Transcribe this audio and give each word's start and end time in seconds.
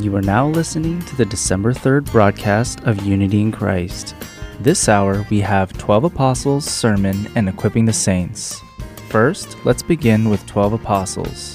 You 0.00 0.16
are 0.16 0.22
now 0.22 0.48
listening 0.48 1.02
to 1.02 1.16
the 1.16 1.26
December 1.26 1.74
3rd 1.74 2.10
broadcast 2.10 2.80
of 2.84 3.04
Unity 3.04 3.42
in 3.42 3.52
Christ. 3.52 4.14
This 4.58 4.88
hour, 4.88 5.26
we 5.28 5.40
have 5.40 5.76
12 5.76 6.04
Apostles, 6.04 6.64
Sermon, 6.64 7.30
and 7.34 7.50
Equipping 7.50 7.84
the 7.84 7.92
Saints. 7.92 8.62
First, 9.10 9.58
let's 9.66 9.82
begin 9.82 10.30
with 10.30 10.46
12 10.46 10.72
Apostles. 10.72 11.54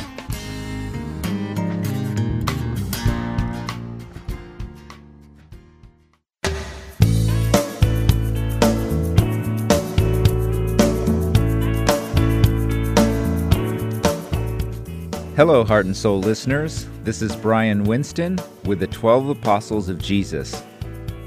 Hello, 15.35 15.65
Heart 15.65 15.87
and 15.87 15.97
Soul 15.97 16.21
listeners. 16.21 16.87
This 17.03 17.21
is 17.21 17.35
Brian 17.35 17.83
Winston 17.83 18.39
with 18.63 18.79
the 18.79 18.87
12 18.87 19.31
Apostles 19.31 19.89
of 19.89 20.01
Jesus. 20.01 20.63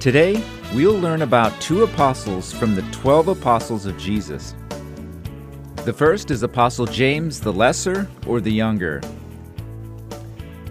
Today, 0.00 0.42
we'll 0.72 0.98
learn 0.98 1.20
about 1.20 1.60
two 1.60 1.82
apostles 1.82 2.50
from 2.50 2.74
the 2.74 2.80
12 2.90 3.28
Apostles 3.28 3.84
of 3.84 3.98
Jesus. 3.98 4.54
The 5.84 5.92
first 5.92 6.30
is 6.30 6.42
Apostle 6.42 6.86
James 6.86 7.38
the 7.38 7.52
Lesser 7.52 8.08
or 8.26 8.40
the 8.40 8.50
Younger. 8.50 9.02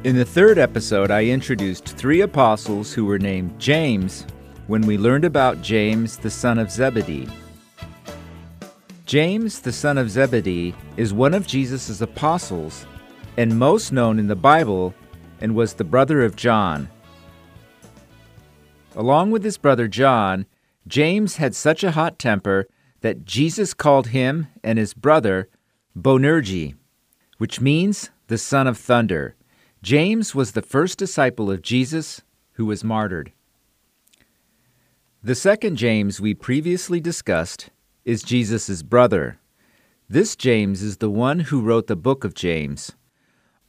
In 0.04 0.16
the 0.16 0.26
third 0.26 0.58
episode, 0.58 1.12
I 1.12 1.26
introduced 1.26 1.86
three 1.86 2.22
apostles 2.22 2.92
who 2.92 3.06
were 3.06 3.20
named 3.20 3.60
James 3.60 4.26
when 4.66 4.82
we 4.82 4.98
learned 4.98 5.26
about 5.26 5.62
James 5.62 6.18
the 6.18 6.32
son 6.32 6.58
of 6.58 6.72
Zebedee. 6.72 7.30
James 9.06 9.60
the 9.60 9.72
son 9.72 10.00
of 10.00 10.10
Zebedee 10.10 10.74
is 10.98 11.14
one 11.14 11.36
of 11.36 11.46
Jesus' 11.46 12.02
apostles 12.02 12.88
and 13.38 13.58
most 13.58 13.92
known 13.92 14.20
in 14.20 14.28
the 14.28 14.36
Bible, 14.36 14.94
and 15.40 15.56
was 15.56 15.76
the 15.76 15.84
brother 15.84 16.24
of 16.24 16.36
John. 16.36 16.90
Along 18.96 19.30
with 19.30 19.44
his 19.44 19.58
brother 19.58 19.88
John, 19.88 20.48
James 20.88 21.36
had 21.36 21.56
such 21.56 21.84
a 21.84 21.92
hot 21.92 22.18
temper 22.18 22.68
that 23.02 23.26
Jesus 23.26 23.76
called 23.76 24.08
him 24.08 24.48
and 24.64 24.80
his 24.80 24.96
brother 24.96 25.50
Boanerges, 25.96 26.74
which 27.38 27.62
means 27.62 28.10
the 28.28 28.38
son 28.38 28.66
of 28.66 28.78
thunder. 28.78 29.36
James 29.84 30.34
was 30.34 30.52
the 30.52 30.62
first 30.62 30.98
disciple 30.98 31.52
of 31.52 31.62
Jesus 31.62 32.22
who 32.54 32.66
was 32.66 32.84
martyred. 32.84 33.32
The 35.24 35.36
second 35.36 35.76
James 35.76 36.20
we 36.20 36.34
previously 36.34 37.00
discussed 37.00 37.70
is 38.04 38.24
Jesus' 38.24 38.82
brother. 38.82 39.40
This 40.10 40.36
James 40.36 40.82
is 40.82 40.98
the 40.98 41.10
one 41.10 41.42
who 41.42 41.62
wrote 41.62 41.88
the 41.88 41.96
book 41.96 42.24
of 42.24 42.34
James. 42.34 42.94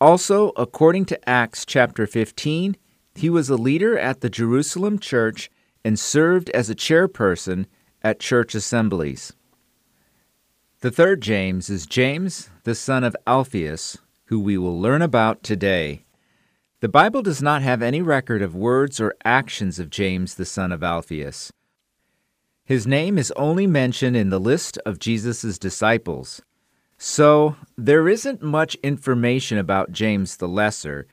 Also, 0.01 0.51
according 0.57 1.05
to 1.07 1.29
Acts 1.29 1.67
chapter 1.67 2.07
15, 2.07 2.77
he 3.17 3.29
was 3.29 3.51
a 3.51 3.57
leader 3.57 3.99
at 3.99 4.21
the 4.21 4.31
Jerusalem 4.31 4.99
church 4.99 5.51
and 5.85 5.99
served 5.99 6.51
as 6.51 6.71
a 6.71 6.75
chairperson 6.75 7.67
at 8.03 8.21
church 8.21 8.55
assemblies. 8.55 9.33
The 10.81 10.93
third 10.93 11.21
James 11.21 11.69
is 11.69 11.87
James, 11.87 12.51
the 12.63 12.77
son 12.77 13.03
of 13.03 13.17
Alphaeus, 13.27 13.99
who 14.27 14.39
we 14.39 14.57
will 14.57 14.81
learn 14.81 15.03
about 15.03 15.43
today. 15.43 16.05
The 16.81 16.89
Bible 16.89 17.23
does 17.23 17.43
not 17.43 17.63
have 17.63 17.83
any 17.83 18.01
record 18.01 18.41
of 18.41 18.55
words 18.55 19.01
or 19.01 19.17
actions 19.25 19.81
of 19.81 19.91
James, 19.91 20.37
the 20.37 20.45
son 20.45 20.71
of 20.71 20.85
Alphaeus. 20.85 21.53
His 22.65 22.87
name 22.87 23.19
is 23.19 23.33
only 23.33 23.67
mentioned 23.67 24.17
in 24.17 24.31
the 24.31 24.39
list 24.39 24.79
of 24.87 25.01
Jesus' 25.01 25.59
disciples. 25.59 26.41
So, 27.01 27.55
there 27.77 28.09
isn't 28.09 28.43
much 28.43 28.75
information 28.83 29.57
about 29.57 29.93
James 29.93 30.37
the 30.37 30.49
Lesser. 30.49 31.07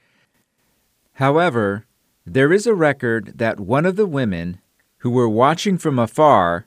However, 1.13 1.85
there 2.25 2.51
is 2.51 2.65
a 2.65 2.73
record 2.73 3.33
that 3.37 3.59
one 3.59 3.85
of 3.85 3.95
the 3.95 4.07
women 4.07 4.59
who 4.99 5.11
were 5.11 5.29
watching 5.29 5.77
from 5.77 5.99
afar 5.99 6.65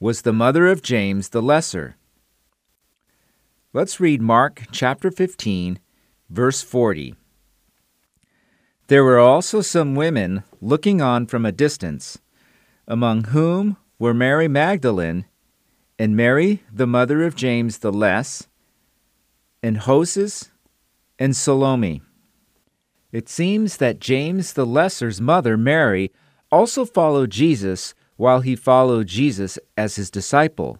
was 0.00 0.22
the 0.22 0.32
mother 0.32 0.66
of 0.66 0.82
James 0.82 1.28
the 1.28 1.40
Lesser. 1.40 1.96
Let's 3.72 4.00
read 4.00 4.20
Mark 4.20 4.64
chapter 4.72 5.12
15, 5.12 5.78
verse 6.28 6.60
40. 6.60 7.14
There 8.88 9.04
were 9.04 9.20
also 9.20 9.60
some 9.60 9.94
women 9.94 10.42
looking 10.60 11.00
on 11.00 11.26
from 11.26 11.46
a 11.46 11.52
distance, 11.52 12.18
among 12.88 13.24
whom 13.24 13.76
were 14.00 14.14
Mary 14.14 14.48
Magdalene 14.48 15.26
and 15.98 16.16
Mary, 16.16 16.62
the 16.72 16.86
mother 16.86 17.22
of 17.24 17.36
James 17.36 17.78
the 17.78 17.92
Less, 17.92 18.46
and 19.62 19.80
Joses, 19.80 20.50
and 21.18 21.34
Salome. 21.36 22.02
It 23.10 23.28
seems 23.28 23.78
that 23.78 24.00
James 24.00 24.52
the 24.52 24.66
Lesser's 24.66 25.20
mother, 25.20 25.56
Mary, 25.56 26.12
also 26.50 26.84
followed 26.84 27.30
Jesus 27.30 27.94
while 28.16 28.40
he 28.40 28.56
followed 28.56 29.06
Jesus 29.06 29.58
as 29.76 29.96
his 29.96 30.10
disciple, 30.10 30.78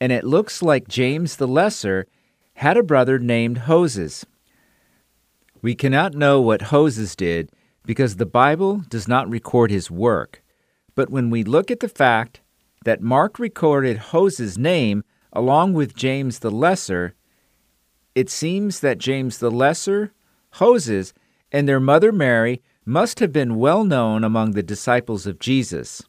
and 0.00 0.12
it 0.12 0.24
looks 0.24 0.62
like 0.62 0.88
James 0.88 1.36
the 1.36 1.48
Lesser 1.48 2.06
had 2.54 2.76
a 2.76 2.82
brother 2.82 3.18
named 3.18 3.62
Joses. 3.66 4.24
We 5.62 5.74
cannot 5.74 6.14
know 6.14 6.40
what 6.40 6.70
Joses 6.70 7.16
did 7.16 7.50
because 7.84 8.16
the 8.16 8.26
Bible 8.26 8.82
does 8.88 9.08
not 9.08 9.28
record 9.28 9.70
his 9.70 9.90
work, 9.90 10.42
but 10.94 11.10
when 11.10 11.30
we 11.30 11.42
look 11.42 11.70
at 11.70 11.80
the 11.80 11.88
fact 11.88 12.40
that 12.84 13.00
Mark 13.00 13.38
recorded 13.38 14.02
Joses' 14.12 14.58
name 14.58 15.04
along 15.32 15.72
with 15.72 15.96
James 15.96 16.38
the 16.38 16.50
Lesser, 16.50 17.14
it 18.14 18.30
seems 18.30 18.80
that 18.80 18.98
James 18.98 19.38
the 19.38 19.50
Lesser, 19.50 20.12
Joses, 20.58 21.12
and 21.50 21.68
their 21.68 21.80
mother 21.80 22.12
Mary 22.12 22.62
must 22.84 23.20
have 23.20 23.32
been 23.32 23.56
well 23.56 23.84
known 23.84 24.24
among 24.24 24.52
the 24.52 24.62
disciples 24.62 25.26
of 25.26 25.38
Jesus. 25.38 26.02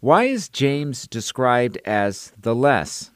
Why 0.00 0.24
is 0.24 0.48
James 0.48 1.06
described 1.06 1.78
as 1.84 2.32
the 2.38 2.54
less? 2.54 3.10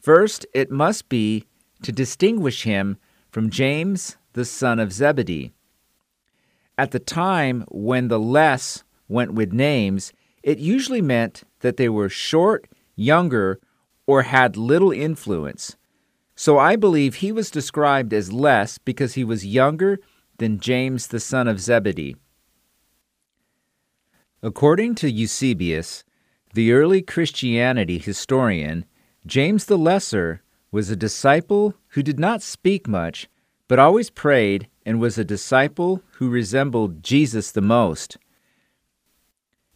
First, 0.00 0.46
it 0.54 0.70
must 0.70 1.08
be 1.08 1.44
to 1.82 1.92
distinguish 1.92 2.62
him 2.62 2.96
from 3.30 3.50
James, 3.50 4.16
the 4.32 4.44
son 4.44 4.78
of 4.80 4.92
Zebedee. 4.92 5.52
At 6.76 6.90
the 6.90 6.98
time 6.98 7.64
when 7.68 8.08
the 8.08 8.18
less 8.18 8.82
went 9.08 9.34
with 9.34 9.52
names, 9.52 10.12
it 10.42 10.58
usually 10.58 11.02
meant 11.02 11.44
that 11.60 11.76
they 11.76 11.88
were 11.88 12.08
short, 12.08 12.66
younger, 12.96 13.60
or 14.06 14.22
had 14.22 14.56
little 14.56 14.90
influence. 14.90 15.76
So 16.36 16.58
I 16.58 16.76
believe 16.76 17.16
he 17.16 17.30
was 17.30 17.50
described 17.50 18.12
as 18.12 18.32
less 18.32 18.78
because 18.78 19.14
he 19.14 19.24
was 19.24 19.46
younger 19.46 20.00
than 20.38 20.58
James 20.58 21.06
the 21.06 21.20
son 21.20 21.46
of 21.46 21.60
Zebedee. 21.60 22.16
According 24.42 24.96
to 24.96 25.10
Eusebius, 25.10 26.04
the 26.52 26.72
early 26.72 27.02
Christianity 27.02 27.98
historian, 27.98 28.84
James 29.26 29.64
the 29.64 29.78
Lesser 29.78 30.42
was 30.70 30.90
a 30.90 30.96
disciple 30.96 31.74
who 31.88 32.02
did 32.02 32.18
not 32.18 32.42
speak 32.42 32.86
much, 32.88 33.28
but 33.68 33.78
always 33.78 34.10
prayed 34.10 34.68
and 34.84 35.00
was 35.00 35.16
a 35.16 35.24
disciple 35.24 36.02
who 36.14 36.28
resembled 36.28 37.02
Jesus 37.02 37.52
the 37.52 37.62
most. 37.62 38.18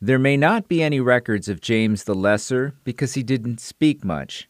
There 0.01 0.19
may 0.19 0.37
not 0.37 0.69
be 0.69 0.83
any 0.83 1.01
records 1.01 1.49
of 1.49 1.61
James 1.61 2.05
the 2.05 2.15
Lesser 2.15 2.75
because 2.85 3.15
he 3.15 3.23
didn't 3.23 3.61
speak 3.61 4.05
much. 4.05 4.49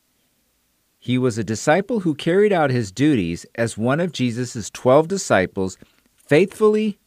He 1.08 1.16
was 1.16 1.38
a 1.38 1.42
disciple 1.42 2.00
who 2.00 2.14
carried 2.14 2.52
out 2.52 2.70
his 2.70 2.92
duties 2.92 3.46
as 3.54 3.78
one 3.78 3.98
of 3.98 4.12
Jesus' 4.12 4.68
twelve 4.68 5.08
disciples 5.08 5.78
faithfully, 6.14 6.98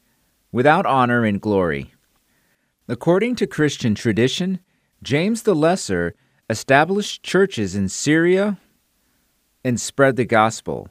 without 0.52 0.88
honor 0.88 1.24
and 1.24 1.40
glory. 1.40 1.94
According 2.88 3.36
to 3.36 3.46
Christian 3.46 3.94
tradition, 3.94 4.60
James 5.04 5.44
the 5.44 5.54
Lesser 5.54 6.16
established 6.50 7.22
churches 7.22 7.76
in 7.76 7.90
Syria 7.90 8.58
and 9.64 9.80
spread 9.80 10.16
the 10.16 10.26
gospel. 10.26 10.90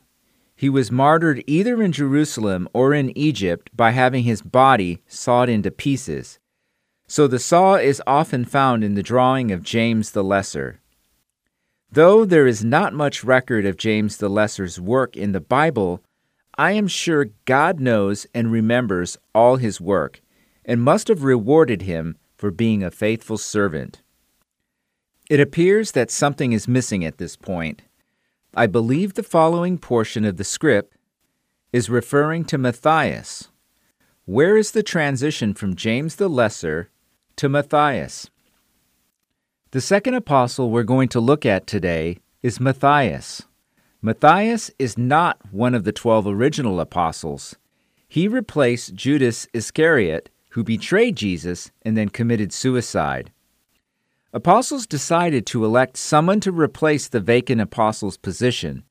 He 0.55 0.69
was 0.69 0.93
martyred 0.93 1.43
either 1.49 1.83
in 1.83 1.91
Jerusalem 1.91 2.69
or 2.73 2.95
in 2.95 3.19
Egypt 3.19 3.71
by 3.75 3.91
having 3.91 4.23
his 4.23 4.41
body 4.41 5.03
sawed 5.09 5.49
into 5.49 5.73
pieces. 5.73 6.39
So 7.09 7.27
the 7.27 7.41
saw 7.41 7.75
is 7.75 8.01
often 8.07 8.45
found 8.45 8.85
in 8.85 8.95
the 8.95 9.03
drawing 9.03 9.51
of 9.51 9.65
James 9.65 10.13
the 10.13 10.23
Lesser. 10.23 10.79
Though 11.93 12.25
there 12.25 12.47
is 12.47 12.65
not 12.65 12.95
much 12.95 13.25
record 13.25 13.67
of 13.67 13.77
James 13.77 14.19
the 14.19 14.29
Lesser's 14.29 14.81
work 14.81 15.17
in 15.17 15.33
the 15.33 15.41
Bible, 15.41 16.05
I 16.57 16.73
am 16.73 16.87
sure 16.87 17.31
God 17.47 17.81
knows 17.81 18.29
and 18.33 18.53
remembers 18.53 19.19
all 19.35 19.57
his 19.57 19.81
work 19.81 20.21
and 20.65 20.81
must 20.81 21.09
have 21.09 21.25
rewarded 21.25 21.83
him 21.83 22.17
for 22.37 22.53
being 22.53 22.85
a 22.85 22.93
faithful 22.93 23.39
servant. 23.39 24.03
It 25.29 25.41
appears 25.41 25.91
that 25.93 26.13
something 26.13 26.53
is 26.53 26.69
missing 26.69 27.05
at 27.05 27.19
this 27.19 27.35
point. 27.35 27.83
I 28.55 28.69
believe 28.69 29.15
the 29.15 29.25
following 29.25 29.77
portion 29.77 30.25
of 30.25 30.37
the 30.37 30.45
script 30.45 30.97
is 31.73 31.91
referring 31.91 32.45
to 32.47 32.59
Matthias. 32.59 33.49
Where 34.27 34.57
is 34.57 34.73
the 34.73 34.85
transition 34.85 35.55
from 35.55 35.75
James 35.75 36.17
the 36.17 36.29
Lesser 36.29 36.91
to 37.37 37.49
Matthias? 37.49 38.31
The 39.73 39.81
second 39.81 40.15
apostle 40.15 40.69
we're 40.69 40.83
going 40.83 41.09
to 41.11 41.21
look 41.21 41.47
at 41.47 41.69
today 41.69 42.19
is 42.43 42.59
Matthias. 42.59 43.43
Matthias 44.03 44.69
is 44.81 44.99
not 44.99 45.39
one 45.53 45.77
of 45.77 45.85
the 45.85 45.93
twelve 45.93 46.27
original 46.27 46.81
apostles. 46.81 47.55
he 48.09 48.27
replaced 48.27 48.97
Judas 48.97 49.47
Iscariot, 49.53 50.29
who 50.49 50.65
betrayed 50.65 51.15
Jesus 51.15 51.71
and 51.83 51.97
then 51.97 52.09
committed 52.09 52.53
suicide. 52.53 53.31
Apostles 54.33 54.89
decided 54.89 55.47
to 55.47 55.65
elect 55.65 55.97
someone 55.97 56.41
to 56.41 56.51
replace 56.51 57.07
the 57.07 57.21
vacant 57.21 57.61
apostle's 57.61 58.17
position. 58.17 58.83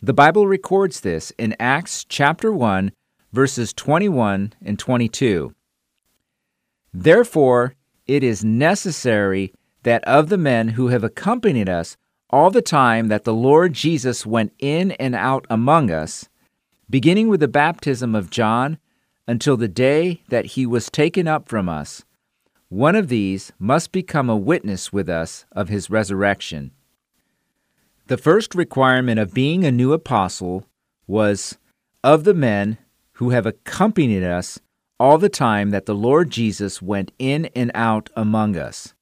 The 0.00 0.14
Bible 0.14 0.46
records 0.46 1.00
this 1.00 1.32
in 1.36 1.56
Acts 1.58 2.04
chapter 2.08 2.52
1, 2.52 2.92
verses 3.32 3.72
21 3.72 4.52
and 4.64 4.78
22. 4.78 5.52
Therefore, 6.94 7.74
it 8.06 8.22
is 8.22 8.44
necessary 8.44 9.52
that 9.82 10.04
of 10.04 10.28
the 10.28 10.38
men 10.38 10.68
who 10.68 10.88
have 10.88 11.04
accompanied 11.04 11.68
us 11.68 11.96
all 12.30 12.50
the 12.50 12.62
time 12.62 13.08
that 13.08 13.24
the 13.24 13.34
Lord 13.34 13.74
Jesus 13.74 14.24
went 14.24 14.52
in 14.58 14.92
and 14.92 15.14
out 15.14 15.46
among 15.50 15.90
us, 15.90 16.28
beginning 16.88 17.28
with 17.28 17.40
the 17.40 17.48
baptism 17.48 18.14
of 18.14 18.30
John 18.30 18.78
until 19.26 19.56
the 19.56 19.68
day 19.68 20.22
that 20.28 20.46
he 20.46 20.66
was 20.66 20.90
taken 20.90 21.28
up 21.28 21.48
from 21.48 21.68
us, 21.68 22.04
one 22.68 22.96
of 22.96 23.08
these 23.08 23.52
must 23.58 23.92
become 23.92 24.30
a 24.30 24.36
witness 24.36 24.92
with 24.92 25.08
us 25.08 25.44
of 25.52 25.68
his 25.68 25.90
resurrection. 25.90 26.70
The 28.06 28.16
first 28.16 28.54
requirement 28.54 29.20
of 29.20 29.34
being 29.34 29.64
a 29.64 29.70
new 29.70 29.92
apostle 29.92 30.66
was 31.06 31.58
of 32.02 32.24
the 32.24 32.34
men 32.34 32.78
who 33.14 33.30
have 33.30 33.46
accompanied 33.46 34.24
us 34.24 34.58
all 34.98 35.18
the 35.18 35.28
time 35.28 35.70
that 35.70 35.86
the 35.86 35.94
Lord 35.94 36.30
Jesus 36.30 36.80
went 36.80 37.12
in 37.18 37.46
and 37.54 37.70
out 37.74 38.08
among 38.16 38.56
us. 38.56 38.94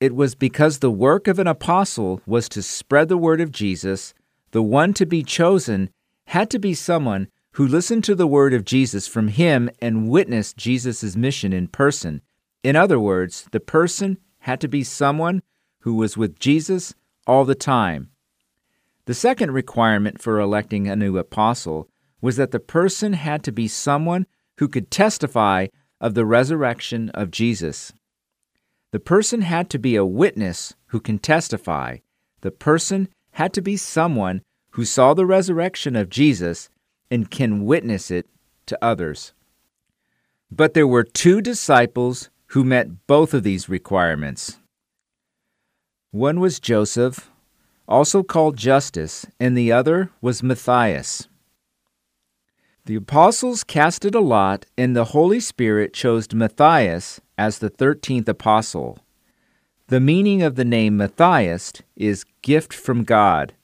It 0.00 0.14
was 0.14 0.34
because 0.34 0.78
the 0.78 0.90
work 0.90 1.28
of 1.28 1.38
an 1.38 1.46
apostle 1.46 2.22
was 2.26 2.48
to 2.50 2.62
spread 2.62 3.08
the 3.08 3.18
word 3.18 3.40
of 3.42 3.52
Jesus, 3.52 4.14
the 4.50 4.62
one 4.62 4.94
to 4.94 5.04
be 5.04 5.22
chosen 5.22 5.90
had 6.28 6.48
to 6.50 6.58
be 6.58 6.72
someone 6.72 7.28
who 7.52 7.66
listened 7.66 8.04
to 8.04 8.14
the 8.14 8.26
word 8.26 8.54
of 8.54 8.64
Jesus 8.64 9.06
from 9.06 9.28
him 9.28 9.68
and 9.82 10.08
witnessed 10.08 10.56
Jesus' 10.56 11.16
mission 11.16 11.52
in 11.52 11.68
person. 11.68 12.22
In 12.62 12.76
other 12.76 12.98
words, 12.98 13.46
the 13.52 13.60
person 13.60 14.16
had 14.38 14.58
to 14.62 14.68
be 14.68 14.82
someone 14.82 15.42
who 15.80 15.94
was 15.94 16.16
with 16.16 16.38
Jesus 16.38 16.94
all 17.26 17.44
the 17.44 17.54
time. 17.54 18.08
The 19.04 19.14
second 19.14 19.50
requirement 19.50 20.22
for 20.22 20.40
electing 20.40 20.88
a 20.88 20.96
new 20.96 21.18
apostle 21.18 21.88
was 22.22 22.36
that 22.36 22.52
the 22.52 22.60
person 22.60 23.12
had 23.12 23.42
to 23.44 23.52
be 23.52 23.68
someone 23.68 24.26
who 24.58 24.68
could 24.68 24.90
testify 24.90 25.66
of 26.00 26.14
the 26.14 26.24
resurrection 26.24 27.10
of 27.10 27.30
Jesus. 27.30 27.92
The 28.92 29.00
person 29.00 29.42
had 29.42 29.70
to 29.70 29.78
be 29.78 29.94
a 29.96 30.04
witness 30.04 30.74
who 30.86 31.00
can 31.00 31.18
testify. 31.18 31.98
The 32.40 32.50
person 32.50 33.08
had 33.32 33.52
to 33.52 33.62
be 33.62 33.76
someone 33.76 34.42
who 34.70 34.84
saw 34.84 35.14
the 35.14 35.26
resurrection 35.26 35.94
of 35.94 36.08
Jesus 36.08 36.68
and 37.10 37.30
can 37.30 37.64
witness 37.64 38.10
it 38.10 38.26
to 38.66 38.78
others. 38.82 39.32
But 40.50 40.74
there 40.74 40.86
were 40.86 41.04
two 41.04 41.40
disciples 41.40 42.30
who 42.46 42.64
met 42.64 43.06
both 43.06 43.32
of 43.32 43.44
these 43.44 43.68
requirements. 43.68 44.58
One 46.10 46.40
was 46.40 46.58
Joseph, 46.58 47.30
also 47.86 48.24
called 48.24 48.56
Justus, 48.56 49.26
and 49.38 49.56
the 49.56 49.70
other 49.70 50.10
was 50.20 50.42
Matthias. 50.42 51.28
The 52.86 52.96
apostles 52.96 53.62
casted 53.62 54.16
a 54.16 54.20
lot, 54.20 54.66
and 54.76 54.96
the 54.96 55.06
Holy 55.06 55.38
Spirit 55.38 55.92
chose 55.92 56.32
Matthias 56.32 57.20
as 57.40 57.58
the 57.58 57.70
thirteenth 57.70 58.28
apostle. 58.28 58.98
The 59.86 59.98
meaning 59.98 60.42
of 60.42 60.56
the 60.56 60.64
name 60.64 60.98
Matthias 60.98 61.72
is 61.96 62.26
gift 62.42 62.74
from 62.74 63.02
God. 63.02 63.54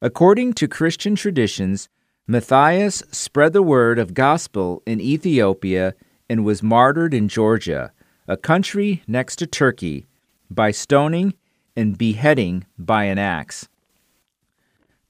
According 0.00 0.54
to 0.54 0.66
Christian 0.66 1.14
traditions, 1.14 1.90
Matthias 2.26 3.02
spread 3.12 3.52
the 3.52 3.62
word 3.62 3.98
of 3.98 4.14
gospel 4.14 4.82
in 4.86 4.98
Ethiopia 4.98 5.94
and 6.30 6.42
was 6.42 6.62
martyred 6.62 7.12
in 7.12 7.28
Georgia, 7.28 7.92
a 8.26 8.38
country 8.38 9.02
next 9.06 9.36
to 9.36 9.46
Turkey, 9.46 10.06
by 10.50 10.70
stoning 10.70 11.34
and 11.76 11.98
beheading 11.98 12.64
by 12.78 13.04
an 13.04 13.18
axe. 13.18 13.68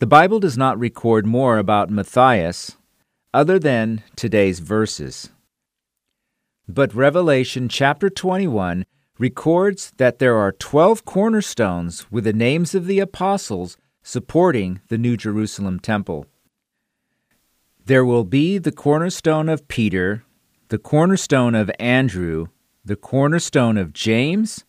The 0.01 0.09
Bible 0.09 0.41
does 0.41 0.59
not 0.59 0.77
record 0.77 1.25
more 1.25 1.57
about 1.57 1.89
Matthias 1.89 2.77
other 3.33 3.61
than 3.61 4.03
today's 4.17 4.59
verses. 4.59 5.31
But 6.73 6.95
Revelation 6.95 7.69
chapter 7.69 8.09
21 8.09 8.87
records 9.19 9.93
that 9.97 10.21
there 10.21 10.37
are 10.37 10.53
12 10.53 11.05
cornerstones 11.05 12.09
with 12.13 12.23
the 12.23 12.33
names 12.33 12.77
of 12.77 12.87
the 12.87 13.01
apostles 13.01 13.77
supporting 14.05 14.81
the 14.87 14.97
New 14.97 15.17
Jerusalem 15.17 15.81
temple. 15.81 16.27
There 17.85 18.05
will 18.05 18.23
be 18.23 18.57
the 18.57 18.71
cornerstone 18.71 19.49
of 19.49 19.67
Peter, 19.67 20.23
the 20.69 20.79
cornerstone 20.79 21.57
of 21.57 21.73
Andrew, 21.81 22.47
the 22.85 22.95
cornerstone 22.95 23.77
of 23.77 23.93
James, 23.93 24.65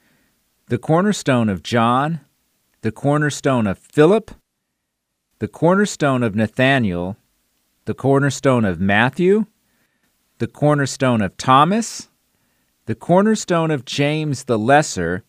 the 0.70 0.80
cornerstone 0.80 1.50
of 1.50 1.62
John, 1.62 2.22
the 2.82 2.92
cornerstone 2.92 3.68
of 3.68 3.78
Philip, 3.78 4.32
the 5.38 5.48
cornerstone 5.48 6.24
of 6.24 6.34
Nathaniel, 6.34 7.16
the 7.86 7.94
cornerstone 7.94 8.66
of 8.66 8.82
Matthew, 8.82 9.46
the 10.42 10.48
cornerstone 10.48 11.22
of 11.22 11.38
Thomas, 11.38 12.10
the 12.88 12.96
cornerstone 12.96 13.70
of 13.70 13.86
James 13.86 14.46
the 14.46 14.58
Lesser, 14.58 15.24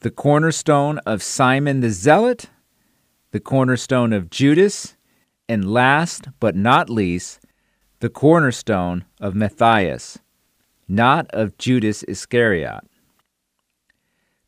the 0.00 0.10
cornerstone 0.10 0.96
of 1.00 1.22
Simon 1.22 1.80
the 1.80 1.90
Zealot, 1.90 2.48
the 3.32 3.40
cornerstone 3.40 4.14
of 4.14 4.30
Judas, 4.30 4.96
and 5.50 5.70
last 5.70 6.28
but 6.40 6.56
not 6.56 6.88
least, 6.88 7.40
the 8.00 8.08
cornerstone 8.08 9.04
of 9.20 9.34
Matthias, 9.34 10.18
not 10.88 11.26
of 11.34 11.58
Judas 11.58 12.04
Iscariot. 12.04 12.80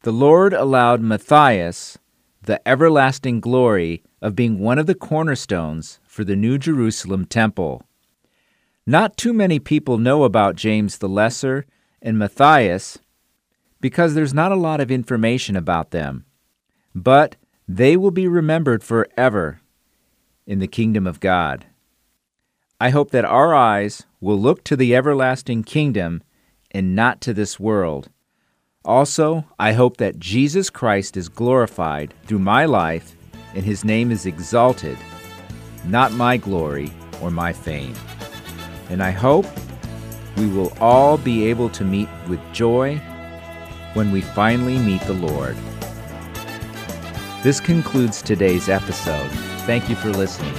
The 0.00 0.12
Lord 0.12 0.54
allowed 0.54 1.02
Matthias 1.02 1.98
the 2.40 2.66
everlasting 2.66 3.40
glory 3.40 4.02
of 4.22 4.34
being 4.34 4.60
one 4.60 4.78
of 4.78 4.86
the 4.86 4.94
cornerstones 4.94 6.00
for 6.04 6.24
the 6.24 6.36
New 6.36 6.56
Jerusalem 6.56 7.26
temple. 7.26 7.85
Not 8.86 9.16
too 9.16 9.32
many 9.32 9.58
people 9.58 9.98
know 9.98 10.22
about 10.22 10.54
James 10.54 10.98
the 10.98 11.08
Lesser 11.08 11.66
and 12.00 12.18
Matthias 12.18 12.98
because 13.80 14.14
there's 14.14 14.34
not 14.34 14.52
a 14.52 14.56
lot 14.56 14.80
of 14.80 14.90
information 14.90 15.56
about 15.56 15.90
them, 15.90 16.24
but 16.94 17.34
they 17.66 17.96
will 17.96 18.12
be 18.12 18.28
remembered 18.28 18.84
forever 18.84 19.60
in 20.46 20.60
the 20.60 20.68
kingdom 20.68 21.06
of 21.06 21.18
God. 21.18 21.66
I 22.80 22.90
hope 22.90 23.10
that 23.10 23.24
our 23.24 23.54
eyes 23.54 24.04
will 24.20 24.38
look 24.38 24.62
to 24.64 24.76
the 24.76 24.94
everlasting 24.94 25.64
kingdom 25.64 26.22
and 26.70 26.94
not 26.94 27.20
to 27.22 27.34
this 27.34 27.58
world. 27.58 28.10
Also, 28.84 29.46
I 29.58 29.72
hope 29.72 29.96
that 29.96 30.20
Jesus 30.20 30.70
Christ 30.70 31.16
is 31.16 31.28
glorified 31.28 32.14
through 32.24 32.38
my 32.38 32.66
life 32.66 33.16
and 33.54 33.64
his 33.64 33.84
name 33.84 34.12
is 34.12 34.26
exalted 34.26 34.98
not 35.84 36.12
my 36.12 36.36
glory 36.36 36.92
or 37.22 37.30
my 37.30 37.52
fame. 37.52 37.94
And 38.90 39.02
I 39.02 39.10
hope 39.10 39.46
we 40.36 40.46
will 40.46 40.72
all 40.80 41.16
be 41.18 41.46
able 41.46 41.68
to 41.70 41.84
meet 41.84 42.08
with 42.28 42.40
joy 42.52 42.96
when 43.94 44.12
we 44.12 44.20
finally 44.20 44.78
meet 44.78 45.00
the 45.02 45.14
Lord. 45.14 45.56
This 47.42 47.60
concludes 47.60 48.22
today's 48.22 48.68
episode. 48.68 49.30
Thank 49.66 49.88
you 49.88 49.96
for 49.96 50.10
listening. 50.10 50.54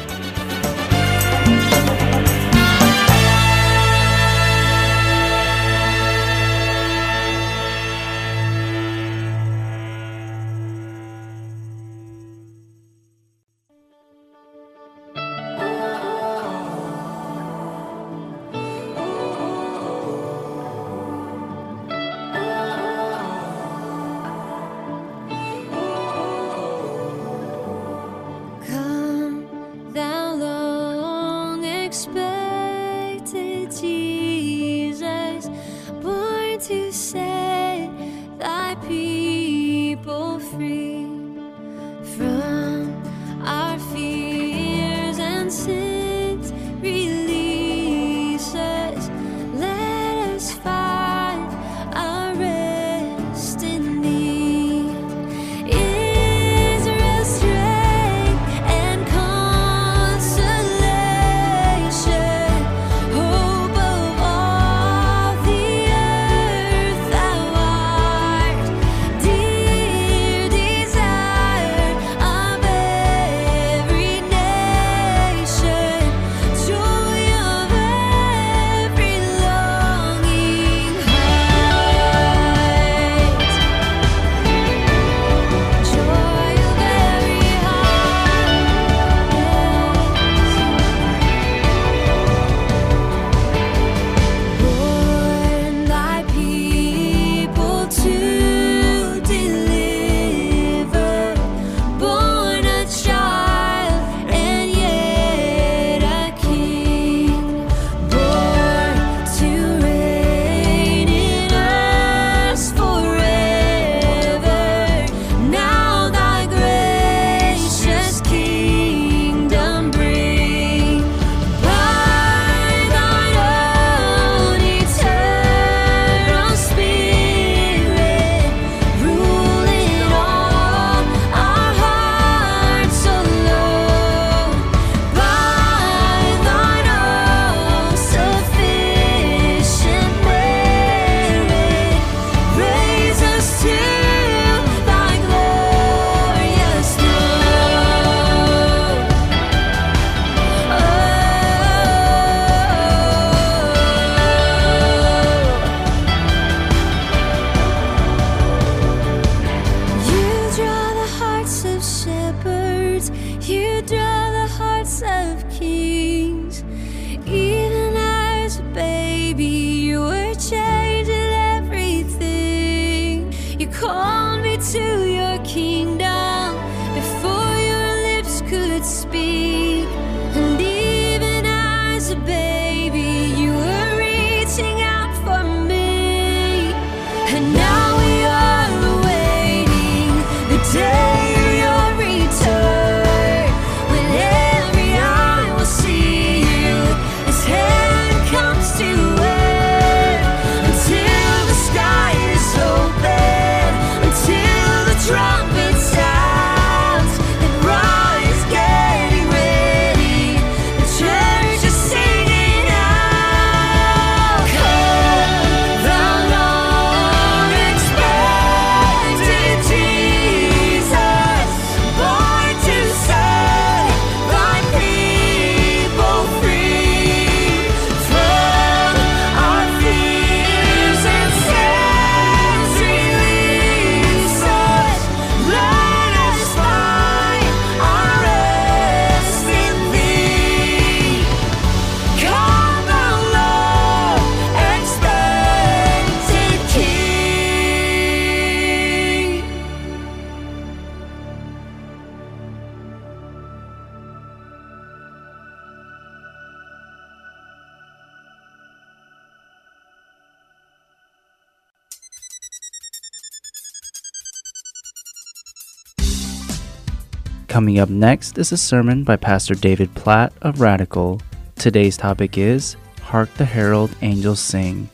Coming 267.67 267.79
up 267.79 267.89
next 267.89 268.37
is 268.37 268.53
a 268.53 268.57
sermon 268.57 269.03
by 269.03 269.17
Pastor 269.17 269.53
David 269.53 269.93
Platt 269.93 270.31
of 270.41 270.61
Radical. 270.61 271.21
Today's 271.57 271.97
topic 271.97 272.37
is 272.37 272.77
Hark 273.01 273.29
the 273.33 273.43
Herald 273.43 273.93
Angels 274.01 274.39
Sing. 274.39 274.89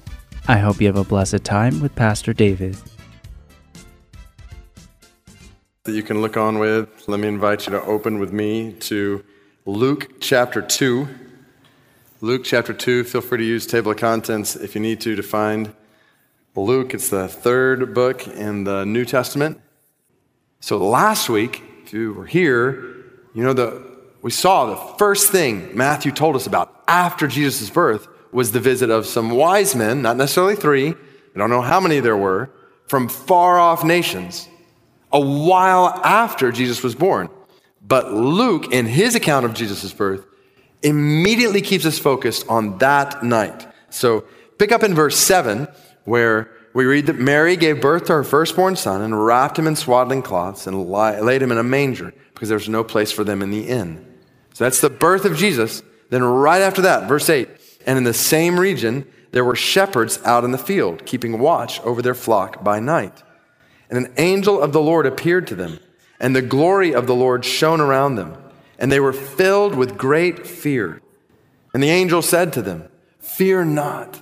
I 0.47 0.57
hope 0.57 0.81
you 0.81 0.87
have 0.87 0.97
a 0.97 1.03
blessed 1.03 1.43
time 1.43 1.81
with 1.81 1.93
Pastor 1.93 2.33
David. 2.33 2.75
that 5.83 5.91
you 5.91 6.01
can 6.01 6.23
look 6.23 6.35
on 6.35 6.57
with. 6.57 7.07
Let 7.07 7.19
me 7.19 7.27
invite 7.27 7.67
you 7.67 7.73
to 7.73 7.83
open 7.83 8.17
with 8.17 8.33
me 8.33 8.73
to 8.89 9.23
Luke 9.67 10.19
chapter 10.19 10.59
2. 10.59 11.07
Luke 12.21 12.41
chapter 12.43 12.73
2. 12.73 13.03
Feel 13.03 13.21
free 13.21 13.37
to 13.37 13.43
use 13.43 13.67
table 13.67 13.91
of 13.91 13.97
contents 13.97 14.55
if 14.55 14.73
you 14.73 14.81
need 14.81 14.99
to 15.01 15.15
to 15.15 15.21
find 15.21 15.75
Luke. 16.55 16.95
It's 16.95 17.09
the 17.09 17.27
third 17.27 17.93
book 17.93 18.27
in 18.27 18.63
the 18.63 18.83
New 18.83 19.05
Testament. 19.05 19.61
So 20.59 20.77
last 20.77 21.29
week, 21.29 21.61
you 21.93 22.13
were 22.13 22.25
here, 22.25 22.73
you 23.33 23.43
know 23.43 23.53
the 23.53 23.93
we 24.21 24.31
saw 24.31 24.65
the 24.67 24.97
first 24.97 25.31
thing 25.31 25.75
Matthew 25.75 26.11
told 26.11 26.35
us 26.35 26.47
about 26.47 26.83
after 26.87 27.27
Jesus' 27.27 27.69
birth 27.69 28.07
was 28.31 28.51
the 28.51 28.59
visit 28.59 28.89
of 28.89 29.05
some 29.05 29.29
wise 29.29 29.75
men, 29.75 30.01
not 30.01 30.17
necessarily 30.17 30.55
three, 30.55 30.89
I 30.89 31.39
don't 31.39 31.49
know 31.49 31.61
how 31.61 31.79
many 31.79 31.99
there 31.99 32.17
were, 32.17 32.49
from 32.87 33.09
far 33.09 33.59
off 33.59 33.83
nations 33.83 34.47
a 35.11 35.19
while 35.19 35.87
after 36.03 36.51
Jesus 36.51 36.81
was 36.83 36.95
born. 36.95 37.29
But 37.85 38.13
Luke, 38.13 38.71
in 38.71 38.85
his 38.85 39.13
account 39.13 39.45
of 39.45 39.53
Jesus' 39.53 39.93
birth, 39.93 40.25
immediately 40.81 41.61
keeps 41.61 41.85
us 41.85 41.99
focused 41.99 42.47
on 42.47 42.77
that 42.79 43.23
night. 43.23 43.67
So 43.89 44.21
pick 44.57 44.71
up 44.71 44.83
in 44.83 44.95
verse 44.95 45.17
7, 45.17 45.67
where 46.05 46.49
we 46.73 46.85
read 46.85 47.05
that 47.05 47.19
Mary 47.19 47.55
gave 47.55 47.81
birth 47.81 48.05
to 48.05 48.13
her 48.13 48.23
firstborn 48.23 48.75
son 48.75 49.01
and 49.01 49.25
wrapped 49.25 49.59
him 49.59 49.67
in 49.67 49.75
swaddling 49.75 50.23
cloths 50.23 50.65
and 50.65 50.89
laid 50.89 51.41
him 51.41 51.51
in 51.51 51.57
a 51.57 51.63
manger 51.63 52.13
because 52.33 52.49
there 52.49 52.57
was 52.57 52.69
no 52.69 52.83
place 52.83 53.11
for 53.11 53.23
them 53.23 53.41
in 53.41 53.51
the 53.51 53.67
inn. 53.67 54.05
So 54.53 54.63
that's 54.63 54.81
the 54.81 54.89
birth 54.89 55.25
of 55.25 55.37
Jesus. 55.37 55.83
Then, 56.09 56.23
right 56.23 56.61
after 56.61 56.81
that, 56.81 57.07
verse 57.07 57.29
8, 57.29 57.49
and 57.85 57.97
in 57.97 58.03
the 58.03 58.13
same 58.13 58.59
region, 58.59 59.07
there 59.31 59.45
were 59.45 59.55
shepherds 59.55 60.19
out 60.23 60.43
in 60.43 60.51
the 60.51 60.57
field, 60.57 61.05
keeping 61.05 61.39
watch 61.39 61.81
over 61.81 62.01
their 62.01 62.13
flock 62.13 62.63
by 62.63 62.79
night. 62.79 63.23
And 63.89 63.97
an 63.97 64.13
angel 64.17 64.61
of 64.61 64.73
the 64.73 64.81
Lord 64.81 65.05
appeared 65.05 65.47
to 65.47 65.55
them, 65.55 65.79
and 66.19 66.35
the 66.35 66.41
glory 66.41 66.93
of 66.93 67.07
the 67.07 67.15
Lord 67.15 67.43
shone 67.43 67.81
around 67.81 68.15
them, 68.15 68.37
and 68.77 68.91
they 68.91 68.99
were 68.99 69.13
filled 69.13 69.75
with 69.75 69.97
great 69.97 70.45
fear. 70.45 71.01
And 71.73 71.81
the 71.81 71.89
angel 71.89 72.21
said 72.21 72.53
to 72.53 72.61
them, 72.61 72.89
Fear 73.19 73.65
not, 73.65 74.21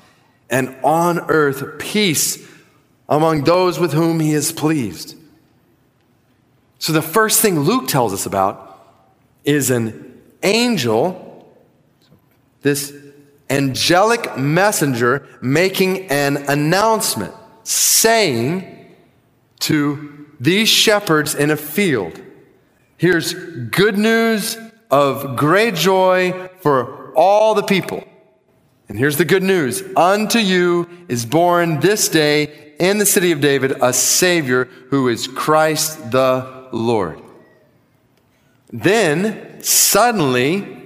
and 0.51 0.75
on 0.83 1.19
earth 1.31 1.79
peace 1.79 2.45
among 3.09 3.45
those 3.45 3.79
with 3.79 3.93
whom 3.93 4.19
he 4.19 4.33
is 4.33 4.51
pleased. 4.51 5.15
So 6.77 6.93
the 6.93 7.01
first 7.01 7.41
thing 7.41 7.59
Luke 7.59 7.87
tells 7.87 8.13
us 8.13 8.25
about 8.25 8.67
is 9.43 9.71
an 9.71 10.21
angel, 10.43 11.47
this 12.61 12.93
angelic 13.49 14.37
messenger 14.37 15.27
making 15.41 16.07
an 16.07 16.37
announcement 16.49 17.33
saying 17.63 18.95
to 19.59 20.27
these 20.39 20.69
shepherds 20.69 21.35
in 21.35 21.51
a 21.51 21.57
field, 21.57 22.19
here's 22.97 23.33
good 23.33 23.97
news 23.97 24.57
of 24.89 25.35
great 25.35 25.75
joy 25.75 26.49
for 26.61 27.13
all 27.13 27.53
the 27.53 27.63
people. 27.63 28.03
And 28.91 28.99
here's 28.99 29.15
the 29.15 29.23
good 29.23 29.41
news 29.41 29.81
unto 29.95 30.37
you 30.37 30.85
is 31.07 31.25
born 31.25 31.79
this 31.79 32.09
day 32.09 32.73
in 32.77 32.97
the 32.97 33.05
city 33.05 33.31
of 33.31 33.39
David 33.39 33.71
a 33.81 33.93
Savior 33.93 34.65
who 34.89 35.07
is 35.07 35.29
Christ 35.29 36.11
the 36.11 36.67
Lord. 36.73 37.21
Then, 38.69 39.63
suddenly, 39.63 40.77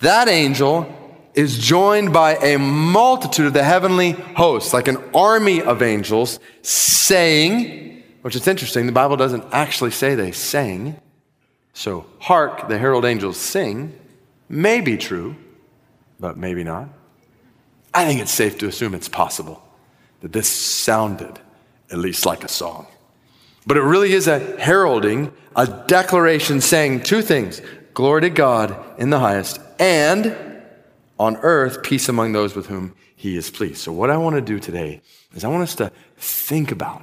that 0.00 0.26
angel 0.26 0.92
is 1.34 1.56
joined 1.56 2.12
by 2.12 2.34
a 2.34 2.58
multitude 2.58 3.46
of 3.46 3.52
the 3.52 3.62
heavenly 3.62 4.10
hosts, 4.10 4.72
like 4.72 4.88
an 4.88 4.98
army 5.14 5.62
of 5.62 5.82
angels, 5.82 6.40
saying, 6.62 8.02
which 8.22 8.34
is 8.34 8.48
interesting, 8.48 8.86
the 8.86 8.92
Bible 8.92 9.16
doesn't 9.16 9.44
actually 9.52 9.92
say 9.92 10.16
they 10.16 10.32
sang. 10.32 11.00
So, 11.74 12.06
hark, 12.18 12.66
the 12.66 12.76
herald 12.76 13.04
angels 13.04 13.36
sing, 13.36 13.96
may 14.48 14.80
be 14.80 14.96
true, 14.96 15.36
but 16.18 16.36
maybe 16.36 16.64
not. 16.64 16.88
I 17.94 18.04
think 18.04 18.20
it's 18.20 18.32
safe 18.32 18.58
to 18.58 18.66
assume 18.66 18.94
it's 18.94 19.08
possible 19.08 19.62
that 20.20 20.32
this 20.32 20.48
sounded 20.48 21.38
at 21.90 21.98
least 21.98 22.26
like 22.26 22.44
a 22.44 22.48
song. 22.48 22.86
But 23.66 23.76
it 23.76 23.82
really 23.82 24.12
is 24.12 24.26
a 24.26 24.38
heralding, 24.60 25.32
a 25.54 25.66
declaration 25.86 26.60
saying 26.60 27.04
two 27.04 27.22
things 27.22 27.62
glory 27.94 28.22
to 28.22 28.30
God 28.30 28.76
in 28.98 29.10
the 29.10 29.20
highest, 29.20 29.60
and 29.78 30.36
on 31.18 31.36
earth, 31.38 31.82
peace 31.82 32.08
among 32.08 32.32
those 32.32 32.56
with 32.56 32.66
whom 32.66 32.94
he 33.14 33.36
is 33.36 33.50
pleased. 33.50 33.78
So, 33.78 33.92
what 33.92 34.10
I 34.10 34.16
want 34.16 34.34
to 34.34 34.42
do 34.42 34.58
today 34.58 35.00
is 35.32 35.44
I 35.44 35.48
want 35.48 35.62
us 35.62 35.76
to 35.76 35.92
think 36.16 36.72
about 36.72 37.02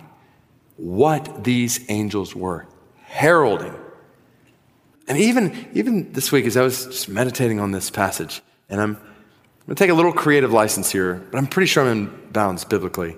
what 0.76 1.44
these 1.44 1.86
angels 1.90 2.36
were 2.36 2.68
heralding. 3.06 3.74
And 5.08 5.18
even, 5.18 5.70
even 5.74 6.12
this 6.12 6.32
week, 6.32 6.46
as 6.46 6.58
I 6.58 6.62
was 6.62 6.86
just 6.86 7.10
meditating 7.10 7.60
on 7.60 7.72
this 7.72 7.90
passage, 7.90 8.42
and 8.70 8.82
I'm, 8.82 8.98
I'm 9.62 9.68
going 9.68 9.76
to 9.76 9.84
take 9.84 9.92
a 9.92 9.94
little 9.94 10.12
creative 10.12 10.52
license 10.52 10.92
here, 10.92 11.22
but 11.32 11.38
I'm 11.38 11.46
pretty 11.46 11.68
sure 11.68 11.84
I'm 11.84 11.92
in 11.92 12.32
bounds 12.32 12.66
biblically. 12.66 13.16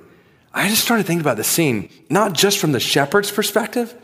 I 0.53 0.67
just 0.67 0.83
started 0.83 1.05
thinking 1.05 1.21
about 1.21 1.37
the 1.37 1.43
scene, 1.43 1.89
not 2.09 2.33
just 2.33 2.59
from 2.59 2.73
the 2.73 2.79
shepherd's 2.81 3.31
perspective, 3.31 3.95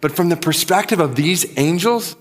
but 0.00 0.10
from 0.10 0.28
the 0.28 0.36
perspective 0.36 0.98
of 0.98 1.14
these 1.14 1.46
angels, 1.56 2.16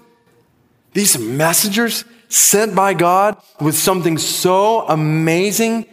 these 0.94 1.18
messengers 1.18 2.06
sent 2.30 2.76
by 2.76 2.94
God 2.94 3.42
with 3.60 3.76
something 3.76 4.20
so 4.20 4.88
amazing 4.88 5.88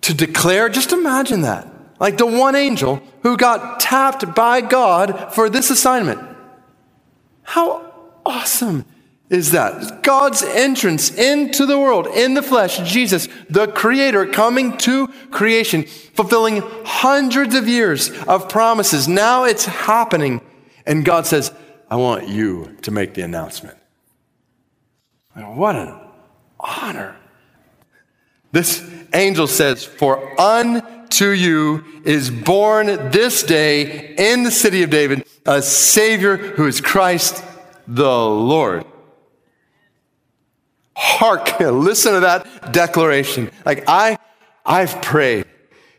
to 0.00 0.14
declare. 0.14 0.70
Just 0.70 0.92
imagine 0.92 1.42
that. 1.42 1.68
Like 2.00 2.16
the 2.16 2.26
one 2.26 2.56
angel 2.56 3.02
who 3.22 3.36
got 3.36 3.80
tapped 3.80 4.34
by 4.34 4.62
God 4.62 5.32
for 5.34 5.50
this 5.50 5.70
assignment. 5.70 6.20
How 7.42 7.92
awesome 8.24 8.86
is 9.34 9.50
that? 9.50 10.02
God's 10.02 10.42
entrance 10.42 11.10
into 11.12 11.66
the 11.66 11.78
world 11.78 12.06
in 12.06 12.34
the 12.34 12.42
flesh, 12.42 12.78
Jesus, 12.90 13.28
the 13.50 13.66
creator, 13.66 14.24
coming 14.26 14.78
to 14.78 15.08
creation, 15.30 15.82
fulfilling 15.84 16.62
hundreds 16.84 17.54
of 17.54 17.68
years 17.68 18.10
of 18.22 18.48
promises. 18.48 19.08
Now 19.08 19.44
it's 19.44 19.66
happening. 19.66 20.40
And 20.86 21.04
God 21.04 21.26
says, 21.26 21.52
I 21.90 21.96
want 21.96 22.28
you 22.28 22.76
to 22.82 22.90
make 22.90 23.14
the 23.14 23.22
announcement. 23.22 23.76
What 25.34 25.76
an 25.76 25.98
honor. 26.60 27.16
This 28.52 28.88
angel 29.12 29.48
says, 29.48 29.84
For 29.84 30.40
unto 30.40 31.30
you 31.30 31.84
is 32.04 32.30
born 32.30 32.86
this 33.10 33.42
day 33.42 34.14
in 34.16 34.44
the 34.44 34.50
city 34.52 34.84
of 34.84 34.90
David 34.90 35.26
a 35.44 35.60
Savior 35.60 36.36
who 36.36 36.66
is 36.66 36.80
Christ 36.80 37.44
the 37.86 38.26
Lord. 38.26 38.84
Hark, 40.96 41.58
listen 41.60 42.14
to 42.14 42.20
that 42.20 42.72
declaration. 42.72 43.50
Like 43.64 43.84
I, 43.88 44.18
I've 44.64 45.00
prayed 45.02 45.46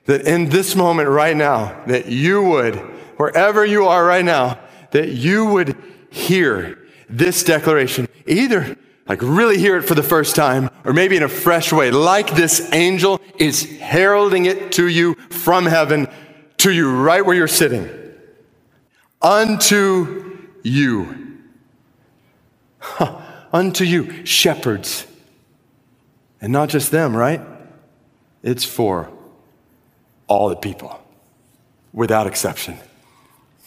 that 0.06 0.22
in 0.28 0.50
this 0.50 0.76
moment 0.76 1.10
right 1.10 1.36
now, 1.36 1.84
that 1.88 2.08
you 2.08 2.44
would, 2.44 2.76
wherever 3.18 3.66
you 3.66 3.86
are 3.88 4.06
right 4.06 4.26
now, 4.26 4.60
that 4.92 5.10
you 5.10 5.46
would 5.46 5.76
hear 6.10 6.80
this 7.10 7.44
declaration. 7.44 8.08
Either 8.26 8.78
like 9.08 9.22
really 9.22 9.58
hear 9.58 9.78
it 9.78 9.84
for 9.84 9.96
the 9.96 10.04
first 10.04 10.36
time, 10.36 10.70
or 10.84 10.94
maybe 10.94 11.16
in 11.16 11.24
a 11.24 11.30
fresh 11.30 11.72
way, 11.72 11.92
like 11.92 12.36
this 12.36 12.72
angel 12.74 13.22
is 13.38 13.64
heralding 13.80 14.46
it 14.46 14.72
to 14.74 14.88
you 14.88 15.16
from 15.30 15.66
heaven 15.66 16.08
to 16.58 16.72
you 16.72 16.92
right 16.92 17.24
where 17.24 17.36
you're 17.36 17.48
sitting. 17.48 17.90
Unto 19.22 20.38
you. 20.64 21.22
Huh. 22.88 23.25
Unto 23.56 23.86
you, 23.86 24.26
shepherds. 24.26 25.08
And 26.42 26.52
not 26.52 26.68
just 26.68 26.92
them, 26.92 27.16
right? 27.16 27.40
It's 28.44 28.66
for 28.66 29.10
all 30.28 30.50
the 30.50 30.58
people, 30.58 31.02
without 31.94 32.28
exception. 32.28 32.78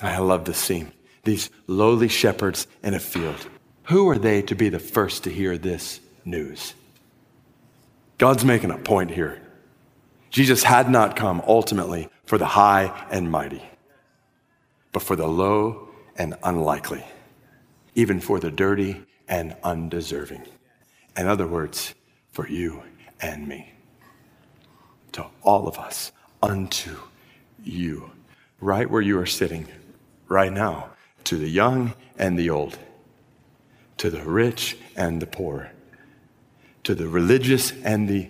I 0.02 0.18
love 0.18 0.44
this 0.44 0.58
scene. 0.58 0.92
These 1.24 1.48
lowly 1.66 2.08
shepherds 2.08 2.66
in 2.82 2.92
a 2.92 3.00
field 3.00 3.48
who 3.84 4.06
are 4.10 4.18
they 4.18 4.42
to 4.42 4.54
be 4.54 4.68
the 4.68 4.78
first 4.78 5.24
to 5.24 5.30
hear 5.30 5.56
this 5.56 6.00
news? 6.22 6.74
God's 8.18 8.44
making 8.44 8.70
a 8.70 8.76
point 8.76 9.10
here. 9.10 9.40
Jesus 10.28 10.64
had 10.64 10.90
not 10.90 11.16
come 11.16 11.42
ultimately 11.46 12.10
for 12.26 12.36
the 12.36 12.44
high 12.44 13.06
and 13.10 13.30
mighty, 13.30 13.62
but 14.92 15.02
for 15.02 15.16
the 15.16 15.26
low 15.26 15.88
and 16.14 16.34
unlikely, 16.42 17.02
even 17.94 18.20
for 18.20 18.38
the 18.38 18.50
dirty 18.50 19.06
and 19.28 19.56
undeserving. 19.62 20.44
In 21.16 21.26
other 21.26 21.46
words, 21.46 21.94
for 22.32 22.48
you 22.48 22.82
and 23.20 23.46
me. 23.46 23.72
To 25.12 25.26
all 25.42 25.66
of 25.66 25.78
us, 25.78 26.12
unto 26.42 26.96
you, 27.64 28.10
right 28.60 28.88
where 28.88 29.02
you 29.02 29.18
are 29.18 29.26
sitting 29.26 29.66
right 30.28 30.52
now, 30.52 30.90
to 31.24 31.36
the 31.36 31.48
young 31.48 31.94
and 32.16 32.38
the 32.38 32.50
old 32.50 32.78
to 33.98 34.10
the 34.10 34.22
rich 34.22 34.76
and 34.96 35.20
the 35.20 35.26
poor, 35.26 35.70
to 36.84 36.94
the 36.94 37.08
religious 37.08 37.72
and 37.82 38.08
the 38.08 38.28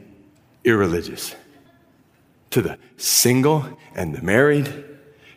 irreligious, 0.65 1.35
to 2.51 2.61
the 2.61 2.79
single 2.97 3.65
and 3.95 4.15
the 4.15 4.23
married, 4.23 4.85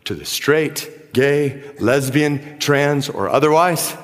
to 0.06 0.16
the 0.16 0.26
straight, 0.26 1.14
gay, 1.14 1.74
lesbian, 1.80 2.58
trans, 2.60 3.10
or 3.10 3.30
otherwise, 3.30 3.96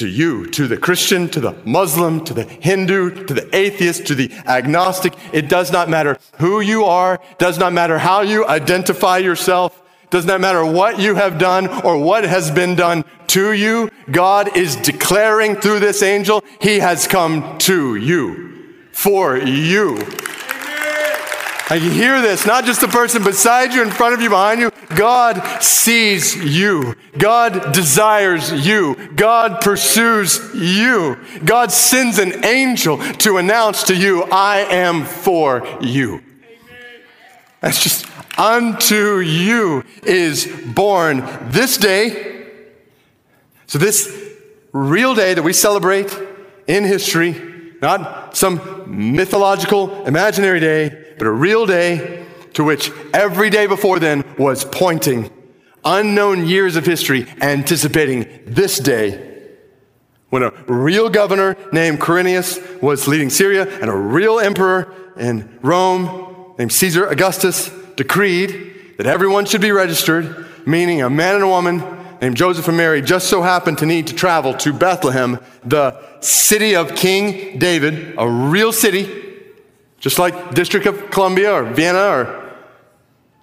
to 0.00 0.08
you, 0.08 0.46
to 0.46 0.66
the 0.66 0.76
Christian, 0.76 1.28
to 1.28 1.40
the 1.40 1.54
Muslim, 1.64 2.24
to 2.24 2.34
the 2.34 2.44
Hindu, 2.44 3.26
to 3.26 3.34
the 3.34 3.54
atheist, 3.54 4.06
to 4.06 4.14
the 4.14 4.32
agnostic. 4.46 5.12
It 5.32 5.48
does 5.48 5.70
not 5.70 5.88
matter 5.88 6.18
who 6.38 6.60
you 6.60 6.84
are, 6.84 7.20
does 7.38 7.58
not 7.58 7.72
matter 7.72 7.98
how 7.98 8.22
you 8.22 8.46
identify 8.46 9.18
yourself. 9.18 9.76
Does 10.08 10.26
not 10.26 10.40
matter 10.40 10.64
what 10.64 10.98
you 10.98 11.14
have 11.14 11.38
done 11.38 11.68
or 11.84 11.96
what 11.96 12.24
has 12.24 12.50
been 12.50 12.74
done 12.74 13.04
to 13.28 13.52
you. 13.52 13.90
God 14.10 14.56
is 14.56 14.74
declaring 14.74 15.54
through 15.54 15.78
this 15.78 16.02
angel, 16.02 16.42
He 16.60 16.80
has 16.80 17.06
come 17.06 17.58
to 17.58 17.94
you, 17.94 18.74
for 18.90 19.36
you. 19.36 19.98
I 21.70 21.78
can 21.78 21.92
hear 21.92 22.20
this, 22.20 22.46
not 22.46 22.64
just 22.64 22.80
the 22.80 22.88
person 22.88 23.22
beside 23.22 23.72
you, 23.72 23.82
in 23.82 23.90
front 23.90 24.12
of 24.12 24.20
you, 24.20 24.28
behind 24.28 24.60
you. 24.60 24.72
God 24.96 25.62
sees 25.62 26.34
you. 26.34 26.96
God 27.16 27.72
desires 27.72 28.50
you. 28.66 28.96
God 29.14 29.60
pursues 29.60 30.52
you. 30.52 31.16
God 31.44 31.70
sends 31.70 32.18
an 32.18 32.44
angel 32.44 32.98
to 32.98 33.36
announce 33.36 33.84
to 33.84 33.94
you, 33.94 34.24
I 34.24 34.62
am 34.68 35.04
for 35.04 35.64
you. 35.80 36.24
That's 37.60 37.80
just 37.80 38.04
unto 38.36 39.20
you 39.20 39.84
is 40.02 40.46
born 40.74 41.22
this 41.50 41.76
day. 41.76 42.48
So, 43.68 43.78
this 43.78 44.12
real 44.72 45.14
day 45.14 45.34
that 45.34 45.42
we 45.42 45.52
celebrate 45.52 46.12
in 46.66 46.82
history, 46.82 47.76
not 47.80 48.36
some 48.36 49.14
mythological, 49.14 50.04
imaginary 50.06 50.58
day, 50.58 51.09
but 51.20 51.26
a 51.26 51.30
real 51.30 51.66
day 51.66 52.24
to 52.54 52.64
which 52.64 52.90
every 53.12 53.50
day 53.50 53.66
before 53.66 53.98
then 53.98 54.24
was 54.38 54.64
pointing 54.64 55.30
unknown 55.84 56.46
years 56.46 56.76
of 56.76 56.86
history, 56.86 57.26
anticipating 57.42 58.26
this 58.46 58.78
day 58.78 59.50
when 60.30 60.42
a 60.42 60.50
real 60.66 61.10
governor 61.10 61.58
named 61.74 62.00
Quirinius 62.00 62.80
was 62.80 63.06
leading 63.06 63.28
Syria 63.28 63.68
and 63.80 63.90
a 63.90 63.94
real 63.94 64.40
emperor 64.40 64.94
in 65.18 65.58
Rome 65.60 66.54
named 66.58 66.72
Caesar 66.72 67.06
Augustus 67.06 67.68
decreed 67.96 68.94
that 68.96 69.06
everyone 69.06 69.44
should 69.44 69.60
be 69.60 69.72
registered, 69.72 70.46
meaning 70.66 71.02
a 71.02 71.10
man 71.10 71.34
and 71.34 71.44
a 71.44 71.48
woman 71.48 71.84
named 72.22 72.38
Joseph 72.38 72.66
and 72.66 72.78
Mary 72.78 73.02
just 73.02 73.28
so 73.28 73.42
happened 73.42 73.76
to 73.76 73.84
need 73.84 74.06
to 74.06 74.14
travel 74.14 74.54
to 74.54 74.72
Bethlehem, 74.72 75.38
the 75.64 76.00
city 76.20 76.74
of 76.74 76.96
King 76.96 77.58
David, 77.58 78.14
a 78.16 78.26
real 78.26 78.72
city, 78.72 79.29
just 80.00 80.18
like 80.18 80.54
District 80.54 80.86
of 80.86 81.10
Columbia 81.10 81.52
or 81.52 81.64
Vienna 81.64 82.08
or 82.08 82.56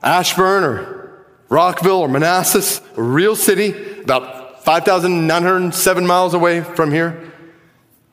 Ashburn 0.01 0.63
or 0.63 1.25
Rockville 1.49 1.99
or 1.99 2.07
Manassas, 2.07 2.81
a 2.97 3.01
real 3.01 3.35
city 3.35 4.01
about 4.01 4.65
5,907 4.65 6.05
miles 6.05 6.33
away 6.33 6.61
from 6.61 6.91
here, 6.91 7.31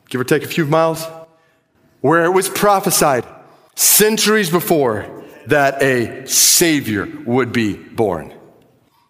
give 0.09 0.21
or 0.21 0.23
take 0.23 0.43
a 0.43 0.47
few 0.47 0.65
miles, 0.65 1.05
where 2.01 2.23
it 2.23 2.29
was 2.29 2.47
prophesied 2.47 3.25
centuries 3.75 4.49
before 4.49 5.23
that 5.47 5.81
a 5.81 6.25
Savior 6.27 7.07
would 7.25 7.51
be 7.51 7.73
born. 7.73 8.33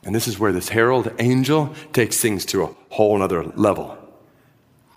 And 0.04 0.15
this 0.15 0.28
is 0.28 0.39
where 0.39 0.52
this 0.52 0.69
herald 0.69 1.12
angel 1.19 1.76
takes 1.93 2.19
things 2.19 2.45
to 2.45 2.63
a 2.63 2.76
whole 2.89 3.21
other 3.21 3.43
level. 3.43 3.98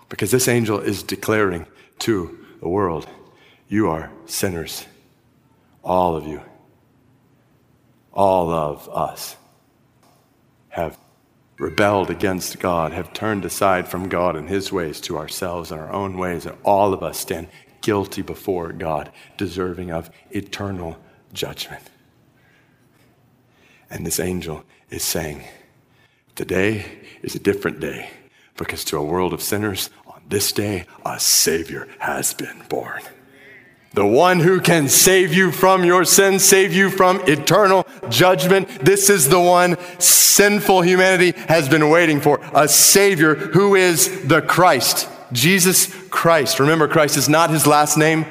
Because 0.08 0.30
this 0.30 0.48
angel 0.48 0.78
is 0.78 1.02
declaring 1.02 1.66
to 2.00 2.38
the 2.60 2.68
world, 2.68 3.08
you 3.68 3.88
are 3.88 4.10
sinners. 4.26 4.86
All 5.84 6.16
of 6.16 6.26
you. 6.26 6.40
All 8.12 8.50
of 8.50 8.88
us 8.88 9.36
have 10.70 10.98
rebelled 11.58 12.10
against 12.10 12.58
God, 12.58 12.92
have 12.92 13.12
turned 13.12 13.44
aside 13.44 13.88
from 13.88 14.08
God 14.08 14.36
and 14.36 14.48
His 14.48 14.72
ways 14.72 15.00
to 15.02 15.18
ourselves 15.18 15.70
and 15.70 15.80
our 15.80 15.92
own 15.92 16.16
ways, 16.16 16.46
and 16.46 16.56
all 16.64 16.92
of 16.92 17.02
us 17.02 17.18
stand 17.18 17.48
guilty 17.80 18.22
before 18.22 18.72
God, 18.72 19.10
deserving 19.36 19.90
of 19.90 20.10
eternal 20.30 20.96
judgment. 21.32 21.82
And 23.90 24.06
this 24.06 24.20
angel 24.20 24.64
is 24.90 25.02
saying, 25.02 25.44
Today 26.34 26.84
is 27.22 27.34
a 27.34 27.40
different 27.40 27.80
day 27.80 28.10
because 28.56 28.84
to 28.84 28.96
a 28.96 29.04
world 29.04 29.32
of 29.32 29.42
sinners, 29.42 29.90
on 30.06 30.22
this 30.28 30.52
day, 30.52 30.84
a 31.04 31.18
Savior 31.18 31.88
has 31.98 32.34
been 32.34 32.62
born. 32.68 33.02
The 33.94 34.06
one 34.06 34.40
who 34.40 34.60
can 34.60 34.88
save 34.88 35.32
you 35.32 35.50
from 35.50 35.84
your 35.84 36.04
sins, 36.04 36.44
save 36.44 36.72
you 36.72 36.90
from 36.90 37.20
eternal 37.26 37.86
judgment. 38.10 38.68
This 38.84 39.08
is 39.08 39.28
the 39.28 39.40
one 39.40 39.76
sinful 39.98 40.82
humanity 40.82 41.32
has 41.48 41.68
been 41.68 41.88
waiting 41.88 42.20
for. 42.20 42.40
A 42.54 42.68
Savior 42.68 43.34
who 43.34 43.74
is 43.74 44.28
the 44.28 44.42
Christ. 44.42 45.08
Jesus 45.32 45.92
Christ. 46.10 46.60
Remember, 46.60 46.86
Christ 46.86 47.16
is 47.16 47.28
not 47.28 47.50
his 47.50 47.66
last 47.66 47.96
name. 47.96 48.26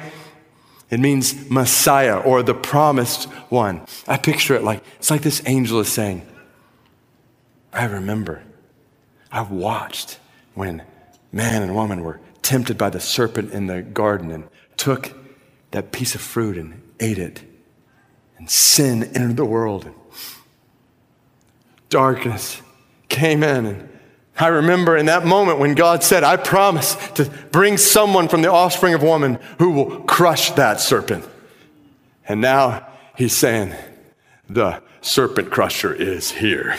It 0.90 1.00
means 1.00 1.50
Messiah 1.50 2.18
or 2.18 2.42
the 2.42 2.54
promised 2.54 3.24
one. 3.50 3.82
I 4.06 4.16
picture 4.16 4.54
it 4.54 4.62
like 4.62 4.82
it's 4.98 5.10
like 5.10 5.22
this 5.22 5.42
angel 5.44 5.80
is 5.80 5.88
saying, 5.88 6.26
I 7.72 7.84
remember, 7.84 8.42
I 9.30 9.42
watched 9.42 10.18
when 10.54 10.82
man 11.30 11.62
and 11.62 11.74
woman 11.74 12.02
were 12.02 12.20
tempted 12.42 12.78
by 12.78 12.88
the 12.88 13.00
serpent 13.00 13.52
in 13.52 13.66
the 13.66 13.82
garden 13.82 14.30
and 14.30 14.48
took 14.78 15.12
that 15.78 15.92
piece 15.92 16.16
of 16.16 16.20
fruit 16.20 16.56
and 16.56 16.82
ate 16.98 17.18
it. 17.18 17.40
And 18.36 18.50
sin 18.50 19.04
entered 19.14 19.36
the 19.36 19.44
world. 19.44 19.84
And 19.84 19.94
darkness 21.88 22.60
came 23.08 23.44
in. 23.44 23.64
And 23.64 23.88
I 24.36 24.48
remember 24.48 24.96
in 24.96 25.06
that 25.06 25.24
moment 25.24 25.60
when 25.60 25.76
God 25.76 26.02
said, 26.02 26.24
I 26.24 26.36
promise 26.36 26.96
to 27.12 27.30
bring 27.52 27.76
someone 27.76 28.26
from 28.26 28.42
the 28.42 28.50
offspring 28.50 28.92
of 28.92 29.04
woman 29.04 29.38
who 29.60 29.70
will 29.70 30.00
crush 30.00 30.50
that 30.52 30.80
serpent. 30.80 31.24
And 32.26 32.40
now 32.40 32.88
he's 33.16 33.36
saying, 33.36 33.72
the 34.50 34.82
serpent 35.00 35.52
crusher 35.52 35.94
is 35.94 36.32
here. 36.32 36.76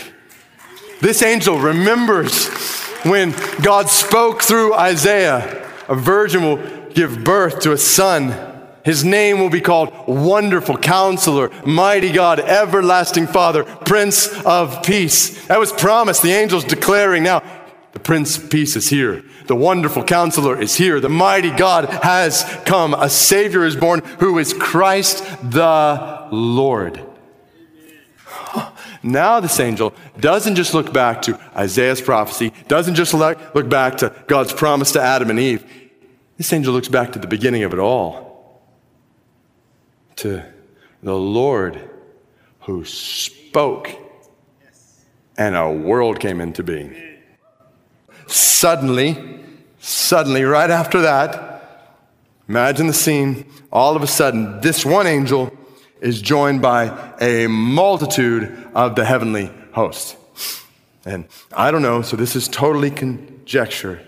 This 1.00 1.24
angel 1.24 1.58
remembers 1.58 2.48
when 3.04 3.34
God 3.62 3.88
spoke 3.88 4.42
through 4.42 4.74
Isaiah, 4.74 5.72
a 5.88 5.96
virgin 5.96 6.44
will 6.44 6.90
give 6.90 7.24
birth 7.24 7.62
to 7.62 7.72
a 7.72 7.78
son 7.78 8.50
his 8.86 9.04
name 9.04 9.40
will 9.40 9.50
be 9.50 9.62
called 9.62 9.92
Wonderful 10.08 10.78
Counselor, 10.78 11.52
Mighty 11.66 12.12
God, 12.12 12.40
Everlasting 12.40 13.28
Father, 13.28 13.64
Prince 13.64 14.28
of 14.46 14.84
Peace. 14.84 15.46
That 15.48 15.60
was 15.60 15.74
promised. 15.74 16.22
The 16.22 16.32
angels 16.32 16.64
declaring 16.64 17.24
now, 17.24 17.44
the 17.92 18.00
Prince 18.00 18.38
of 18.38 18.50
Peace 18.50 18.76
is 18.76 18.90
here. 18.90 19.24
The 19.48 19.56
Wonderful 19.56 20.04
Counselor 20.04 20.62
is 20.62 20.76
here. 20.76 21.00
The 21.00 21.10
Mighty 21.10 21.52
God 21.52 21.90
has 22.04 22.44
come. 22.66 22.94
A 22.94 23.10
Savior 23.10 23.66
is 23.66 23.76
born 23.76 24.00
who 24.20 24.40
is 24.40 24.54
Christ 24.54 25.24
the 25.44 26.28
Lord. 26.32 27.04
Now, 29.02 29.40
this 29.40 29.62
angel 29.62 29.94
doesn't 30.20 30.56
just 30.56 30.74
look 30.74 30.92
back 30.92 31.22
to 31.22 31.40
Isaiah's 31.56 32.02
prophecy, 32.02 32.52
doesn't 32.68 32.96
just 32.96 33.14
look 33.14 33.70
back 33.70 33.96
to 34.00 34.14
God's 34.28 34.52
promise 34.52 34.92
to 34.92 35.02
Adam 35.02 35.30
and 35.30 35.40
Eve. 35.40 35.64
This 36.36 36.52
angel 36.52 36.74
looks 36.74 36.90
back 36.90 37.14
to 37.14 37.20
the 37.20 37.26
beginning 37.26 37.64
of 37.64 37.72
it 37.72 37.80
all 37.80 38.29
to 40.20 40.44
the 41.02 41.16
Lord 41.16 41.90
who 42.62 42.84
spoke, 42.86 43.90
and 45.38 45.56
a 45.56 45.72
world 45.72 46.20
came 46.20 46.42
into 46.42 46.64
being. 46.64 46.96
Suddenly, 48.28 49.40
suddenly, 49.80 50.44
right 50.44 50.70
after 50.70 51.02
that, 51.02 51.98
imagine 52.48 52.88
the 52.88 52.94
scene. 52.94 53.46
All 53.72 53.96
of 53.96 54.04
a 54.04 54.08
sudden, 54.08 54.60
this 54.62 54.86
one 54.86 55.08
angel 55.08 55.52
is 56.02 56.22
joined 56.22 56.62
by 56.62 57.14
a 57.22 57.48
multitude 57.48 58.70
of 58.74 58.96
the 58.96 59.06
heavenly 59.06 59.52
host. 59.72 60.18
And 61.06 61.28
I 61.54 61.72
don't 61.72 61.82
know, 61.82 62.02
so 62.02 62.18
this 62.18 62.36
is 62.36 62.48
totally 62.48 62.92
conjecture, 62.92 64.06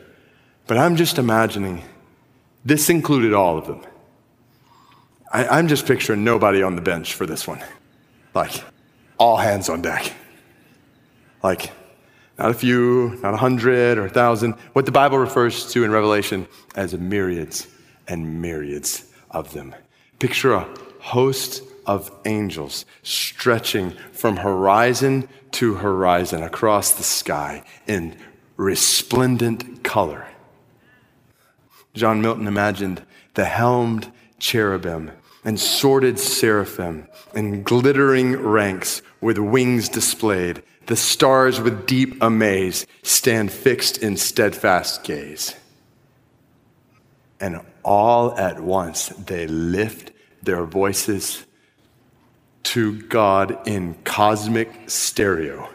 but 0.68 0.78
I'm 0.78 0.98
just 0.98 1.18
imagining 1.18 1.84
this 2.66 2.90
included 2.90 3.34
all 3.34 3.58
of 3.58 3.66
them. 3.66 3.82
I, 5.32 5.60
am 5.60 5.68
just 5.68 5.86
picturing 5.86 6.24
nobody 6.24 6.62
on 6.62 6.76
the 6.76 6.82
bench 6.82 7.14
for 7.14 7.26
this 7.26 7.48
one. 7.48 7.64
Like, 8.34 8.64
all 9.18 9.38
hands 9.38 9.70
on 9.70 9.82
deck. 9.82 10.14
Like, 11.42 11.72
not 12.38 12.52
a 12.52 12.54
few, 12.54 13.20
not 13.22 13.34
a 13.34 13.38
hundred 13.38 13.98
or 13.98 14.06
a 14.06 14.10
thousand. 14.10 14.54
What 14.74 14.86
the 14.86 14.92
Bible 14.92 15.18
refers 15.18 15.72
to 15.74 15.84
in 15.84 15.92
Revelation 15.92 16.48
as 16.76 16.94
myriads 16.94 17.68
and 18.08 18.42
myriads 18.42 19.06
of 19.30 19.54
them. 19.54 19.74
Picture 20.20 20.54
a 20.54 20.68
host 21.00 21.64
of 21.86 22.12
angels 22.26 22.86
stretching 23.04 23.92
from 24.12 24.38
horizon 24.38 25.28
to 25.52 25.76
horizon 25.76 26.44
across 26.44 26.92
the 26.94 27.04
sky 27.04 27.64
in 27.88 28.16
resplendent 28.58 29.84
color. 29.84 30.28
John 31.94 32.22
Milton 32.22 32.48
imagined 32.48 33.04
the 33.34 33.46
helmed 33.46 34.12
cherubim 34.40 35.12
and 35.44 35.60
sworded 35.60 36.20
seraphim 36.20 37.08
in 37.34 37.64
glittering 37.64 38.38
ranks 38.38 39.02
with 39.20 39.38
wings 39.38 39.90
displayed. 39.90 40.62
The 40.88 40.96
stars 40.96 41.60
with 41.60 41.86
deep 41.88 42.22
amaze 42.22 42.86
stand 43.04 43.52
fixed 43.52 43.98
in 43.98 44.18
steadfast 44.18 45.04
gaze. 45.04 45.56
And 47.40 47.62
all 47.84 48.38
at 48.38 48.60
once 48.60 49.10
they 49.10 49.48
lift 49.48 50.12
their 50.44 50.64
voices 50.66 51.46
to 52.64 53.02
God 53.04 53.68
in 53.68 53.96
cosmic 54.04 54.70
stereo. 54.88 55.70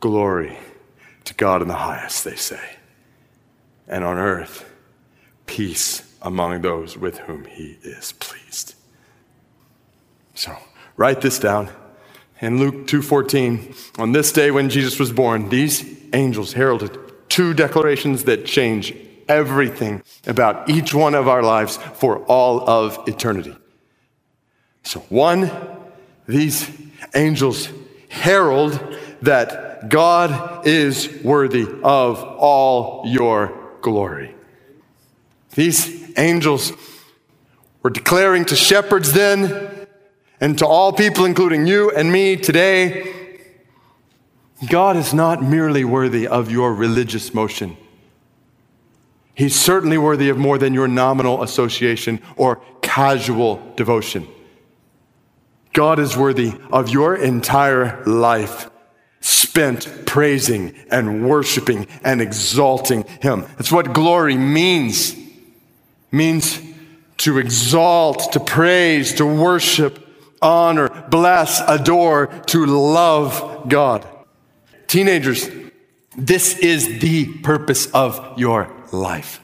Glory 0.00 0.58
to 1.24 1.34
God 1.34 1.62
in 1.62 1.68
the 1.68 1.74
highest, 1.74 2.24
they 2.24 2.36
say. 2.36 2.76
And 3.88 4.04
on 4.04 4.18
earth, 4.18 4.70
peace 5.46 6.09
among 6.22 6.62
those 6.62 6.96
with 6.96 7.18
whom 7.18 7.44
he 7.44 7.78
is 7.82 8.12
pleased. 8.12 8.74
So, 10.34 10.56
write 10.96 11.20
this 11.20 11.38
down. 11.38 11.70
In 12.40 12.58
Luke 12.58 12.86
2:14, 12.86 13.74
on 13.98 14.12
this 14.12 14.32
day 14.32 14.50
when 14.50 14.70
Jesus 14.70 14.98
was 14.98 15.12
born, 15.12 15.48
these 15.50 15.84
angels 16.12 16.54
heralded 16.54 16.98
two 17.28 17.54
declarations 17.54 18.24
that 18.24 18.44
change 18.46 18.94
everything 19.28 20.02
about 20.26 20.68
each 20.68 20.92
one 20.92 21.14
of 21.14 21.28
our 21.28 21.42
lives 21.42 21.76
for 21.94 22.18
all 22.24 22.68
of 22.68 22.98
eternity. 23.06 23.54
So, 24.82 25.00
one, 25.08 25.50
these 26.26 26.68
angels 27.14 27.68
herald 28.08 28.78
that 29.22 29.88
God 29.88 30.66
is 30.66 31.08
worthy 31.22 31.66
of 31.82 32.22
all 32.22 33.02
your 33.06 33.52
glory. 33.82 34.34
These 35.54 36.18
angels 36.18 36.72
were 37.82 37.90
declaring 37.90 38.44
to 38.46 38.56
shepherds 38.56 39.12
then 39.12 39.86
and 40.40 40.58
to 40.58 40.66
all 40.66 40.92
people, 40.92 41.24
including 41.24 41.66
you 41.66 41.90
and 41.90 42.10
me 42.10 42.36
today, 42.36 43.14
God 44.68 44.96
is 44.96 45.12
not 45.12 45.42
merely 45.42 45.84
worthy 45.84 46.26
of 46.26 46.50
your 46.50 46.74
religious 46.74 47.34
motion. 47.34 47.76
He's 49.34 49.58
certainly 49.58 49.98
worthy 49.98 50.28
of 50.28 50.38
more 50.38 50.58
than 50.58 50.74
your 50.74 50.88
nominal 50.88 51.42
association 51.42 52.20
or 52.36 52.62
casual 52.82 53.72
devotion. 53.76 54.26
God 55.72 55.98
is 55.98 56.16
worthy 56.16 56.52
of 56.72 56.90
your 56.90 57.16
entire 57.16 58.02
life 58.04 58.70
spent 59.20 60.06
praising 60.06 60.74
and 60.90 61.28
worshiping 61.28 61.86
and 62.02 62.20
exalting 62.20 63.04
Him. 63.22 63.42
That's 63.56 63.70
what 63.72 63.92
glory 63.92 64.36
means 64.36 65.14
means 66.10 66.60
to 67.18 67.38
exalt, 67.38 68.32
to 68.32 68.40
praise, 68.40 69.14
to 69.14 69.26
worship, 69.26 69.98
honor, 70.40 70.88
bless, 71.10 71.60
adore, 71.68 72.28
to 72.46 72.64
love 72.66 73.68
God. 73.68 74.06
Teenagers, 74.86 75.48
this 76.16 76.58
is 76.58 77.00
the 77.00 77.26
purpose 77.38 77.86
of 77.92 78.38
your 78.38 78.74
life. 78.90 79.40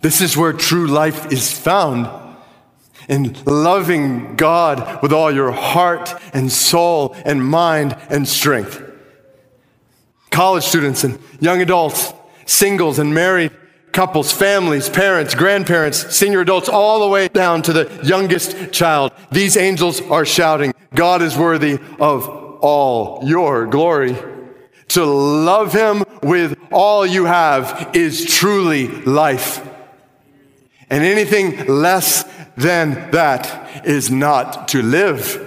This 0.00 0.20
is 0.20 0.36
where 0.36 0.52
true 0.52 0.86
life 0.86 1.30
is 1.32 1.52
found 1.52 2.08
in 3.08 3.36
loving 3.44 4.36
God 4.36 5.02
with 5.02 5.12
all 5.12 5.32
your 5.32 5.50
heart 5.50 6.14
and 6.32 6.50
soul 6.50 7.14
and 7.24 7.44
mind 7.44 7.96
and 8.08 8.26
strength. 8.26 8.82
College 10.30 10.62
students 10.62 11.02
and 11.02 11.18
young 11.40 11.60
adults, 11.60 12.14
singles 12.46 12.98
and 12.98 13.12
married 13.12 13.50
couples, 13.92 14.32
families, 14.32 14.88
parents, 14.88 15.34
grandparents, 15.34 16.14
senior 16.14 16.40
adults, 16.40 16.68
all 16.68 17.00
the 17.00 17.08
way 17.08 17.28
down 17.28 17.62
to 17.62 17.72
the 17.72 18.00
youngest 18.04 18.72
child. 18.72 19.12
These 19.30 19.56
angels 19.56 20.00
are 20.02 20.24
shouting, 20.24 20.72
God 20.94 21.22
is 21.22 21.36
worthy 21.36 21.78
of 21.98 22.28
all 22.28 23.20
your 23.24 23.66
glory. 23.66 24.16
To 24.88 25.04
love 25.04 25.72
him 25.72 26.04
with 26.22 26.58
all 26.72 27.06
you 27.06 27.24
have 27.24 27.90
is 27.94 28.24
truly 28.24 28.88
life. 28.88 29.66
And 30.88 31.04
anything 31.04 31.66
less 31.66 32.24
than 32.56 33.10
that 33.12 33.86
is 33.86 34.10
not 34.10 34.66
to 34.68 34.82
live. 34.82 35.46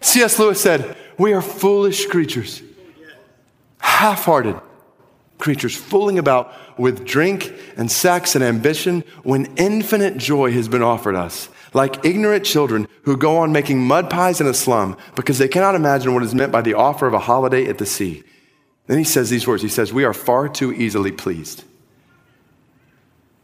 C.S. 0.00 0.38
Lewis 0.38 0.60
said, 0.60 0.96
We 1.18 1.32
are 1.32 1.42
foolish 1.42 2.06
creatures, 2.06 2.62
half 3.78 4.24
hearted 4.24 4.60
creatures 5.42 5.76
fooling 5.76 6.18
about 6.18 6.54
with 6.78 7.04
drink 7.04 7.52
and 7.76 7.90
sex 7.90 8.36
and 8.36 8.44
ambition 8.44 9.02
when 9.24 9.52
infinite 9.56 10.16
joy 10.16 10.52
has 10.52 10.68
been 10.68 10.82
offered 10.82 11.16
us. 11.16 11.48
Like 11.74 12.04
ignorant 12.04 12.44
children 12.44 12.86
who 13.02 13.16
go 13.16 13.38
on 13.38 13.50
making 13.50 13.80
mud 13.80 14.08
pies 14.08 14.40
in 14.40 14.46
a 14.46 14.54
slum 14.54 14.96
because 15.16 15.38
they 15.38 15.48
cannot 15.48 15.74
imagine 15.74 16.14
what 16.14 16.22
is 16.22 16.34
meant 16.34 16.52
by 16.52 16.62
the 16.62 16.74
offer 16.74 17.08
of 17.08 17.12
a 17.12 17.18
holiday 17.18 17.66
at 17.66 17.78
the 17.78 17.86
sea. 17.86 18.22
Then 18.86 18.98
he 18.98 19.04
says 19.04 19.30
these 19.30 19.46
words 19.46 19.62
He 19.62 19.68
says, 19.68 19.92
We 19.92 20.04
are 20.04 20.14
far 20.14 20.48
too 20.48 20.72
easily 20.72 21.10
pleased. 21.10 21.64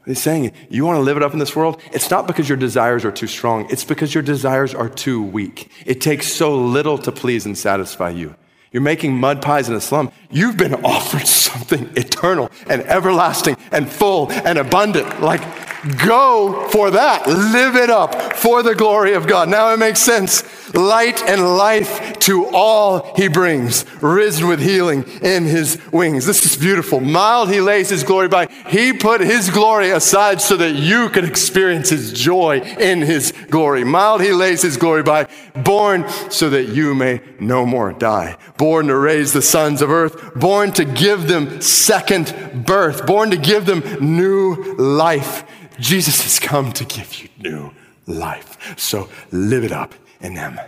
He's 0.06 0.22
saying, 0.22 0.52
You 0.70 0.86
want 0.86 0.98
to 0.98 1.02
live 1.02 1.16
it 1.16 1.22
up 1.24 1.32
in 1.32 1.40
this 1.40 1.56
world? 1.56 1.80
It's 1.92 2.10
not 2.10 2.28
because 2.28 2.48
your 2.48 2.58
desires 2.58 3.04
are 3.04 3.12
too 3.12 3.26
strong, 3.26 3.66
it's 3.70 3.84
because 3.84 4.14
your 4.14 4.22
desires 4.22 4.72
are 4.72 4.88
too 4.88 5.20
weak. 5.20 5.70
It 5.84 6.00
takes 6.00 6.32
so 6.32 6.56
little 6.56 6.96
to 6.98 7.10
please 7.10 7.44
and 7.44 7.58
satisfy 7.58 8.10
you. 8.10 8.36
You're 8.70 8.82
making 8.82 9.18
mud 9.18 9.40
pies 9.42 9.68
in 9.68 9.74
a 9.74 9.80
slum. 9.80 10.12
You've 10.30 10.56
been 10.56 10.74
offered 10.84 11.26
something 11.26 11.90
eternal 11.96 12.50
and 12.68 12.82
everlasting 12.82 13.56
and 13.72 13.90
full 13.90 14.30
and 14.30 14.58
abundant. 14.58 15.20
Like, 15.20 15.42
go 16.04 16.68
for 16.70 16.90
that. 16.90 17.26
Live 17.26 17.76
it 17.76 17.90
up 17.90 18.34
for 18.34 18.62
the 18.62 18.74
glory 18.74 19.14
of 19.14 19.26
God. 19.26 19.48
Now 19.48 19.72
it 19.72 19.78
makes 19.78 20.00
sense. 20.00 20.44
Light 20.74 21.22
and 21.22 21.56
life 21.56 22.18
to 22.20 22.46
all 22.46 23.14
he 23.16 23.28
brings, 23.28 23.86
risen 24.02 24.48
with 24.48 24.60
healing 24.60 25.02
in 25.22 25.44
his 25.44 25.80
wings. 25.92 26.26
This 26.26 26.44
is 26.44 26.56
beautiful. 26.56 27.00
Mild 27.00 27.50
he 27.50 27.60
lays 27.60 27.88
his 27.88 28.02
glory 28.02 28.28
by. 28.28 28.46
He 28.68 28.92
put 28.92 29.22
his 29.22 29.48
glory 29.48 29.90
aside 29.90 30.42
so 30.42 30.56
that 30.58 30.72
you 30.72 31.08
could 31.08 31.24
experience 31.24 31.88
his 31.88 32.12
joy 32.12 32.60
in 32.60 33.00
his 33.00 33.32
glory. 33.48 33.82
Mild 33.82 34.20
he 34.20 34.32
lays 34.32 34.60
his 34.60 34.76
glory 34.76 35.02
by. 35.02 35.26
Born 35.54 36.06
so 36.30 36.50
that 36.50 36.68
you 36.68 36.94
may 36.94 37.22
no 37.40 37.64
more 37.64 37.92
die. 37.92 38.36
Born 38.58 38.88
to 38.88 38.96
raise 38.96 39.32
the 39.32 39.42
sons 39.42 39.80
of 39.80 39.90
earth. 39.90 40.34
Born 40.34 40.72
to 40.72 40.84
give 40.84 41.28
them 41.28 41.62
second 41.62 42.66
birth. 42.66 43.06
Born 43.06 43.30
to 43.30 43.38
give 43.38 43.64
them 43.64 43.82
new 44.00 44.74
life. 44.76 45.44
Jesus 45.78 46.22
has 46.22 46.38
come 46.38 46.72
to 46.72 46.84
give 46.84 47.14
you 47.22 47.28
new 47.38 47.70
life. 48.06 48.78
So 48.78 49.08
live 49.30 49.64
it 49.64 49.72
up 49.72 49.94
in 50.20 50.34
them. 50.34 50.58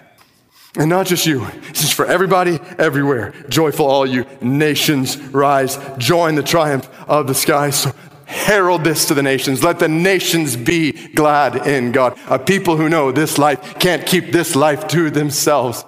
And 0.77 0.89
not 0.89 1.07
just 1.07 1.27
you, 1.27 1.47
this 1.71 1.83
is 1.83 1.93
for 1.93 2.07
everybody, 2.07 2.61
everywhere. 2.79 3.35
Joyful, 3.49 3.87
all 3.87 4.07
you 4.07 4.25
nations, 4.41 5.17
rise, 5.17 5.79
join 5.99 6.37
the 6.37 6.45
triumph 6.45 6.89
of 7.09 7.27
the 7.27 7.35
sky. 7.35 7.71
So 7.71 7.93
herald 8.25 8.85
this 8.85 9.07
to 9.07 9.15
the 9.15 9.23
nations. 9.23 9.65
Let 9.65 9.81
the 9.81 9.89
nations 9.89 10.55
be 10.55 10.93
glad 10.93 11.67
in 11.67 11.91
God. 11.91 12.17
A 12.29 12.39
people 12.39 12.77
who 12.77 12.89
know 12.89 13.11
this 13.11 13.37
life 13.37 13.81
can't 13.81 14.07
keep 14.07 14.31
this 14.31 14.55
life 14.55 14.87
to 14.89 15.11
themselves. 15.11 15.85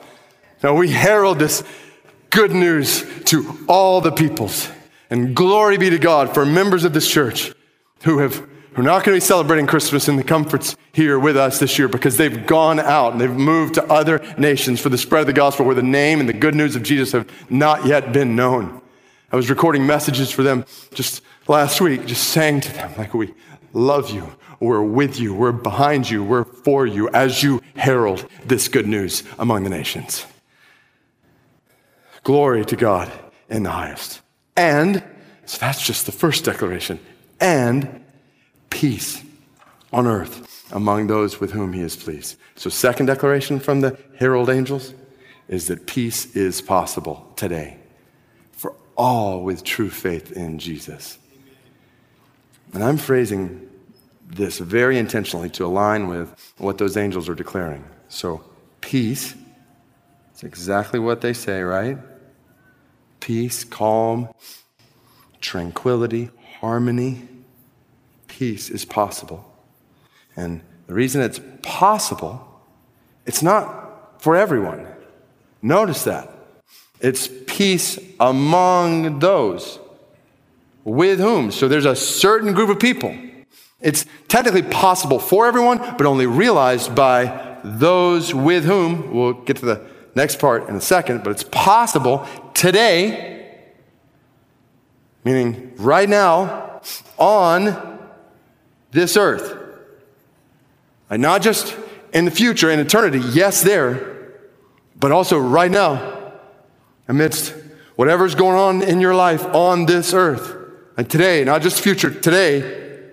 Now 0.65 0.75
we 0.75 0.91
herald 0.91 1.39
this 1.39 1.63
good 2.31 2.51
news 2.51 3.05
to 3.27 3.57
all 3.69 4.01
the 4.01 4.11
peoples. 4.11 4.69
And 5.11 5.37
glory 5.37 5.79
be 5.79 5.91
to 5.91 5.99
God 5.99 6.35
for 6.35 6.45
members 6.45 6.83
of 6.83 6.93
this 6.93 7.09
church 7.09 7.53
who 8.03 8.19
have 8.19 8.49
who 8.75 8.81
are 8.81 8.85
not 8.85 9.05
going 9.05 9.15
to 9.15 9.21
be 9.23 9.27
celebrating 9.27 9.67
Christmas 9.67 10.09
in 10.09 10.17
the 10.17 10.25
comforts 10.25 10.77
here 10.93 11.19
with 11.19 11.37
us 11.37 11.59
this 11.59 11.79
year 11.79 11.89
because 11.89 12.17
they've 12.17 12.47
gone 12.47 12.81
out 12.81 13.13
and 13.13 13.21
they've 13.21 13.31
moved 13.31 13.75
to 13.75 13.85
other 13.85 14.23
nations 14.39 14.81
for 14.81 14.89
the 14.89 14.97
spread 14.97 15.21
of 15.21 15.27
the 15.27 15.33
gospel 15.33 15.67
where 15.67 15.75
the 15.75 15.83
name 15.83 16.21
and 16.21 16.29
the 16.29 16.33
good 16.33 16.55
news 16.55 16.75
of 16.75 16.83
Jesus 16.83 17.13
have 17.13 17.31
not 17.51 17.87
yet 17.87 18.13
been 18.13 18.35
known. 18.35 18.81
I 19.31 19.37
was 19.37 19.51
recording 19.51 19.87
messages 19.87 20.31
for 20.31 20.43
them 20.43 20.65
just 20.95 21.23
last 21.49 21.81
week, 21.81 22.07
just 22.07 22.29
saying 22.29 22.63
to 22.63 22.73
them, 22.73 22.93
like, 22.97 23.15
we 23.15 23.35
love 23.73 24.11
you. 24.11 24.35
We're 24.61 24.83
with 24.83 25.19
you. 25.19 25.35
We're 25.35 25.53
behind 25.53 26.09
you. 26.09 26.23
We're 26.23 26.45
for 26.45 26.87
you 26.87 27.09
as 27.11 27.43
you 27.43 27.61
herald 27.75 28.27
this 28.45 28.69
good 28.69 28.87
news 28.87 29.23
among 29.39 29.65
the 29.65 29.71
nations. 29.71 30.25
Glory 32.23 32.65
to 32.67 32.77
God 32.77 33.11
in 33.49 33.65
the 33.65 33.71
highest. 33.71 34.21
And, 34.57 35.03
so 35.47 35.59
that's 35.59 35.85
just 35.85 36.07
the 36.07 36.13
first 36.13 36.45
declaration. 36.45 37.01
And 37.41 38.02
peace 38.73 39.23
on 39.93 40.07
earth 40.07 40.67
among 40.73 41.07
those 41.07 41.39
with 41.39 41.53
whom 41.53 41.75
he 41.75 41.83
is 41.83 41.95
pleased. 41.95 42.37
So, 42.57 42.71
second 42.71 43.07
declaration 43.07 43.61
from 43.61 43.83
the 43.83 43.99
herald 44.19 44.49
angels 44.49 44.95
is 45.47 45.67
that 45.67 45.87
peace 45.87 46.35
is 46.35 46.63
possible 46.63 47.31
today 47.37 47.77
for 48.53 48.75
all 48.97 49.43
with 49.43 49.63
true 49.63 49.91
faith 49.91 50.33
in 50.33 50.59
Jesus. 50.59 51.19
And 52.73 52.83
I'm 52.83 52.97
phrasing 52.97 53.69
this 54.27 54.59
very 54.59 54.99
intentionally 54.99 55.51
to 55.51 55.67
align 55.67 56.09
with 56.09 56.55
what 56.57 56.79
those 56.79 56.97
angels 56.97 57.29
are 57.29 57.35
declaring. 57.35 57.85
So, 58.09 58.43
peace, 58.81 59.35
it's 60.31 60.43
exactly 60.43 60.99
what 60.99 61.21
they 61.21 61.35
say, 61.35 61.61
right? 61.61 61.99
Peace, 63.21 63.65
calm, 63.65 64.31
tranquility, 65.41 66.31
harmony 66.61 67.29
peace 68.43 68.71
is 68.71 68.85
possible. 68.85 69.41
And 70.35 70.63
the 70.89 70.95
reason 70.95 71.23
it's 71.23 71.41
possible, 71.63 72.45
it's 73.25 73.41
not 73.41 74.21
for 74.21 74.35
everyone. 74.35 74.85
Notice 75.63 76.03
that. 76.03 76.29
It's 76.99 77.29
peace 77.47 78.01
among 78.19 79.21
those 79.21 79.79
with 80.83 81.21
whom. 81.21 81.53
So 81.53 81.69
there's 81.69 81.85
a 81.85 81.95
certain 81.95 82.53
group 82.53 82.69
of 82.69 82.81
people. 82.81 83.17
It's 83.81 84.07
technically 84.27 84.63
possible 84.63 85.21
for 85.21 85.47
everyone, 85.47 85.79
but 85.79 86.05
only 86.05 86.27
realized 86.27 86.97
by 86.97 87.61
those 87.63 88.35
with 88.35 88.65
whom. 88.65 89.15
We'll 89.15 89.35
get 89.35 89.59
to 89.59 89.67
the 89.67 89.87
next 90.17 90.41
part 90.41 90.69
in 90.69 90.75
a 90.75 90.81
second, 90.81 91.23
but 91.23 91.31
it's 91.31 91.45
possible 91.45 92.27
today, 92.55 93.61
meaning 95.25 95.75
right 95.77 96.09
now, 96.09 96.81
on 97.19 97.92
this 98.93 99.17
earth. 99.17 99.59
And 101.11 101.21
not 101.21 101.43
just 101.43 101.77
in 102.13 102.25
the 102.25 102.31
future, 102.31 102.71
in 102.71 102.79
eternity, 102.79 103.21
yes, 103.33 103.63
there, 103.63 104.41
but 104.95 105.11
also 105.13 105.39
right 105.39 105.71
now, 105.71 106.33
amidst 107.09 107.55
whatever's 107.97 108.35
going 108.35 108.57
on 108.57 108.83
in 108.89 109.01
your 109.01 109.15
life 109.15 109.45
on 109.47 109.87
this 109.87 110.15
earth. 110.15 110.57
And 110.97 111.11
today, 111.11 111.43
not 111.45 111.63
just 111.63 111.83
future, 111.83 112.11
today, 112.11 113.11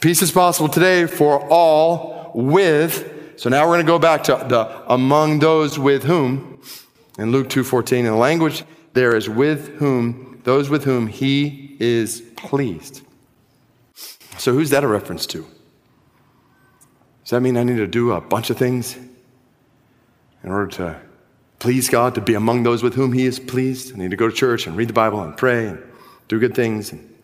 peace 0.00 0.22
is 0.22 0.30
possible 0.30 0.68
today 0.68 1.06
for 1.06 1.40
all 1.50 2.30
with. 2.34 3.34
So 3.36 3.50
now 3.50 3.62
we're 3.66 3.74
going 3.74 3.86
to 3.86 3.92
go 3.92 3.98
back 3.98 4.24
to 4.24 4.32
the 4.48 4.92
among 4.92 5.40
those 5.40 5.78
with 5.78 6.04
whom 6.04 6.60
in 7.18 7.32
Luke 7.32 7.48
2:14. 7.48 7.98
And 7.98 8.08
the 8.08 8.14
language 8.14 8.64
there 8.92 9.16
is 9.16 9.28
with 9.28 9.76
whom, 9.76 10.40
those 10.44 10.68
with 10.68 10.84
whom 10.84 11.06
he 11.06 11.76
is 11.80 12.22
pleased. 12.36 13.02
So, 14.38 14.52
who's 14.52 14.70
that 14.70 14.84
a 14.84 14.88
reference 14.88 15.26
to? 15.26 15.46
Does 17.24 17.30
that 17.30 17.40
mean 17.40 17.56
I 17.56 17.62
need 17.64 17.76
to 17.76 17.86
do 17.86 18.12
a 18.12 18.20
bunch 18.20 18.50
of 18.50 18.56
things 18.56 18.96
in 20.42 20.50
order 20.50 20.68
to 20.76 21.00
please 21.58 21.88
God, 21.88 22.14
to 22.14 22.20
be 22.20 22.34
among 22.34 22.62
those 22.62 22.82
with 22.82 22.94
whom 22.94 23.12
He 23.12 23.26
is 23.26 23.38
pleased? 23.38 23.94
I 23.94 23.98
need 23.98 24.12
to 24.12 24.16
go 24.16 24.28
to 24.28 24.34
church 24.34 24.66
and 24.66 24.76
read 24.76 24.88
the 24.88 24.94
Bible 24.94 25.20
and 25.22 25.36
pray 25.36 25.66
and 25.66 25.82
do 26.28 26.38
good 26.38 26.54
things. 26.54 26.92
And 26.92 27.14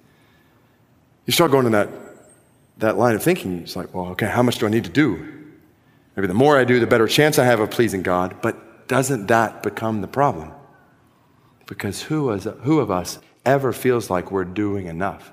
you 1.26 1.32
start 1.32 1.52
going 1.52 1.66
in 1.66 1.72
that, 1.72 1.88
that 2.78 2.98
line 2.98 3.14
of 3.14 3.22
thinking. 3.22 3.60
It's 3.60 3.76
like, 3.76 3.94
well, 3.94 4.06
okay, 4.08 4.26
how 4.26 4.42
much 4.42 4.58
do 4.58 4.66
I 4.66 4.68
need 4.68 4.84
to 4.84 4.90
do? 4.90 5.34
Maybe 6.16 6.26
the 6.26 6.34
more 6.34 6.58
I 6.58 6.64
do, 6.64 6.80
the 6.80 6.86
better 6.86 7.08
chance 7.08 7.38
I 7.38 7.44
have 7.44 7.60
of 7.60 7.70
pleasing 7.70 8.02
God. 8.02 8.36
But 8.42 8.88
doesn't 8.88 9.26
that 9.28 9.62
become 9.62 10.00
the 10.00 10.08
problem? 10.08 10.52
Because 11.66 12.02
who, 12.02 12.30
is, 12.30 12.46
who 12.62 12.80
of 12.80 12.90
us 12.90 13.18
ever 13.46 13.72
feels 13.72 14.10
like 14.10 14.30
we're 14.30 14.44
doing 14.44 14.86
enough? 14.86 15.32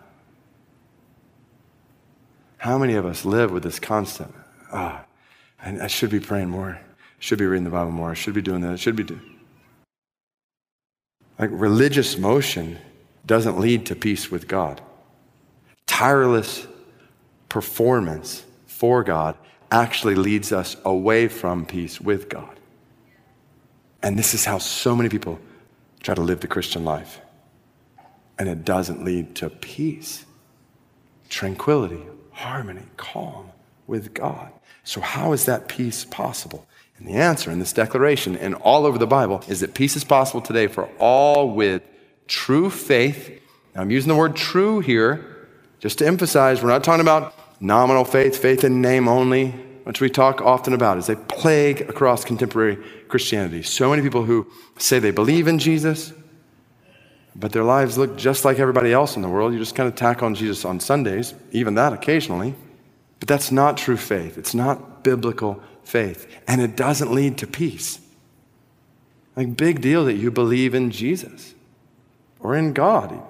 How 2.61 2.77
many 2.77 2.93
of 2.93 3.07
us 3.07 3.25
live 3.25 3.49
with 3.49 3.63
this 3.63 3.79
constant, 3.79 4.35
ah, 4.71 5.03
oh, 5.03 5.65
I, 5.65 5.85
I 5.85 5.87
should 5.87 6.11
be 6.11 6.19
praying 6.19 6.49
more, 6.49 6.79
I 6.79 6.79
should 7.17 7.39
be 7.39 7.47
reading 7.47 7.63
the 7.63 7.71
Bible 7.71 7.89
more, 7.89 8.11
I 8.11 8.13
should 8.13 8.35
be 8.35 8.41
doing 8.43 8.61
that, 8.61 8.73
I 8.73 8.75
should 8.75 8.95
be 8.95 9.03
doing. 9.03 9.39
Like 11.39 11.49
religious 11.51 12.19
motion 12.19 12.77
doesn't 13.25 13.59
lead 13.59 13.87
to 13.87 13.95
peace 13.95 14.29
with 14.29 14.47
God. 14.47 14.79
Tireless 15.87 16.67
performance 17.49 18.45
for 18.67 19.03
God 19.03 19.35
actually 19.71 20.13
leads 20.13 20.51
us 20.51 20.77
away 20.85 21.29
from 21.29 21.65
peace 21.65 21.99
with 21.99 22.29
God. 22.29 22.59
And 24.03 24.19
this 24.19 24.35
is 24.35 24.45
how 24.45 24.59
so 24.59 24.95
many 24.95 25.09
people 25.09 25.39
try 26.03 26.13
to 26.13 26.21
live 26.21 26.41
the 26.41 26.47
Christian 26.47 26.85
life. 26.85 27.21
And 28.37 28.47
it 28.47 28.63
doesn't 28.63 29.03
lead 29.03 29.33
to 29.37 29.49
peace, 29.49 30.27
tranquility, 31.27 32.03
harmony, 32.41 32.83
calm 32.97 33.51
with 33.87 34.13
God. 34.13 34.51
So, 34.83 34.99
how 34.99 35.31
is 35.33 35.45
that 35.45 35.67
peace 35.67 36.05
possible? 36.05 36.67
And 36.97 37.07
the 37.07 37.13
answer 37.13 37.51
in 37.51 37.59
this 37.59 37.73
declaration 37.73 38.35
and 38.35 38.55
all 38.55 38.85
over 38.85 38.97
the 38.97 39.07
Bible 39.07 39.43
is 39.47 39.59
that 39.61 39.73
peace 39.73 39.95
is 39.95 40.03
possible 40.03 40.41
today 40.41 40.67
for 40.67 40.85
all 40.99 41.49
with 41.49 41.83
true 42.27 42.69
faith. 42.69 43.41
Now, 43.73 43.81
I'm 43.81 43.91
using 43.91 44.09
the 44.09 44.15
word 44.15 44.35
true 44.35 44.79
here 44.79 45.47
just 45.79 45.99
to 45.99 46.07
emphasize 46.07 46.61
we're 46.61 46.69
not 46.69 46.83
talking 46.83 47.01
about 47.01 47.33
nominal 47.59 48.05
faith, 48.05 48.37
faith 48.37 48.63
in 48.63 48.81
name 48.81 49.07
only, 49.07 49.51
which 49.83 50.01
we 50.01 50.09
talk 50.09 50.41
often 50.41 50.73
about 50.73 50.97
is 50.97 51.09
a 51.09 51.15
plague 51.15 51.81
across 51.81 52.23
contemporary 52.23 52.77
Christianity. 53.07 53.63
So 53.63 53.89
many 53.89 54.01
people 54.01 54.23
who 54.23 54.47
say 54.77 54.99
they 54.99 55.11
believe 55.11 55.47
in 55.47 55.59
Jesus, 55.59 56.13
but 57.35 57.51
their 57.51 57.63
lives 57.63 57.97
look 57.97 58.17
just 58.17 58.43
like 58.43 58.59
everybody 58.59 58.91
else 58.91 59.15
in 59.15 59.21
the 59.21 59.29
world. 59.29 59.53
You 59.53 59.59
just 59.59 59.75
kind 59.75 59.87
of 59.87 59.95
tack 59.95 60.21
on 60.21 60.35
Jesus 60.35 60.65
on 60.65 60.79
Sundays, 60.79 61.33
even 61.51 61.75
that 61.75 61.93
occasionally. 61.93 62.55
But 63.19 63.27
that's 63.27 63.51
not 63.51 63.77
true 63.77 63.97
faith. 63.97 64.37
It's 64.37 64.53
not 64.53 65.03
biblical 65.03 65.61
faith. 65.83 66.27
And 66.47 66.59
it 66.59 66.75
doesn't 66.75 67.13
lead 67.13 67.37
to 67.39 67.47
peace. 67.47 67.99
Like, 69.35 69.55
big 69.55 69.81
deal 69.81 70.05
that 70.05 70.15
you 70.15 70.29
believe 70.29 70.75
in 70.75 70.91
Jesus 70.91 71.53
or 72.39 72.55
in 72.55 72.73
God. 72.73 73.21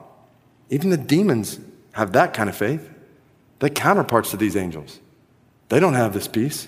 Even 0.70 0.90
the 0.90 0.98
demons 0.98 1.60
have 1.92 2.14
that 2.14 2.34
kind 2.34 2.50
of 2.50 2.56
faith. 2.56 2.90
They're 3.60 3.70
counterparts 3.70 4.32
to 4.32 4.38
these 4.38 4.56
angels. 4.56 5.00
They 5.70 5.80
don't 5.80 5.94
have 5.94 6.14
this 6.14 6.28
peace, 6.28 6.68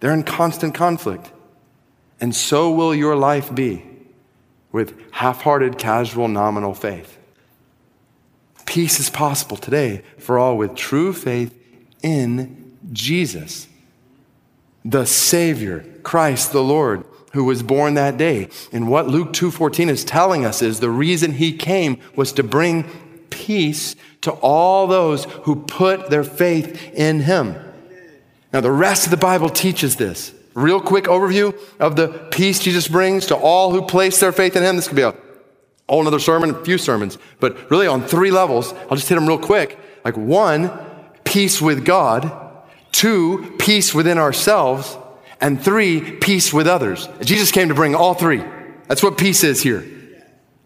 they're 0.00 0.12
in 0.12 0.24
constant 0.24 0.74
conflict. 0.74 1.30
And 2.20 2.34
so 2.34 2.70
will 2.70 2.94
your 2.94 3.16
life 3.16 3.52
be 3.54 3.84
with 4.74 4.92
half 5.12 5.42
hearted, 5.42 5.78
casual, 5.78 6.26
nominal 6.26 6.74
faith. 6.74 7.16
Peace 8.66 8.98
is 8.98 9.08
possible 9.08 9.56
today 9.56 10.02
for 10.18 10.36
all 10.36 10.56
with 10.56 10.74
true 10.74 11.12
faith 11.12 11.56
in 12.02 12.76
Jesus, 12.92 13.68
the 14.84 15.04
Savior, 15.04 15.84
Christ 16.02 16.50
the 16.50 16.60
Lord, 16.60 17.04
who 17.34 17.44
was 17.44 17.62
born 17.62 17.94
that 17.94 18.16
day. 18.16 18.48
And 18.72 18.88
what 18.88 19.06
Luke 19.06 19.32
2:14 19.32 19.88
is 19.88 20.02
telling 20.02 20.44
us 20.44 20.60
is 20.60 20.80
the 20.80 20.90
reason 20.90 21.34
he 21.34 21.52
came 21.52 21.98
was 22.16 22.32
to 22.32 22.42
bring 22.42 22.82
peace 23.30 23.94
to 24.22 24.32
all 24.32 24.88
those 24.88 25.26
who 25.44 25.54
put 25.54 26.10
their 26.10 26.24
faith 26.24 26.92
in 26.92 27.20
him. 27.20 27.54
Now 28.52 28.60
the 28.60 28.72
rest 28.72 29.04
of 29.04 29.12
the 29.12 29.16
Bible 29.16 29.50
teaches 29.50 29.94
this. 29.94 30.32
Real 30.54 30.80
quick 30.80 31.04
overview 31.04 31.58
of 31.80 31.96
the 31.96 32.08
peace 32.30 32.60
Jesus 32.60 32.86
brings 32.88 33.26
to 33.26 33.36
all 33.36 33.72
who 33.72 33.82
place 33.82 34.20
their 34.20 34.32
faith 34.32 34.56
in 34.56 34.62
him. 34.62 34.76
This 34.76 34.86
could 34.86 34.96
be 34.96 35.02
a 35.02 35.14
whole 35.88 36.00
another 36.00 36.20
sermon, 36.20 36.50
a 36.50 36.64
few 36.64 36.78
sermons, 36.78 37.18
but 37.40 37.70
really 37.70 37.86
on 37.86 38.02
three 38.02 38.30
levels. 38.30 38.72
I'll 38.72 38.96
just 38.96 39.08
hit 39.08 39.16
them 39.16 39.26
real 39.26 39.38
quick. 39.38 39.78
Like 40.04 40.16
one, 40.16 40.70
peace 41.24 41.60
with 41.60 41.84
God. 41.84 42.30
Two, 42.92 43.56
peace 43.58 43.92
within 43.92 44.18
ourselves. 44.18 44.96
And 45.40 45.60
three, 45.60 46.12
peace 46.18 46.52
with 46.52 46.68
others. 46.68 47.08
Jesus 47.20 47.50
came 47.50 47.68
to 47.68 47.74
bring 47.74 47.94
all 47.94 48.14
three. 48.14 48.42
That's 48.86 49.02
what 49.02 49.18
peace 49.18 49.42
is 49.42 49.62
here. 49.62 49.84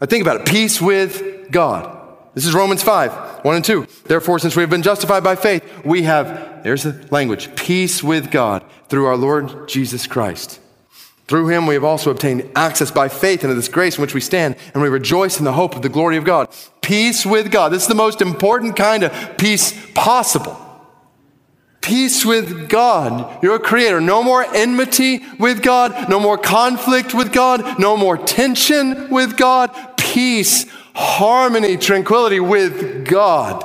Now 0.01 0.07
think 0.07 0.22
about 0.22 0.42
it. 0.42 0.46
Peace 0.46 0.81
with 0.81 1.51
God. 1.51 1.97
This 2.38 2.46
is 2.46 2.55
Romans 2.55 2.85
5, 2.85 3.44
1 3.44 3.57
and 3.57 3.64
2. 3.64 3.88
Therefore, 4.05 4.38
since 4.38 4.55
we 4.55 4.62
have 4.62 4.70
been 4.70 4.85
justified 4.85 5.24
by 5.24 5.35
faith, 5.35 5.85
we 5.85 6.05
have, 6.05 6.62
there's 6.62 6.85
the 6.85 7.05
language, 7.11 7.53
peace 7.57 8.01
with 8.01 8.31
God 8.31 8.64
through 8.88 9.07
our 9.07 9.16
Lord 9.16 9.66
Jesus 9.66 10.07
Christ. 10.07 10.61
Through 11.27 11.48
him 11.48 11.66
we 11.66 11.74
have 11.74 11.83
also 11.83 12.12
obtained 12.12 12.48
access 12.55 12.92
by 12.92 13.09
faith 13.09 13.42
into 13.42 13.57
this 13.57 13.66
grace 13.66 13.96
in 13.98 14.03
which 14.03 14.14
we 14.14 14.20
stand, 14.20 14.55
and 14.72 14.81
we 14.81 14.88
rejoice 14.88 15.40
in 15.40 15.44
the 15.46 15.55
hope 15.55 15.74
of 15.74 15.83
the 15.83 15.88
glory 15.88 16.16
of 16.16 16.22
God. 16.22 16.48
Peace 16.81 17.27
with 17.27 17.51
God. 17.51 17.70
This 17.70 17.83
is 17.83 17.88
the 17.88 17.96
most 17.96 18.22
important 18.22 18.77
kind 18.77 19.03
of 19.03 19.37
peace 19.37 19.74
possible. 19.94 20.64
Peace 21.81 22.24
with 22.24 22.68
God, 22.68 23.42
your 23.42 23.59
creator. 23.59 24.01
No 24.01 24.22
more 24.22 24.44
enmity 24.55 25.22
with 25.40 25.61
God, 25.61 26.09
no 26.09 26.20
more 26.20 26.38
conflict 26.38 27.14
with 27.14 27.33
God, 27.33 27.81
no 27.81 27.96
more 27.96 28.16
tension 28.16 29.11
with 29.11 29.37
God. 29.37 29.74
Peace, 29.96 30.66
harmony, 30.98 31.76
tranquility 31.76 32.40
with 32.40 33.06
God. 33.06 33.64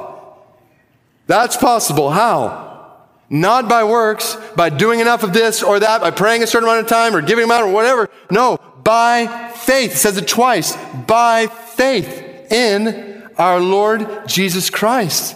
That's 1.26 1.58
possible. 1.58 2.12
How? 2.12 2.96
Not 3.28 3.68
by 3.68 3.86
works, 3.86 4.38
by 4.56 4.70
doing 4.70 5.00
enough 5.00 5.24
of 5.24 5.34
this 5.34 5.64
or 5.64 5.80
that, 5.80 6.02
by 6.02 6.12
praying 6.12 6.44
a 6.44 6.48
certain 6.48 6.70
amount 6.70 6.82
of 6.82 6.88
time 6.88 7.16
or 7.16 7.22
giving 7.24 7.46
amount 7.46 7.64
or 7.64 7.74
whatever. 7.74 8.12
No, 8.30 8.60
by 8.84 9.52
faith. 9.56 9.94
It 9.94 9.98
says 9.98 10.18
it 10.18 10.28
twice. 10.28 10.76
By 11.08 11.48
faith 11.48 12.52
in 12.52 13.28
our 13.40 13.60
Lord 13.60 14.28
Jesus 14.28 14.70
Christ. 14.70 15.36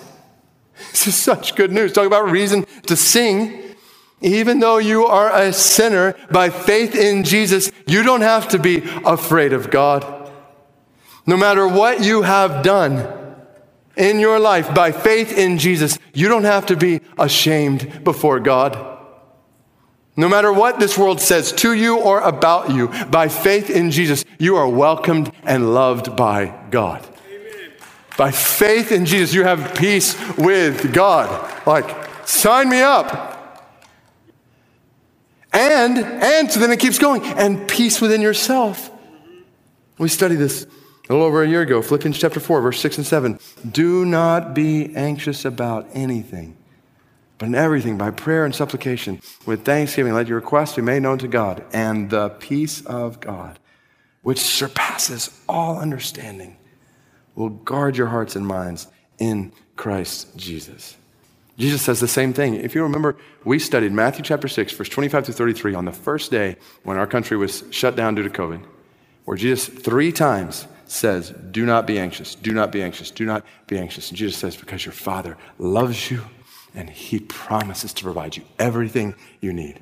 This 0.92 1.08
is 1.08 1.16
such 1.16 1.56
good 1.56 1.72
news. 1.72 1.94
Talk 1.94 2.06
about 2.06 2.30
reason 2.30 2.68
to 2.86 2.96
sing. 2.96 3.76
Even 4.22 4.60
though 4.60 4.78
you 4.78 5.08
are 5.08 5.36
a 5.36 5.52
sinner, 5.52 6.16
by 6.30 6.52
faith 6.52 6.94
in 6.94 7.24
Jesus, 7.24 7.72
you 7.88 8.04
don't 8.04 8.22
have 8.22 8.50
to 8.50 8.60
be 8.60 8.84
afraid 9.04 9.54
of 9.54 9.72
God. 9.72 10.17
No 11.28 11.36
matter 11.36 11.68
what 11.68 12.04
you 12.04 12.22
have 12.22 12.64
done 12.64 13.36
in 13.98 14.20
your 14.20 14.40
life, 14.40 14.74
by 14.74 14.94
faith 14.94 15.38
in 15.38 15.58
Jesus, 15.58 16.00
you 16.14 16.30
don't 16.30 16.46
have 16.46 16.66
to 16.68 16.78
be 16.78 17.02
ashamed 17.20 18.06
before 18.06 18.40
God. 18.40 18.98
No 20.16 20.30
matter 20.30 20.52
what 20.52 20.80
this 20.80 20.98
world 20.98 21.20
says 21.20 21.52
to 21.54 21.74
you 21.74 22.00
or 22.00 22.22
about 22.22 22.72
you, 22.72 22.88
by 23.08 23.28
faith 23.28 23.70
in 23.70 23.92
Jesus, 23.92 24.24
you 24.40 24.56
are 24.56 24.68
welcomed 24.68 25.32
and 25.44 25.74
loved 25.74 26.16
by 26.16 26.58
God. 26.72 27.06
By 28.18 28.32
faith 28.32 28.92
in 28.92 29.06
Jesus, 29.06 29.36
you 29.36 29.44
have 29.44 29.76
peace 29.76 30.16
with 30.38 30.94
God. 30.94 31.68
Like, 31.68 32.28
sign 32.28 32.70
me 32.70 32.82
up. 32.82 33.36
And, 35.54 35.98
and, 35.98 36.52
so 36.52 36.60
then 36.60 36.72
it 36.72 36.80
keeps 36.80 36.98
going, 36.98 37.24
and 37.24 37.68
peace 37.68 38.00
within 38.00 38.22
yourself. 38.22 38.90
We 39.98 40.08
study 40.08 40.36
this 40.36 40.66
a 41.10 41.14
little 41.14 41.28
over 41.28 41.42
a 41.44 41.48
year 41.48 41.62
ago, 41.62 41.82
Philippians 41.82 42.18
chapter 42.18 42.40
4, 42.40 42.62
verse 42.62 42.80
6 42.80 42.98
and 42.98 43.08
7. 43.08 43.40
Do 43.72 44.06
not 44.06 44.54
be 44.54 44.94
anxious 44.96 45.46
about 45.46 45.88
anything, 45.94 46.58
but 47.38 47.46
in 47.46 47.56
everything, 47.56 47.98
by 47.98 48.12
prayer 48.12 48.44
and 48.44 48.54
supplication, 48.54 49.22
with 49.46 49.64
thanksgiving, 49.64 50.14
let 50.14 50.28
your 50.28 50.40
requests 50.40 50.76
be 50.76 50.82
made 50.82 51.04
known 51.04 51.18
to 51.20 51.28
God, 51.28 51.64
and 51.72 52.10
the 52.10 52.30
peace 52.30 52.86
of 52.86 53.20
God, 53.20 53.58
which 54.22 54.40
surpasses 54.40 55.40
all 55.48 55.80
understanding 55.80 56.58
will 57.36 57.50
guard 57.50 57.96
your 57.96 58.08
hearts 58.08 58.36
and 58.36 58.46
minds 58.46 58.88
in 59.20 59.54
Christ 59.76 60.36
Jesus. 60.36 60.98
Jesus 61.58 61.82
says 61.82 62.00
the 62.00 62.08
same 62.08 62.34
thing. 62.34 62.56
If 62.56 62.76
you 62.76 62.84
remember, 62.84 63.16
we 63.46 63.60
studied 63.60 63.92
Matthew 63.92 64.24
chapter 64.24 64.48
6, 64.48 64.74
verse 64.74 64.90
25 64.90 65.26
to 65.26 65.34
33 65.34 65.74
on 65.74 65.86
the 65.86 65.92
first 65.92 66.32
day 66.32 66.58
when 66.84 66.98
our 66.98 67.08
country 67.08 67.38
was 67.38 67.64
shut 67.72 67.96
down 67.96 68.16
due 68.16 68.24
to 68.24 68.30
COVID, 68.30 68.64
where 69.26 69.38
Jesus 69.38 69.68
three 69.68 70.12
times 70.12 70.68
says, 70.88 71.32
Do 71.52 71.66
not 71.66 71.86
be 71.86 72.00
anxious, 72.00 72.36
do 72.36 72.54
not 72.54 72.72
be 72.72 72.82
anxious, 72.82 73.12
do 73.12 73.26
not 73.26 73.46
be 73.68 73.78
anxious. 73.78 74.10
And 74.10 74.18
Jesus 74.18 74.38
says, 74.38 74.56
Because 74.56 74.86
your 74.86 74.94
Father 74.94 75.38
loves 75.60 76.10
you 76.10 76.22
and 76.74 76.90
He 76.90 77.20
promises 77.20 77.94
to 77.94 78.04
provide 78.04 78.38
you 78.38 78.44
everything 78.60 79.16
you 79.42 79.54
need. 79.54 79.80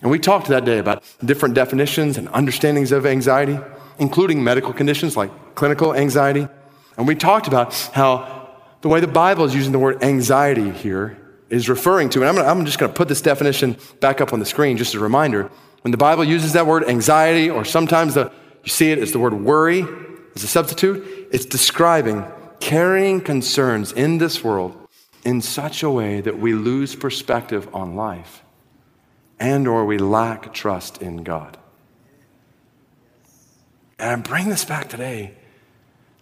And 0.00 0.10
we 0.10 0.18
talked 0.18 0.48
that 0.48 0.64
day 0.64 0.78
about 0.78 1.04
different 1.24 1.54
definitions 1.54 2.18
and 2.18 2.28
understandings 2.28 2.90
of 2.92 3.06
anxiety, 3.06 3.58
including 3.98 4.42
medical 4.42 4.72
conditions 4.72 5.16
like 5.16 5.30
clinical 5.54 5.94
anxiety 5.94 6.48
and 6.96 7.06
we 7.06 7.14
talked 7.14 7.48
about 7.48 7.74
how 7.92 8.50
the 8.80 8.88
way 8.88 9.00
the 9.00 9.06
Bible 9.06 9.44
is 9.44 9.54
using 9.54 9.72
the 9.72 9.78
word 9.78 10.02
anxiety 10.02 10.70
here 10.70 11.16
is 11.48 11.68
referring 11.68 12.08
to, 12.10 12.20
and 12.20 12.28
I'm, 12.28 12.36
gonna, 12.36 12.48
I'm 12.48 12.64
just 12.64 12.78
going 12.78 12.90
to 12.90 12.96
put 12.96 13.08
this 13.08 13.20
definition 13.20 13.76
back 14.00 14.20
up 14.20 14.32
on 14.32 14.40
the 14.40 14.46
screen 14.46 14.76
just 14.76 14.94
as 14.94 15.00
a 15.00 15.04
reminder. 15.04 15.50
When 15.82 15.90
the 15.90 15.98
Bible 15.98 16.24
uses 16.24 16.52
that 16.54 16.66
word 16.66 16.84
anxiety, 16.84 17.50
or 17.50 17.64
sometimes 17.64 18.14
the, 18.14 18.30
you 18.64 18.70
see 18.70 18.90
it 18.90 18.98
as 18.98 19.12
the 19.12 19.18
word 19.18 19.34
worry 19.34 19.84
as 20.34 20.42
a 20.42 20.48
substitute, 20.48 21.28
it's 21.30 21.44
describing 21.44 22.24
carrying 22.60 23.20
concerns 23.20 23.92
in 23.92 24.18
this 24.18 24.42
world 24.42 24.76
in 25.24 25.40
such 25.40 25.82
a 25.82 25.90
way 25.90 26.20
that 26.20 26.38
we 26.38 26.52
lose 26.52 26.94
perspective 26.94 27.68
on 27.74 27.96
life 27.96 28.42
and 29.38 29.66
or 29.66 29.84
we 29.84 29.98
lack 29.98 30.52
trust 30.54 31.02
in 31.02 31.24
God. 31.24 31.58
And 33.98 34.10
I 34.10 34.16
bring 34.16 34.48
this 34.48 34.64
back 34.64 34.88
today 34.88 35.34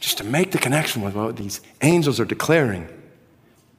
just 0.01 0.19
to 0.19 0.25
make 0.25 0.51
the 0.51 0.59
connection 0.59 1.03
with 1.03 1.15
what 1.15 1.37
these 1.37 1.61
angels 1.83 2.19
are 2.19 2.25
declaring. 2.25 2.89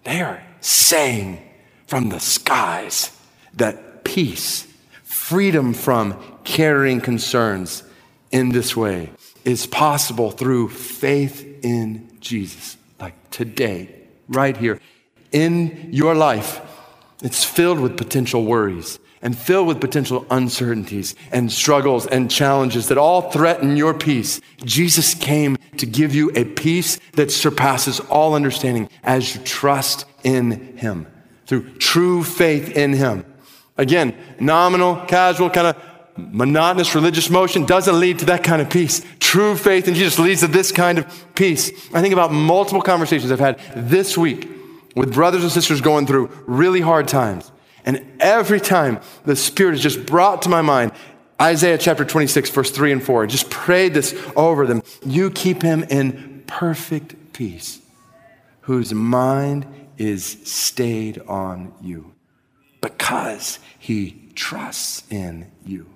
They 0.04 0.22
are 0.22 0.44
saying 0.60 1.42
from 1.88 2.10
the 2.10 2.20
skies 2.20 3.12
that 3.56 4.04
peace, 4.04 4.68
freedom 5.04 5.74
from 5.74 6.22
carrying 6.44 7.02
concerns 7.02 7.84
in 8.32 8.50
this 8.50 8.76
way 8.76 9.12
is 9.46 9.66
possible 9.66 10.32
through 10.32 10.70
faith 10.70 11.60
in 11.64 12.10
Jesus. 12.20 12.78
Like 13.00 13.30
today, 13.32 13.94
right 14.28 14.56
here, 14.56 14.80
in 15.32 15.90
your 15.92 16.16
life, 16.16 16.62
it's 17.24 17.44
filled 17.44 17.80
with 17.80 17.98
potential 17.98 18.46
worries 18.46 19.00
and 19.22 19.38
filled 19.38 19.68
with 19.68 19.80
potential 19.80 20.26
uncertainties 20.32 21.16
and 21.32 21.52
struggles 21.52 22.08
and 22.08 22.30
challenges 22.30 22.88
that 22.88 22.98
all 22.98 23.30
threaten 23.30 23.78
your 23.78 23.94
peace. 23.94 24.42
Jesus 24.64 25.14
came 25.14 25.58
to 25.78 25.86
give 25.86 26.16
you 26.16 26.32
a 26.36 26.44
peace 26.44 27.00
that 27.14 27.32
surpasses 27.32 28.00
all 28.00 28.34
understanding 28.34 28.90
as 29.04 29.36
you 29.36 29.42
trust 29.44 30.06
in 30.24 30.78
Him 30.78 31.08
through 31.46 31.70
true 31.78 32.24
faith 32.24 32.76
in 32.76 32.94
Him. 32.94 33.26
Again, 33.78 34.16
nominal, 34.40 34.96
casual, 35.06 35.50
kind 35.50 35.68
of 35.68 35.91
monotonous 36.32 36.96
religious 36.96 37.30
motion 37.30 37.66
doesn't 37.66 38.00
lead 38.00 38.20
to 38.20 38.26
that 38.26 38.44
kind 38.44 38.62
of 38.62 38.70
peace. 38.70 39.06
True 39.20 39.56
faith 39.56 39.88
in 39.88 39.94
Jesus 39.94 40.20
leads 40.20 40.42
to 40.42 40.48
this 40.48 40.72
kind 40.72 40.98
of 40.98 41.36
peace. 41.36 41.70
I 41.94 42.02
think 42.02 42.14
about 42.14 42.32
multiple 42.32 42.82
conversations 42.82 43.32
I've 43.32 43.40
had 43.40 43.60
this 43.76 44.18
week 44.18 44.50
with 44.96 45.14
brothers 45.14 45.44
and 45.44 45.52
sisters 45.52 45.82
going 45.82 46.06
through 46.06 46.30
really 46.46 46.82
hard 46.82 47.08
times. 47.08 47.52
And 47.86 48.06
every 48.20 48.60
time 48.60 49.00
the 49.26 49.36
Spirit 49.36 49.76
is 49.76 49.82
just 49.82 50.06
brought 50.06 50.44
to 50.44 50.50
my 50.50 50.62
mind 50.62 50.92
Isaiah 51.42 51.80
chapter 51.80 52.06
26, 52.06 52.52
verse 52.52 52.70
3 52.70 52.92
and 52.92 53.04
4. 53.04 53.26
Just 53.26 53.50
prayed 53.50 53.96
this 53.96 54.16
over 54.36 54.68
them. 54.68 54.84
You 55.04 55.32
keep 55.32 55.64
him 55.64 55.84
in 55.84 56.44
perfect 56.46 57.34
peace, 57.34 57.82
whose 58.62 58.94
mind 58.94 59.66
is 59.98 60.38
stayed 60.44 61.20
on 61.28 61.74
you 61.82 62.14
because 62.80 63.58
he 63.80 64.30
trusts 64.36 65.04
in 65.10 65.52
you. 65.66 65.91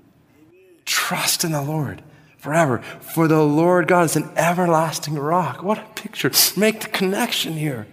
Trust 0.85 1.43
in 1.43 1.51
the 1.51 1.61
Lord 1.61 2.01
forever. 2.37 2.79
For 3.01 3.27
the 3.27 3.41
Lord 3.41 3.87
God 3.87 4.05
is 4.05 4.15
an 4.15 4.29
everlasting 4.35 5.15
rock. 5.15 5.63
What 5.63 5.79
a 5.79 5.85
picture. 5.95 6.31
Make 6.55 6.81
the 6.81 6.87
connection 6.87 7.53
here. 7.53 7.87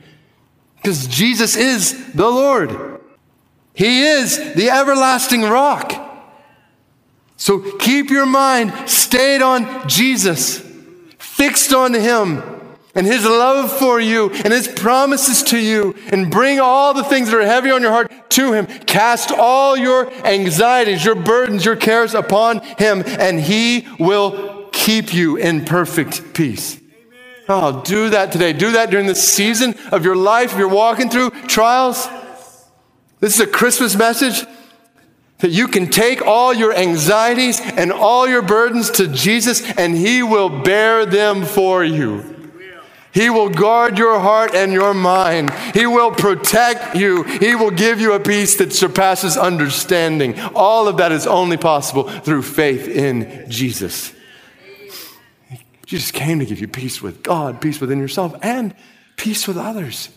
Because 0.77 1.07
Jesus 1.07 1.57
is 1.57 2.13
the 2.13 2.29
Lord. 2.29 3.01
He 3.73 4.03
is 4.03 4.37
the 4.55 4.71
everlasting 4.71 5.43
rock. 5.43 5.95
So 7.37 7.77
keep 7.79 8.11
your 8.11 8.27
mind 8.27 8.73
stayed 8.89 9.43
on 9.43 9.89
Jesus, 9.89 10.59
fixed 11.19 11.73
on 11.73 11.95
Him 11.95 12.52
and 12.95 13.07
His 13.07 13.25
love 13.25 13.73
for 13.73 14.01
you 14.01 14.31
and 14.31 14.53
His 14.53 14.69
promises 14.69 15.43
to 15.45 15.59
you, 15.59 15.95
and 16.11 16.31
bring 16.31 16.61
all 16.61 16.95
the 16.95 17.05
things 17.05 17.31
that 17.31 17.39
are 17.39 17.47
heavy 17.47 17.71
on 17.71 17.83
your 17.83 17.93
heart 17.93 18.31
to 18.31 18.53
Him. 18.53 18.67
Cast 18.67 19.31
all 19.33 19.77
your 19.77 20.13
anxieties, 20.27 21.05
your 21.05 21.15
burdens, 21.15 21.65
your 21.65 21.77
cares 21.77 22.15
upon 22.15 22.61
Him, 22.79 23.03
and 23.07 23.41
He 23.41 23.87
will 23.99 24.69
keep 24.73 25.15
you 25.15 25.37
in 25.37 25.65
perfect 25.65 26.35
peace. 26.35 26.81
Oh, 27.49 27.83
do 27.83 28.11
that 28.11 28.33
today. 28.33 28.53
Do 28.53 28.73
that 28.73 28.91
during 28.91 29.07
the 29.07 29.15
season 29.15 29.75
of 29.91 30.05
your 30.05 30.17
life. 30.17 30.53
If 30.53 30.59
you're 30.59 30.69
walking 30.69 31.11
through 31.11 31.31
trials, 31.31 32.09
this 33.21 33.35
is 33.35 33.41
a 33.41 33.47
Christmas 33.47 33.97
message 33.97 34.47
that 35.39 35.51
you 35.51 35.67
can 35.67 35.89
take 35.89 36.23
all 36.23 36.55
your 36.55 36.73
anxieties 36.73 37.61
and 37.61 37.93
all 37.93 38.29
your 38.29 38.43
burdens 38.43 38.91
to 38.93 39.09
Jesus 39.09 39.61
and 39.73 39.97
He 39.97 40.23
will 40.23 40.63
bear 40.63 41.05
them 41.05 41.45
for 41.45 41.85
you. 41.85 42.42
He 43.13 43.29
will 43.29 43.51
guard 43.51 43.99
your 43.99 44.19
heart 44.19 44.55
and 44.55 44.73
your 44.73 44.95
mind. 44.95 45.51
He 45.75 45.87
will 45.87 46.11
protect 46.11 46.97
you. 46.97 47.25
He 47.25 47.55
will 47.55 47.71
give 47.71 48.01
you 48.01 48.15
a 48.15 48.21
peace 48.21 48.57
that 48.57 48.73
surpasses 48.73 49.37
understanding. 49.37 50.39
All 50.55 50.89
of 50.89 50.97
that 50.97 51.13
is 51.13 51.27
only 51.27 51.59
possible 51.59 52.09
through 52.09 52.43
faith 52.43 52.89
in 52.89 53.45
Jesus. 53.51 54.15
Jesus 55.85 56.11
came 56.11 56.39
to 56.39 56.47
give 56.47 56.59
you 56.59 56.69
peace 56.69 57.03
with 57.03 57.23
God, 57.23 57.61
peace 57.61 57.81
within 57.81 57.99
yourself, 57.99 58.35
and 58.41 58.75
peace 59.17 59.47
with 59.47 59.59
others. 59.59 60.09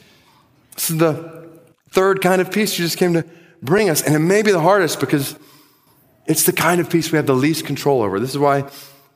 This 0.76 0.90
is 0.90 0.98
the 0.98 1.50
third 1.90 2.22
kind 2.22 2.40
of 2.40 2.50
peace 2.50 2.76
Jesus 2.76 2.96
came 2.96 3.14
to 3.14 3.26
bring 3.62 3.90
us. 3.90 4.02
And 4.02 4.16
it 4.16 4.20
may 4.20 4.42
be 4.42 4.52
the 4.52 4.62
hardest 4.62 5.02
because 5.02 5.38
it's 6.28 6.46
the 6.46 6.54
kind 6.54 6.80
of 6.80 6.90
peace 6.90 7.12
we 7.12 7.18
have 7.18 7.26
the 7.26 7.36
least 7.36 7.66
control 7.66 8.02
over. 8.02 8.22
This 8.22 8.30
is 8.30 8.38
why 8.38 8.70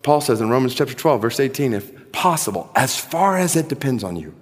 Paul 0.04 0.22
says 0.22 0.42
in 0.42 0.50
Romans 0.50 0.76
chapter 0.76 0.94
12, 0.94 1.22
verse 1.22 1.40
18, 1.40 1.74
if 1.74 2.12
possible, 2.12 2.72
as 2.76 2.98
far 2.98 3.38
as 3.38 3.56
it 3.56 3.68
depends 3.68 4.04
on 4.04 4.16
you, 4.16 4.34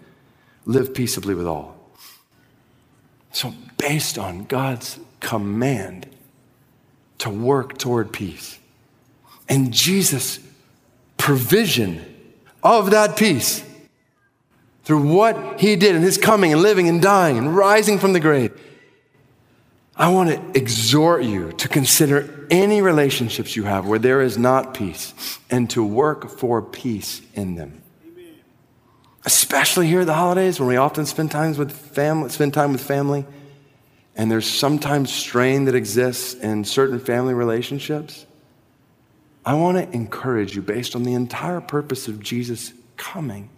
live 0.66 0.94
peaceably 0.94 1.34
with 1.34 1.48
all. 1.48 1.76
So, 3.32 3.54
based 3.78 4.18
on 4.18 4.46
God's 4.46 5.00
command 5.20 6.08
to 7.20 7.30
work 7.30 7.78
toward 7.78 8.12
peace 8.12 8.60
and 9.50 9.74
Jesus' 9.74 10.40
provision 11.18 12.06
of 12.64 12.92
that 12.92 13.18
peace 13.18 13.64
through 14.84 15.08
what 15.08 15.60
he 15.60 15.76
did 15.76 15.96
in 15.96 16.02
his 16.02 16.18
coming 16.18 16.54
and 16.54 16.62
living 16.62 16.88
and 16.88 17.02
dying 17.02 17.38
and 17.38 17.56
rising 17.56 18.00
from 18.00 18.14
the 18.14 18.20
grave, 18.20 18.58
I 20.00 20.10
want 20.10 20.30
to 20.30 20.58
exhort 20.60 21.24
you 21.24 21.54
to 21.54 21.68
consider 21.68 22.46
any 22.52 22.84
relationships 22.84 23.56
you 23.56 23.64
have 23.64 23.88
where 23.88 23.98
there 23.98 24.22
is 24.22 24.38
not 24.38 24.76
peace 24.76 25.40
and 25.50 25.68
to 25.72 25.84
work 25.84 26.30
for 26.30 26.62
peace 26.62 27.22
in 27.34 27.56
them. 27.56 27.82
Amen. 28.06 28.36
Especially 29.26 29.88
here 29.88 30.02
at 30.02 30.06
the 30.06 30.14
holidays 30.14 30.60
when 30.60 30.70
we 30.70 30.78
often 30.78 31.08
spend 31.08 31.32
time 31.32 31.58
with 31.58 31.72
family, 31.72 32.30
spend 32.30 32.54
time 32.54 32.74
with 32.74 32.82
family, 32.82 33.26
and 34.16 34.30
there's 34.30 34.48
sometimes 34.48 35.12
strain 35.12 35.66
that 35.66 35.74
exists 35.74 36.36
in 36.36 36.64
certain 36.64 37.00
family 37.00 37.34
relationships. 37.34 38.28
I 39.44 39.56
want 39.56 39.78
to 39.78 39.96
encourage 39.96 40.56
you, 40.56 40.62
based 40.62 40.96
on 40.96 41.04
the 41.04 41.16
entire 41.16 41.62
purpose 41.62 42.08
of 42.08 42.20
Jesus 42.20 42.72
coming, 42.98 43.50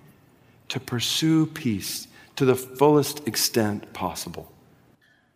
to 0.69 0.79
pursue 0.79 1.47
peace 1.47 2.07
to 2.37 2.45
the 2.45 2.55
fullest 2.55 3.27
extent 3.27 3.91
possible. 3.91 4.49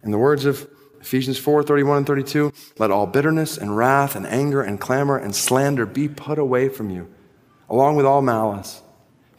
In 0.02 0.12
the 0.12 0.18
words 0.18 0.46
of 0.46 0.70
Ephesians 1.04 1.38
4 1.38 1.64
31 1.64 1.98
and 1.98 2.08
32. 2.08 2.54
Let 2.80 2.90
all 2.90 3.06
bitterness 3.06 3.58
and 3.58 3.76
wrath 3.76 4.16
and 4.16 4.26
anger 4.26 4.62
and 4.62 4.80
clamor 4.80 5.18
and 5.18 5.36
slander 5.36 5.86
be 5.86 6.08
put 6.08 6.40
away 6.40 6.70
from 6.70 6.90
you, 6.90 7.14
along 7.70 7.98
with 7.98 8.06
all 8.06 8.22
malice. 8.22 8.82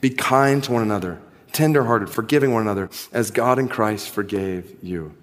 Be 0.02 0.10
kind 0.10 0.62
to 0.64 0.72
one 0.72 0.82
another, 0.82 1.22
tenderhearted, 1.52 2.10
forgiving 2.10 2.52
one 2.52 2.60
another, 2.60 2.90
as 3.12 3.30
God 3.30 3.58
in 3.58 3.68
Christ 3.68 4.10
forgave 4.10 4.76
you. 4.82 5.16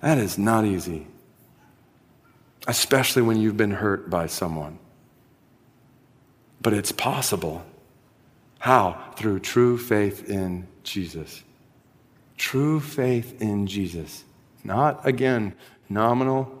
That 0.00 0.18
is 0.18 0.36
not 0.36 0.64
easy, 0.64 1.06
especially 2.66 3.22
when 3.22 3.40
you've 3.40 3.56
been 3.56 3.70
hurt 3.70 4.10
by 4.10 4.26
someone. 4.26 4.80
But 6.60 6.72
it's 6.72 6.90
possible. 6.90 7.64
How? 8.58 9.12
Through 9.16 9.40
true 9.40 9.78
faith 9.78 10.28
in 10.28 10.66
Jesus. 10.82 11.44
True 12.36 12.80
faith 12.80 13.40
in 13.40 13.68
Jesus. 13.68 14.24
Not, 14.66 15.06
again, 15.06 15.54
nominal, 15.88 16.52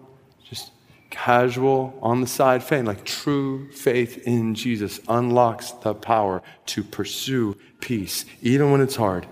just 0.48 0.72
casual, 1.10 1.98
on 2.02 2.20
the 2.20 2.26
side 2.26 2.62
faith, 2.62 2.84
like 2.84 3.04
true 3.04 3.70
faith 3.72 4.26
in 4.26 4.54
Jesus 4.54 5.00
unlocks 5.08 5.70
the 5.72 5.94
power 5.94 6.42
to 6.66 6.84
pursue 6.84 7.56
peace, 7.80 8.24
even 8.42 8.70
when 8.70 8.80
it's 8.80 8.96
hard. 8.96 9.26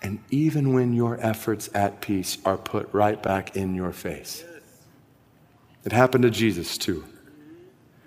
And 0.00 0.20
even 0.30 0.72
when 0.72 0.92
your 0.92 1.18
efforts 1.20 1.68
at 1.74 2.00
peace 2.00 2.38
are 2.44 2.56
put 2.56 2.88
right 2.92 3.20
back 3.22 3.56
in 3.56 3.74
your 3.74 3.92
face. 3.92 4.44
It 5.84 5.92
happened 5.92 6.22
to 6.22 6.30
Jesus 6.30 6.78
too. 6.78 7.04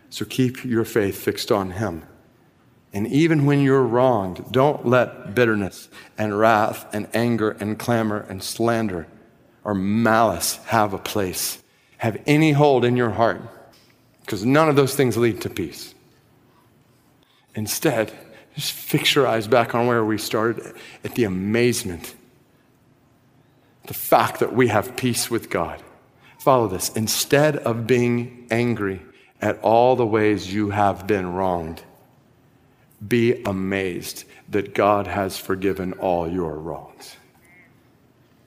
So 0.09 0.25
keep 0.25 0.63
your 0.63 0.85
faith 0.85 1.17
fixed 1.17 1.51
on 1.51 1.71
Him. 1.71 2.03
And 2.93 3.07
even 3.07 3.45
when 3.45 3.61
you're 3.61 3.83
wronged, 3.83 4.51
don't 4.51 4.85
let 4.85 5.33
bitterness 5.33 5.89
and 6.17 6.37
wrath 6.37 6.93
and 6.93 7.07
anger 7.13 7.51
and 7.51 7.79
clamor 7.79 8.25
and 8.27 8.43
slander 8.43 9.07
or 9.63 9.73
malice 9.73 10.57
have 10.65 10.93
a 10.93 10.97
place, 10.97 11.61
have 11.97 12.21
any 12.25 12.51
hold 12.51 12.83
in 12.83 12.97
your 12.97 13.11
heart, 13.11 13.41
because 14.21 14.45
none 14.45 14.69
of 14.69 14.75
those 14.75 14.95
things 14.95 15.17
lead 15.17 15.41
to 15.41 15.49
peace. 15.49 15.93
Instead, 17.55 18.11
just 18.55 18.71
fix 18.71 19.15
your 19.15 19.27
eyes 19.27 19.47
back 19.47 19.75
on 19.75 19.87
where 19.87 20.03
we 20.03 20.17
started 20.17 20.75
at 21.03 21.15
the 21.15 21.23
amazement, 21.23 22.15
the 23.87 23.93
fact 23.93 24.39
that 24.39 24.53
we 24.53 24.67
have 24.67 24.95
peace 24.95 25.29
with 25.29 25.49
God. 25.49 25.81
Follow 26.39 26.67
this. 26.67 26.89
Instead 26.89 27.57
of 27.57 27.85
being 27.85 28.47
angry 28.49 29.01
at 29.41 29.59
all 29.61 29.95
the 29.95 30.05
ways 30.05 30.53
you 30.53 30.69
have 30.71 31.05
been 31.07 31.33
wronged, 31.33 31.83
be 33.05 33.41
amazed 33.43 34.25
that 34.49 34.73
God 34.73 35.07
has 35.07 35.37
forgiven 35.37 35.93
all 35.93 36.27
your 36.27 36.55
wrongs. 36.55 37.15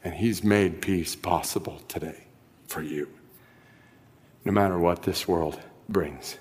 And 0.05 0.15
He's 0.15 0.45
made 0.45 0.83
peace 0.83 1.17
possible 1.17 1.81
today 1.89 2.25
for 2.67 2.83
you, 2.83 3.09
no 4.45 4.53
matter 4.53 4.79
what 4.79 5.03
this 5.03 5.27
world 5.27 5.59
brings. 5.89 6.37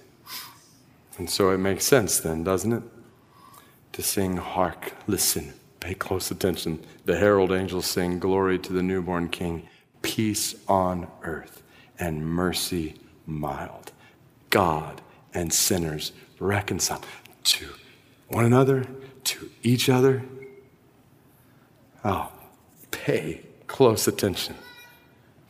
And 1.18 1.30
so 1.30 1.52
it 1.52 1.60
makes 1.60 1.86
sense 1.86 2.20
then, 2.20 2.44
doesn't 2.44 2.74
it? 2.74 2.84
To 3.94 4.02
sing, 4.02 4.38
Hark, 4.38 4.94
listen, 5.08 5.54
pay 5.80 5.94
close 5.94 6.30
attention. 6.32 6.84
The 7.06 7.18
herald 7.18 7.52
angels 7.52 7.86
sing, 7.86 8.20
Glory 8.20 8.60
to 8.60 8.74
the 8.74 8.84
newborn 8.84 9.30
King, 9.30 9.68
peace 10.02 10.56
on 10.68 11.08
earth, 11.22 11.62
and 12.00 12.26
mercy 12.26 12.96
mild. 13.26 13.92
God 14.50 15.02
and 15.34 15.54
sinners 15.54 16.12
reconciled 16.40 17.06
to 17.44 17.70
one 18.28 18.46
another, 18.46 18.86
to 19.26 19.50
each 19.62 19.90
other. 19.90 20.24
Oh, 22.04 22.32
pay 22.92 23.42
close 23.74 24.08
attention 24.08 24.54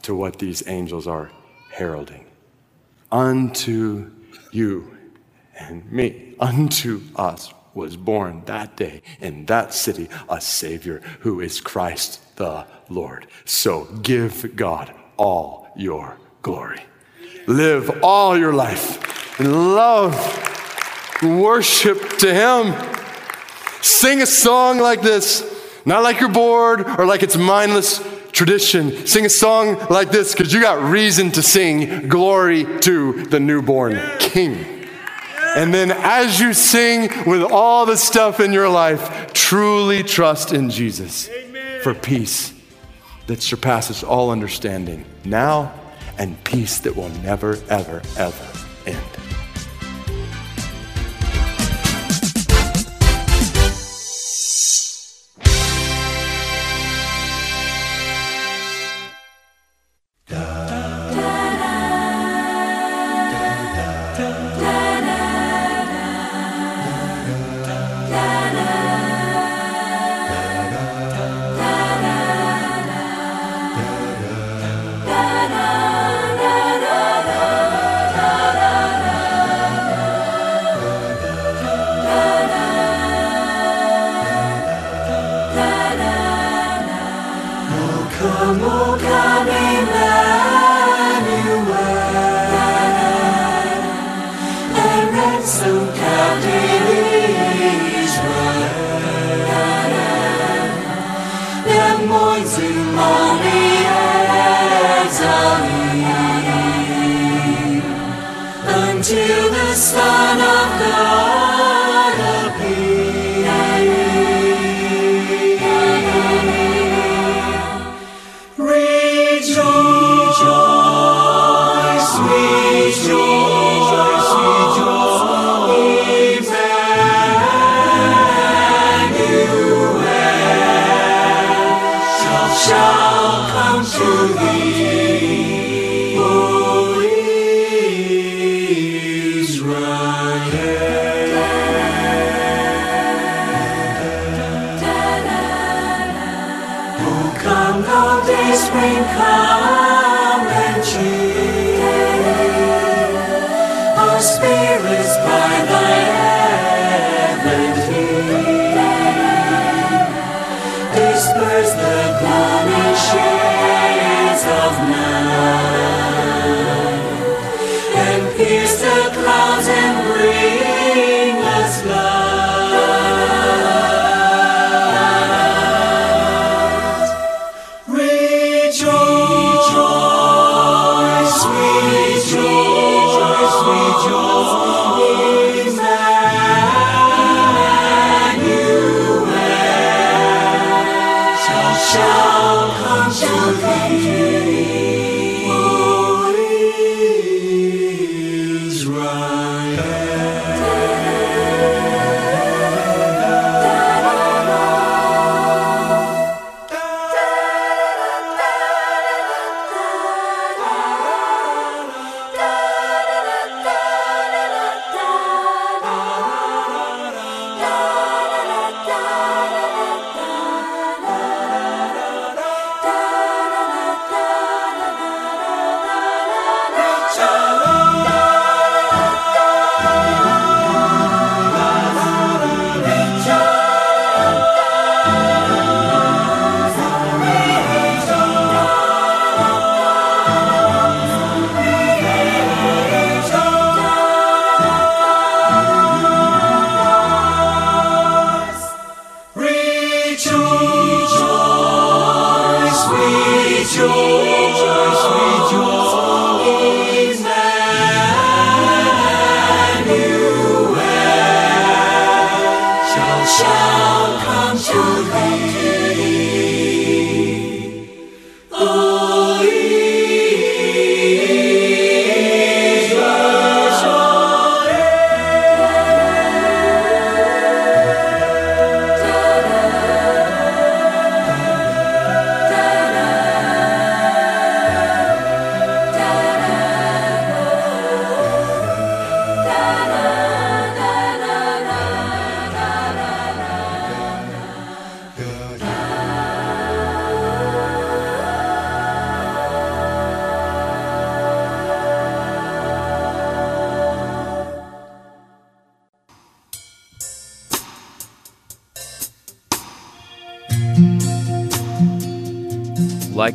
to 0.02 0.16
what 0.16 0.40
these 0.40 0.66
angels 0.66 1.08
are 1.08 1.30
heralding. 1.72 2.26
Unto 3.12 4.12
you 4.50 4.98
and 5.60 5.92
me, 5.92 6.34
unto 6.40 7.02
us 7.18 7.54
was 7.74 7.98
born 7.98 8.42
that 8.46 8.78
day 8.78 9.02
in 9.20 9.46
that 9.48 9.74
city 9.74 10.08
a 10.30 10.40
Savior 10.40 11.02
who 11.20 11.42
is 11.42 11.60
Christ 11.60 12.22
the 12.38 12.66
Lord. 12.88 13.28
So 13.44 13.86
give 14.02 14.56
God 14.56 14.94
all 15.18 15.68
your 15.76 16.18
glory. 16.42 16.82
Live 17.46 18.00
all 18.02 18.38
your 18.38 18.54
life 18.54 19.38
in 19.38 19.76
love, 19.76 20.16
worship 21.22 22.18
to 22.20 22.34
Him. 22.34 22.74
Sing 23.82 24.22
a 24.22 24.26
song 24.26 24.80
like 24.80 25.02
this, 25.02 25.44
not 25.86 26.04
like 26.04 26.22
you're 26.22 26.30
bored 26.30 26.88
or 26.98 27.06
like 27.06 27.22
it's 27.22 27.36
mindless 27.36 28.13
tradition. 28.34 29.08
Sing 29.08 29.26
a 29.26 29.30
song 29.30 29.78
like 29.90 30.10
this 30.12 30.34
because 30.34 30.52
you 30.52 30.60
got 30.60 30.84
reason 30.84 31.32
to 31.32 31.42
sing 31.42 32.10
glory 32.10 32.66
to 32.82 33.24
the 33.26 33.40
newborn 33.40 34.00
King. 34.20 34.66
And 35.56 35.72
then 35.74 35.92
as 35.92 36.40
you 36.40 36.54
sing 36.54 37.10
with 37.28 37.44
all 37.44 37.86
the 37.86 37.96
stuff 37.96 38.40
in 38.40 38.52
your 38.52 38.70
life, 38.70 39.32
truly 39.34 40.04
trust 40.04 40.52
in 40.52 40.72
Jesus 40.72 41.30
for 41.84 41.94
peace 41.94 42.54
that 43.28 43.42
surpasses 43.42 44.04
all 44.04 44.32
understanding 44.32 45.06
now 45.24 45.72
and 46.18 46.44
peace 46.44 46.80
that 46.80 46.96
will 46.96 47.10
never, 47.10 47.58
ever, 47.70 48.02
ever 48.18 48.60
end. 48.88 49.23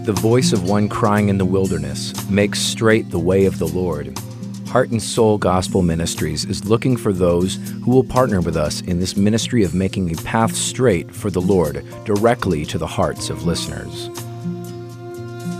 The 0.09 0.13
voice 0.15 0.55
of 0.55 0.67
one 0.67 0.89
crying 0.89 1.29
in 1.29 1.37
the 1.37 1.45
wilderness, 1.45 2.15
make 2.31 2.57
straight 2.57 3.11
the 3.11 3.19
way 3.19 3.45
of 3.45 3.59
the 3.59 3.69
Lord. 3.69 4.19
Heart 4.69 4.89
and 4.89 5.03
Soul 5.03 5.37
Gospel 5.37 5.83
Ministries 5.83 6.47
is 6.47 6.65
looking 6.65 6.97
for 6.97 7.13
those 7.13 7.57
who 7.85 7.91
will 7.91 8.05
partner 8.05 8.41
with 8.41 8.57
us 8.57 8.81
in 8.81 9.01
this 9.01 9.19
ministry 9.19 9.65
of 9.65 9.75
making 9.75 10.11
a 10.11 10.23
path 10.23 10.57
straight 10.57 11.15
for 11.15 11.29
the 11.29 11.43
Lord 11.43 11.85
directly 12.07 12.65
to 12.65 12.79
the 12.79 12.87
hearts 12.87 13.29
of 13.29 13.45
listeners. 13.45 14.09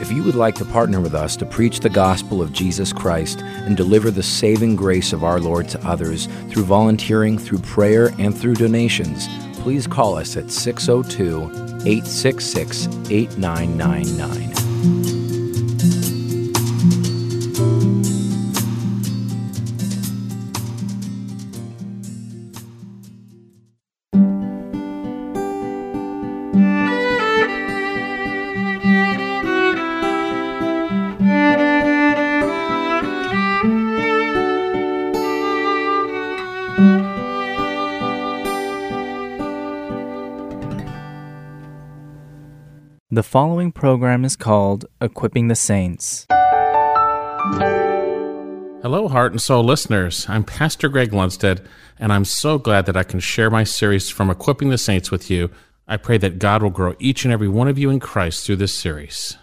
If 0.01 0.11
you 0.11 0.23
would 0.23 0.35
like 0.35 0.55
to 0.55 0.65
partner 0.65 1.03
with 1.03 1.15
us 1.15 1.37
to 1.37 1.45
preach 1.45 1.81
the 1.81 1.91
gospel 1.91 2.41
of 2.41 2.51
Jesus 2.51 2.91
Christ 2.91 3.43
and 3.43 3.77
deliver 3.77 4.11
the 4.11 4.23
saving 4.23 4.77
grace 4.77 5.13
of 5.13 5.25
our 5.25 5.41
Lord 5.41 5.69
to 5.69 5.87
others 5.87 6.27
through 6.49 6.65
volunteering, 6.65 7.37
through 7.37 7.59
prayer, 7.59 8.15
and 8.19 8.35
through 8.35 8.55
donations, 8.55 9.29
please 9.59 9.87
call 9.87 10.17
us 10.17 10.39
at 10.39 10.51
602 10.51 11.68
866 11.89 12.87
8999. 13.09 15.18
Following 43.39 43.71
program 43.71 44.25
is 44.25 44.35
called 44.35 44.85
Equipping 45.01 45.47
the 45.47 45.55
Saints. 45.55 46.27
Hello, 48.83 49.07
Heart 49.07 49.31
and 49.31 49.41
Soul 49.41 49.63
listeners. 49.63 50.27
I'm 50.29 50.43
Pastor 50.43 50.89
Greg 50.89 51.13
Lundstead, 51.13 51.65
and 52.01 52.13
I'm 52.13 52.25
so 52.25 52.59
glad 52.59 52.87
that 52.87 52.97
I 52.97 53.05
can 53.05 53.21
share 53.21 53.49
my 53.49 53.63
series 53.63 54.11
from 54.11 54.29
Equipping 54.29 54.71
the 54.71 54.77
Saints 54.77 55.13
with 55.13 55.31
you. 55.31 55.51
I 55.87 55.99
pray 55.99 56.19
that 56.19 56.41
God 56.41 56.65
will 56.65 56.71
grow 56.71 56.97
each 56.99 57.25
and 57.25 57.33
every 57.33 57.47
one 57.47 57.69
of 57.69 57.79
you 57.79 57.91
in 57.91 58.01
Christ 58.01 58.45
through 58.45 58.57
this 58.57 58.75
series. 58.75 59.39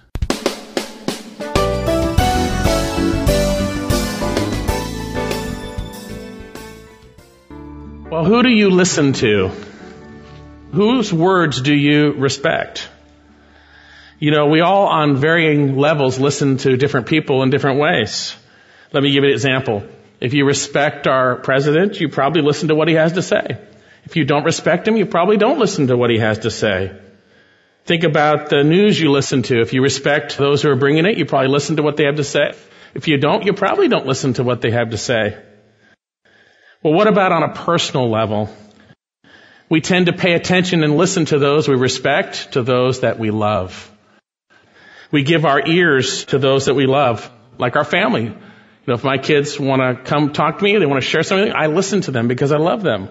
Well, 8.11 8.25
who 8.25 8.43
do 8.43 8.49
you 8.49 8.71
listen 8.71 9.13
to? 9.13 9.51
Whose 10.73 11.13
words 11.13 11.61
do 11.61 11.73
you 11.73 12.11
respect? 12.11 12.89
You 14.17 14.31
know, 14.31 14.47
we 14.47 14.61
all 14.61 14.87
on 14.87 15.17
varying 15.17 15.75
levels 15.75 16.19
listen 16.19 16.57
to 16.57 16.77
different 16.77 17.07
people 17.07 17.43
in 17.43 17.49
different 17.49 17.79
ways. 17.79 18.35
Let 18.93 19.03
me 19.03 19.11
give 19.11 19.23
you 19.23 19.29
an 19.29 19.33
example. 19.33 19.83
If 20.21 20.33
you 20.33 20.45
respect 20.45 21.05
our 21.05 21.35
president, 21.35 21.99
you 21.99 22.07
probably 22.07 22.41
listen 22.41 22.69
to 22.69 22.75
what 22.75 22.87
he 22.87 22.93
has 22.95 23.13
to 23.13 23.21
say. 23.21 23.57
If 24.05 24.15
you 24.15 24.23
don't 24.23 24.45
respect 24.45 24.87
him, 24.87 24.95
you 24.95 25.05
probably 25.05 25.37
don't 25.37 25.59
listen 25.59 25.87
to 25.87 25.97
what 25.97 26.09
he 26.09 26.19
has 26.19 26.39
to 26.39 26.51
say. 26.51 26.97
Think 27.85 28.03
about 28.03 28.49
the 28.49 28.63
news 28.63 28.99
you 28.99 29.11
listen 29.11 29.43
to. 29.43 29.59
If 29.59 29.73
you 29.73 29.81
respect 29.81 30.37
those 30.37 30.61
who 30.61 30.69
are 30.69 30.75
bringing 30.75 31.05
it, 31.05 31.17
you 31.17 31.25
probably 31.25 31.49
listen 31.49 31.75
to 31.75 31.83
what 31.83 31.97
they 31.97 32.05
have 32.05 32.15
to 32.15 32.23
say. 32.23 32.53
If 32.93 33.07
you 33.07 33.17
don't, 33.17 33.45
you 33.45 33.53
probably 33.53 33.89
don't 33.89 34.05
listen 34.05 34.33
to 34.35 34.43
what 34.43 34.61
they 34.61 34.71
have 34.71 34.91
to 34.91 34.97
say. 34.97 35.37
Well, 36.81 36.93
what 36.93 37.07
about 37.07 37.31
on 37.31 37.43
a 37.43 37.53
personal 37.53 38.09
level? 38.09 38.49
We 39.69 39.81
tend 39.81 40.05
to 40.05 40.13
pay 40.13 40.33
attention 40.33 40.83
and 40.83 40.95
listen 40.95 41.25
to 41.25 41.39
those 41.39 41.67
we 41.67 41.75
respect, 41.75 42.53
to 42.53 42.63
those 42.63 43.01
that 43.01 43.19
we 43.19 43.31
love. 43.31 43.91
We 45.15 45.23
give 45.23 45.45
our 45.45 45.65
ears 45.65 46.25
to 46.25 46.39
those 46.39 46.65
that 46.65 46.73
we 46.73 46.87
love, 46.87 47.31
like 47.57 47.77
our 47.77 47.85
family. 47.85 48.23
You 48.23 48.85
know, 48.85 48.95
if 48.95 49.05
my 49.05 49.17
kids 49.17 49.57
want 49.57 49.81
to 49.81 50.03
come 50.03 50.33
talk 50.33 50.57
to 50.57 50.63
me, 50.65 50.77
they 50.77 50.85
want 50.85 51.01
to 51.01 51.09
share 51.09 51.23
something, 51.23 51.53
I 51.55 51.67
listen 51.67 52.01
to 52.01 52.11
them 52.11 52.27
because 52.27 52.51
I 52.51 52.57
love 52.57 52.83
them. 52.83 53.07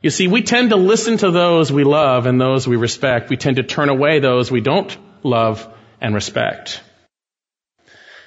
You 0.00 0.08
see, 0.08 0.26
we 0.26 0.40
tend 0.40 0.70
to 0.70 0.76
listen 0.76 1.18
to 1.18 1.30
those 1.30 1.70
we 1.70 1.84
love 1.84 2.24
and 2.24 2.40
those 2.40 2.66
we 2.66 2.76
respect. 2.76 3.28
We 3.28 3.36
tend 3.36 3.56
to 3.56 3.62
turn 3.62 3.90
away 3.90 4.20
those 4.20 4.50
we 4.50 4.62
don't 4.62 4.96
love 5.22 5.68
and 6.00 6.14
respect. 6.14 6.80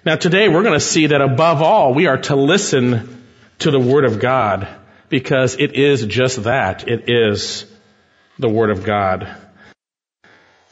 Now 0.06 0.18
today 0.18 0.47
we're 0.47 0.62
going 0.62 0.76
to 0.76 0.80
see 0.80 1.08
that 1.08 1.22
above 1.22 1.64
all, 1.64 1.95
we 1.95 2.06
are 2.06 2.20
to 2.20 2.36
listen 2.36 3.26
to 3.66 3.72
the 3.72 3.80
Word 3.80 4.06
of 4.06 4.20
God 4.20 4.68
because 5.10 5.56
it 5.56 5.74
is 5.74 6.06
just 6.06 6.43
that. 6.43 6.88
It 6.88 7.10
is 7.10 7.66
the 8.38 8.47
Word 8.47 8.70
of 8.70 8.84
God. 8.84 9.43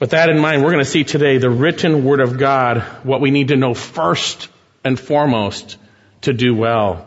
With 0.02 0.10
that 0.10 0.30
in 0.30 0.39
mind, 0.39 0.64
we're 0.64 0.72
going 0.72 0.84
to 0.84 0.89
see 0.89 1.04
today 1.04 1.38
the 1.38 1.52
written 1.52 2.04
Word 2.04 2.22
of 2.22 2.39
God, 2.39 2.82
what 3.04 3.22
we 3.22 3.30
need 3.30 3.49
to 3.49 3.56
know 3.56 3.76
first 3.76 4.49
and 4.84 4.99
foremost 4.99 5.78
to 6.22 6.34
do 6.34 6.56
well. 6.56 7.06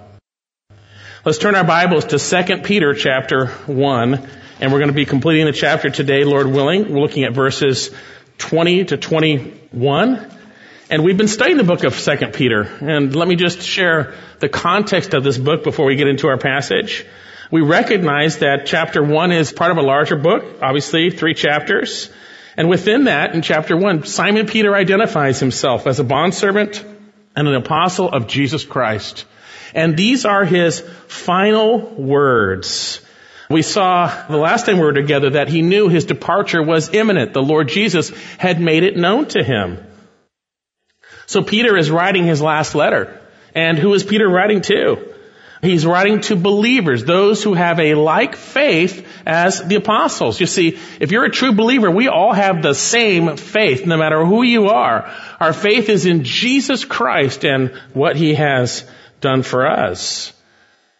Let's 1.24 1.38
turn 1.38 1.56
our 1.56 1.64
Bibles 1.64 2.04
to 2.04 2.20
2 2.20 2.58
Peter 2.58 2.94
chapter 2.94 3.48
1, 3.48 4.28
and 4.60 4.72
we're 4.72 4.78
going 4.78 4.90
to 4.90 4.94
be 4.94 5.06
completing 5.06 5.46
the 5.46 5.52
chapter 5.52 5.90
today, 5.90 6.22
Lord 6.22 6.46
willing. 6.46 6.92
We're 6.92 7.00
looking 7.00 7.24
at 7.24 7.32
verses 7.32 7.90
20 8.38 8.84
to 8.84 8.96
21. 8.96 10.30
And 10.88 11.02
we've 11.02 11.18
been 11.18 11.26
studying 11.26 11.56
the 11.56 11.64
book 11.64 11.82
of 11.82 11.98
2 11.98 12.28
Peter. 12.28 12.62
And 12.80 13.16
let 13.16 13.26
me 13.26 13.34
just 13.34 13.60
share 13.62 14.14
the 14.38 14.48
context 14.48 15.14
of 15.14 15.24
this 15.24 15.36
book 15.36 15.64
before 15.64 15.86
we 15.86 15.96
get 15.96 16.06
into 16.06 16.28
our 16.28 16.38
passage. 16.38 17.04
We 17.50 17.60
recognize 17.62 18.38
that 18.38 18.66
chapter 18.66 19.02
1 19.02 19.32
is 19.32 19.52
part 19.52 19.72
of 19.72 19.78
a 19.78 19.82
larger 19.82 20.14
book, 20.14 20.44
obviously 20.62 21.10
three 21.10 21.34
chapters. 21.34 22.08
And 22.56 22.68
within 22.68 23.04
that, 23.04 23.34
in 23.34 23.42
chapter 23.42 23.76
1, 23.76 24.04
Simon 24.04 24.46
Peter 24.46 24.74
identifies 24.74 25.40
himself 25.40 25.86
as 25.86 25.98
a 25.98 26.04
bondservant 26.04 26.84
and 27.36 27.48
an 27.48 27.54
apostle 27.54 28.08
of 28.08 28.28
Jesus 28.28 28.64
Christ. 28.64 29.24
And 29.74 29.96
these 29.96 30.24
are 30.24 30.44
his 30.44 30.80
final 31.08 31.80
words. 31.80 33.00
We 33.50 33.62
saw 33.62 34.26
the 34.28 34.36
last 34.36 34.66
time 34.66 34.76
we 34.76 34.84
were 34.84 34.92
together 34.92 35.30
that 35.30 35.48
he 35.48 35.62
knew 35.62 35.88
his 35.88 36.04
departure 36.04 36.62
was 36.62 36.94
imminent. 36.94 37.34
The 37.34 37.42
Lord 37.42 37.68
Jesus 37.68 38.10
had 38.38 38.60
made 38.60 38.84
it 38.84 38.96
known 38.96 39.26
to 39.28 39.42
him. 39.42 39.84
So 41.26 41.42
Peter 41.42 41.76
is 41.76 41.90
writing 41.90 42.24
his 42.24 42.40
last 42.40 42.74
letter. 42.74 43.20
And 43.54 43.78
who 43.78 43.92
is 43.94 44.02
Peter 44.02 44.28
writing 44.28 44.62
to? 44.62 45.13
He's 45.64 45.86
writing 45.86 46.20
to 46.22 46.36
believers, 46.36 47.04
those 47.04 47.42
who 47.42 47.54
have 47.54 47.80
a 47.80 47.94
like 47.94 48.36
faith 48.36 49.06
as 49.26 49.62
the 49.66 49.76
apostles. 49.76 50.40
You 50.40 50.46
see, 50.46 50.78
if 51.00 51.10
you're 51.10 51.24
a 51.24 51.30
true 51.30 51.52
believer, 51.52 51.90
we 51.90 52.08
all 52.08 52.32
have 52.32 52.62
the 52.62 52.74
same 52.74 53.36
faith, 53.36 53.86
no 53.86 53.96
matter 53.96 54.24
who 54.24 54.42
you 54.42 54.68
are. 54.68 55.10
Our 55.40 55.52
faith 55.52 55.88
is 55.88 56.06
in 56.06 56.24
Jesus 56.24 56.84
Christ 56.84 57.44
and 57.44 57.70
what 57.92 58.16
he 58.16 58.34
has 58.34 58.84
done 59.20 59.42
for 59.42 59.66
us. 59.66 60.32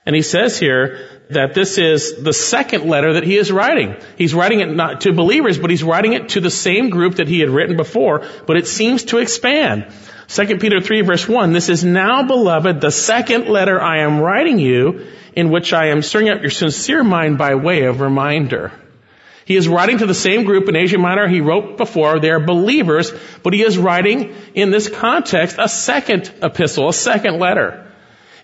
And 0.06 0.14
he 0.14 0.22
says 0.22 0.58
here 0.58 1.08
that 1.30 1.54
this 1.54 1.78
is 1.78 2.22
the 2.22 2.32
second 2.32 2.88
letter 2.88 3.14
that 3.14 3.24
he 3.24 3.36
is 3.36 3.50
writing. 3.50 3.96
He's 4.16 4.34
writing 4.34 4.60
it 4.60 4.68
not 4.74 5.02
to 5.02 5.12
believers, 5.12 5.58
but 5.58 5.70
he's 5.70 5.82
writing 5.82 6.12
it 6.12 6.30
to 6.30 6.40
the 6.40 6.50
same 6.50 6.90
group 6.90 7.16
that 7.16 7.28
he 7.28 7.40
had 7.40 7.48
written 7.48 7.76
before, 7.76 8.26
but 8.46 8.56
it 8.56 8.66
seems 8.66 9.04
to 9.04 9.18
expand. 9.18 9.86
2 10.28 10.58
Peter 10.58 10.80
3 10.80 11.02
verse 11.02 11.28
1, 11.28 11.52
this 11.52 11.68
is 11.68 11.84
now 11.84 12.22
beloved 12.22 12.80
the 12.80 12.90
second 12.90 13.48
letter 13.48 13.80
I 13.80 13.98
am 13.98 14.20
writing 14.20 14.58
you 14.58 15.06
in 15.34 15.50
which 15.50 15.72
I 15.72 15.88
am 15.88 16.02
stirring 16.02 16.28
up 16.28 16.40
your 16.40 16.50
sincere 16.50 17.04
mind 17.04 17.38
by 17.38 17.54
way 17.54 17.84
of 17.84 18.00
reminder. 18.00 18.72
He 19.44 19.56
is 19.56 19.68
writing 19.68 19.98
to 19.98 20.06
the 20.06 20.14
same 20.14 20.44
group 20.44 20.68
in 20.68 20.76
Asia 20.76 20.96
Minor 20.96 21.28
he 21.28 21.42
wrote 21.42 21.76
before. 21.76 22.18
They 22.18 22.30
are 22.30 22.40
believers, 22.40 23.12
but 23.42 23.52
he 23.52 23.62
is 23.62 23.76
writing 23.76 24.34
in 24.54 24.70
this 24.70 24.88
context 24.88 25.56
a 25.58 25.68
second 25.68 26.32
epistle, 26.42 26.88
a 26.88 26.94
second 26.94 27.38
letter. 27.38 27.92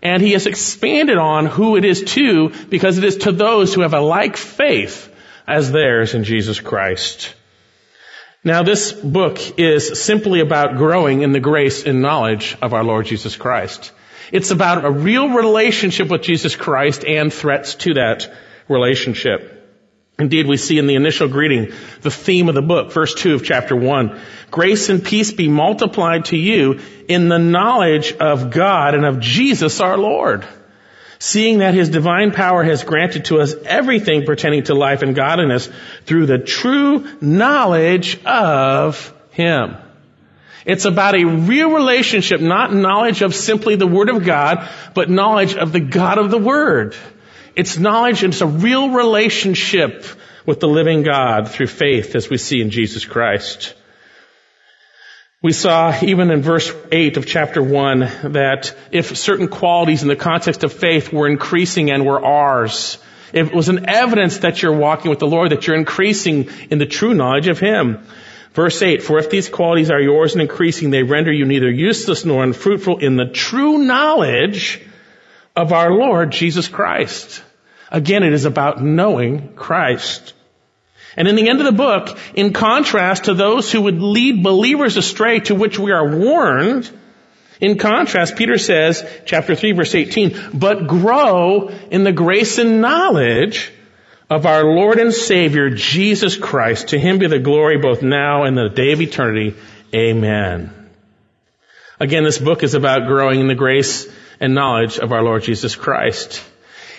And 0.03 0.22
he 0.22 0.33
has 0.33 0.47
expanded 0.47 1.16
on 1.16 1.47
who 1.47 1.76
it 1.76 1.85
is 1.85 2.03
to 2.14 2.51
because 2.68 2.99
it 2.99 3.05
is 3.05 3.18
to 3.18 3.33
those 3.33 3.72
who 3.72 3.81
have 3.81 3.95
a 3.95 4.01
like 4.01 4.37
faith 4.37 5.14
as 5.47 5.72
theirs 5.72 6.14
in 6.14 6.24
Jesus 6.24 6.61
Christ. 6.61 7.35
Now 8.43 8.62
this 8.62 8.91
book 8.93 9.59
is 9.59 10.03
simply 10.03 10.41
about 10.41 10.78
growing 10.78 11.20
in 11.20 11.32
the 11.32 11.41
grace 11.41 11.84
and 11.84 12.01
knowledge 12.01 12.57
of 12.62 12.72
our 12.72 12.82
Lord 12.82 13.05
Jesus 13.05 13.36
Christ. 13.36 13.93
It's 14.32 14.51
about 14.51 14.82
a 14.82 14.91
real 14.91 15.28
relationship 15.28 16.09
with 16.09 16.22
Jesus 16.22 16.57
Christ 16.57 17.05
and 17.05 17.30
threats 17.30 17.74
to 17.76 17.95
that 17.95 18.32
relationship. 18.66 19.59
Indeed, 20.18 20.47
we 20.47 20.57
see 20.57 20.78
in 20.78 20.86
the 20.86 20.95
initial 20.95 21.28
greeting 21.28 21.72
the 22.01 22.11
theme 22.11 22.49
of 22.49 22.55
the 22.55 22.62
book, 22.62 22.93
verse 22.93 23.14
2 23.14 23.34
of 23.34 23.45
chapter 23.45 23.76
1. 23.76 24.18
Grace 24.51 24.88
and 24.88 25.05
peace 25.05 25.32
be 25.32 25.49
multiplied 25.49 26.26
to 26.26 26.36
you 26.36 26.80
in 27.09 27.28
the 27.28 27.38
knowledge 27.38 28.14
of 28.14 28.51
God 28.51 28.95
and 28.95 29.05
of 29.05 29.20
Jesus 29.20 29.80
our 29.80 29.99
Lord 29.99 30.47
seeing 31.21 31.59
that 31.59 31.75
his 31.75 31.91
divine 31.91 32.33
power 32.33 32.64
has 32.64 32.83
granted 32.83 33.27
to 33.27 33.41
us 33.41 33.55
everything 33.64 34.25
pertaining 34.25 34.64
to 34.64 34.75
life 34.75 35.03
and 35.03 35.14
godliness 35.14 35.68
through 36.07 36.25
the 36.25 36.39
true 36.39 37.07
knowledge 37.21 38.25
of 38.25 39.14
him. 39.31 39.77
It's 40.64 40.87
about 40.87 41.14
a 41.14 41.25
real 41.25 41.73
relationship, 41.73 42.41
not 42.41 42.73
knowledge 42.73 43.21
of 43.21 43.35
simply 43.35 43.77
the 43.77 43.87
Word 43.87 44.09
of 44.09 44.25
God, 44.25 44.68
but 44.95 45.11
knowledge 45.11 45.55
of 45.55 45.73
the 45.73 45.81
God 45.81 46.16
of 46.16 46.31
the 46.31 46.39
Word. 46.39 46.97
It's 47.55 47.79
knowledge 47.79 48.25
and 48.25 48.33
it's 48.33 48.41
a 48.41 48.47
real 48.47 48.91
relationship 48.91 50.07
with 50.47 50.61
the 50.61 50.68
living 50.68 51.03
God 51.03 51.51
through 51.51 51.66
faith 51.66 52.14
as 52.14 52.31
we 52.31 52.39
see 52.39 52.62
in 52.62 52.71
Jesus 52.71 53.05
Christ. 53.05 53.75
We 55.43 55.53
saw 55.53 55.99
even 56.03 56.30
in 56.30 56.43
verse 56.43 56.70
8 56.93 57.16
of 57.16 57.26
chapter 57.26 57.62
1 57.62 58.32
that 58.32 58.76
if 58.93 59.16
certain 59.16 59.49
qualities 59.49 60.03
in 60.03 60.09
the 60.09 60.14
context 60.16 60.64
of 60.64 60.72
faith 60.74 61.14
were 61.14 61.26
increasing 61.26 61.91
and 61.91 62.05
were 62.05 62.22
ours, 62.22 62.99
it 63.32 63.55
was 63.55 63.70
an 63.70 63.88
evidence 63.88 64.41
that 64.41 64.61
you're 64.61 64.76
walking 64.76 65.09
with 65.09 65.18
the 65.18 65.26
Lord, 65.26 65.53
that 65.53 65.66
you're 65.66 65.78
increasing 65.78 66.51
in 66.70 66.76
the 66.76 66.84
true 66.84 67.14
knowledge 67.14 67.49
of 67.49 67.59
Him. 67.59 68.07
Verse 68.53 68.82
8, 68.82 69.03
for 69.03 69.18
if 69.18 69.30
these 69.30 69.49
qualities 69.49 69.91
are 69.91 70.01
yours 70.01 70.34
and 70.34 70.43
increasing, 70.43 70.91
they 70.91 71.05
render 71.05 71.32
you 71.32 71.47
neither 71.47 71.70
useless 71.70 72.26
nor 72.26 72.45
unfruitful 72.45 72.99
in 72.99 73.16
the 73.16 73.30
true 73.30 73.78
knowledge 73.78 74.82
of 75.57 75.72
our 75.72 75.91
Lord 75.91 76.32
Jesus 76.32 76.68
Christ. 76.68 77.43
Again, 77.91 78.24
it 78.24 78.34
is 78.34 78.45
about 78.45 78.82
knowing 78.82 79.55
Christ. 79.55 80.34
And 81.16 81.26
in 81.26 81.36
the 81.36 81.48
end 81.48 81.61
of 81.61 81.66
the 81.66 81.72
book, 81.72 82.18
in 82.34 82.52
contrast 82.52 83.24
to 83.24 83.34
those 83.34 83.70
who 83.70 83.82
would 83.82 84.00
lead 84.00 84.42
believers 84.42 84.96
astray 84.96 85.40
to 85.40 85.54
which 85.54 85.78
we 85.78 85.92
are 85.92 86.16
warned, 86.16 86.90
in 87.61 87.76
contrast, 87.76 88.36
Peter 88.36 88.56
says, 88.56 89.06
chapter 89.26 89.54
3 89.54 89.72
verse 89.72 89.94
18, 89.94 90.50
but 90.54 90.86
grow 90.86 91.68
in 91.68 92.04
the 92.04 92.12
grace 92.12 92.58
and 92.58 92.80
knowledge 92.80 93.70
of 94.30 94.46
our 94.46 94.64
Lord 94.64 94.98
and 94.98 95.12
Savior, 95.12 95.70
Jesus 95.70 96.36
Christ. 96.36 96.88
To 96.88 96.98
him 96.98 97.18
be 97.18 97.26
the 97.26 97.38
glory 97.40 97.78
both 97.78 98.02
now 98.02 98.44
and 98.44 98.56
the 98.56 98.68
day 98.68 98.92
of 98.92 99.00
eternity. 99.00 99.56
Amen. 99.94 100.72
Again, 101.98 102.24
this 102.24 102.38
book 102.38 102.62
is 102.62 102.74
about 102.74 103.08
growing 103.08 103.40
in 103.40 103.48
the 103.48 103.54
grace 103.54 104.11
and 104.38 104.54
knowledge 104.54 104.98
of 104.98 105.12
our 105.12 105.22
Lord 105.22 105.42
Jesus 105.42 105.76
Christ. 105.76 106.42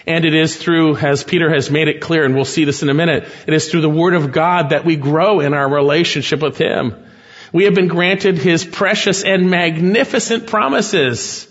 And 0.08 0.26
it 0.26 0.34
is 0.34 0.58
through, 0.58 0.98
as 0.98 1.24
Peter 1.24 1.54
has 1.54 1.70
made 1.70 1.88
it 1.88 2.02
clear, 2.02 2.26
and 2.26 2.34
we'll 2.34 2.46
see 2.46 2.66
this 2.66 2.82
in 2.82 2.90
a 2.90 2.94
minute, 2.94 3.28
it 3.46 3.54
is 3.54 3.70
through 3.70 3.82
the 3.82 3.90
Word 3.90 4.16
of 4.16 4.32
God 4.32 4.70
that 4.70 4.86
we 4.86 4.96
grow 4.96 5.40
in 5.40 5.54
our 5.54 5.70
relationship 5.72 6.42
with 6.42 6.58
Him. 6.58 6.96
We 7.54 7.66
have 7.66 7.76
been 7.76 7.88
granted 7.88 8.38
His 8.38 8.66
precious 8.66 9.24
and 9.24 9.50
magnificent 9.50 10.48
promises. 10.48 11.48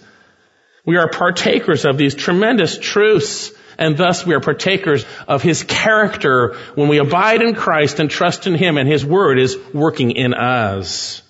We 0.84 0.96
are 0.96 1.10
partakers 1.10 1.84
of 1.84 1.98
these 1.98 2.14
tremendous 2.14 2.78
truths, 2.78 3.52
and 3.78 3.96
thus 3.96 4.26
we 4.26 4.34
are 4.34 4.40
partakers 4.40 5.04
of 5.28 5.42
His 5.42 5.62
character 5.62 6.56
when 6.74 6.88
we 6.88 6.98
abide 6.98 7.42
in 7.42 7.54
Christ 7.54 8.00
and 8.00 8.10
trust 8.10 8.46
in 8.46 8.54
Him, 8.54 8.78
and 8.78 8.88
His 8.88 9.04
Word 9.06 9.38
is 9.38 9.56
working 9.72 10.10
in 10.10 10.34
us. 10.34 11.22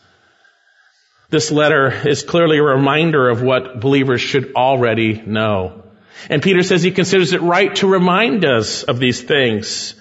This 1.28 1.50
letter 1.50 2.08
is 2.08 2.22
clearly 2.22 2.58
a 2.58 2.62
reminder 2.62 3.28
of 3.28 3.42
what 3.42 3.80
believers 3.80 4.20
should 4.20 4.54
already 4.54 5.20
know. 5.20 5.84
And 6.28 6.42
Peter 6.42 6.62
says 6.62 6.82
he 6.82 6.90
considers 6.90 7.32
it 7.32 7.40
right 7.42 7.74
to 7.76 7.86
remind 7.86 8.44
us 8.44 8.82
of 8.82 8.98
these 8.98 9.22
things. 9.22 9.94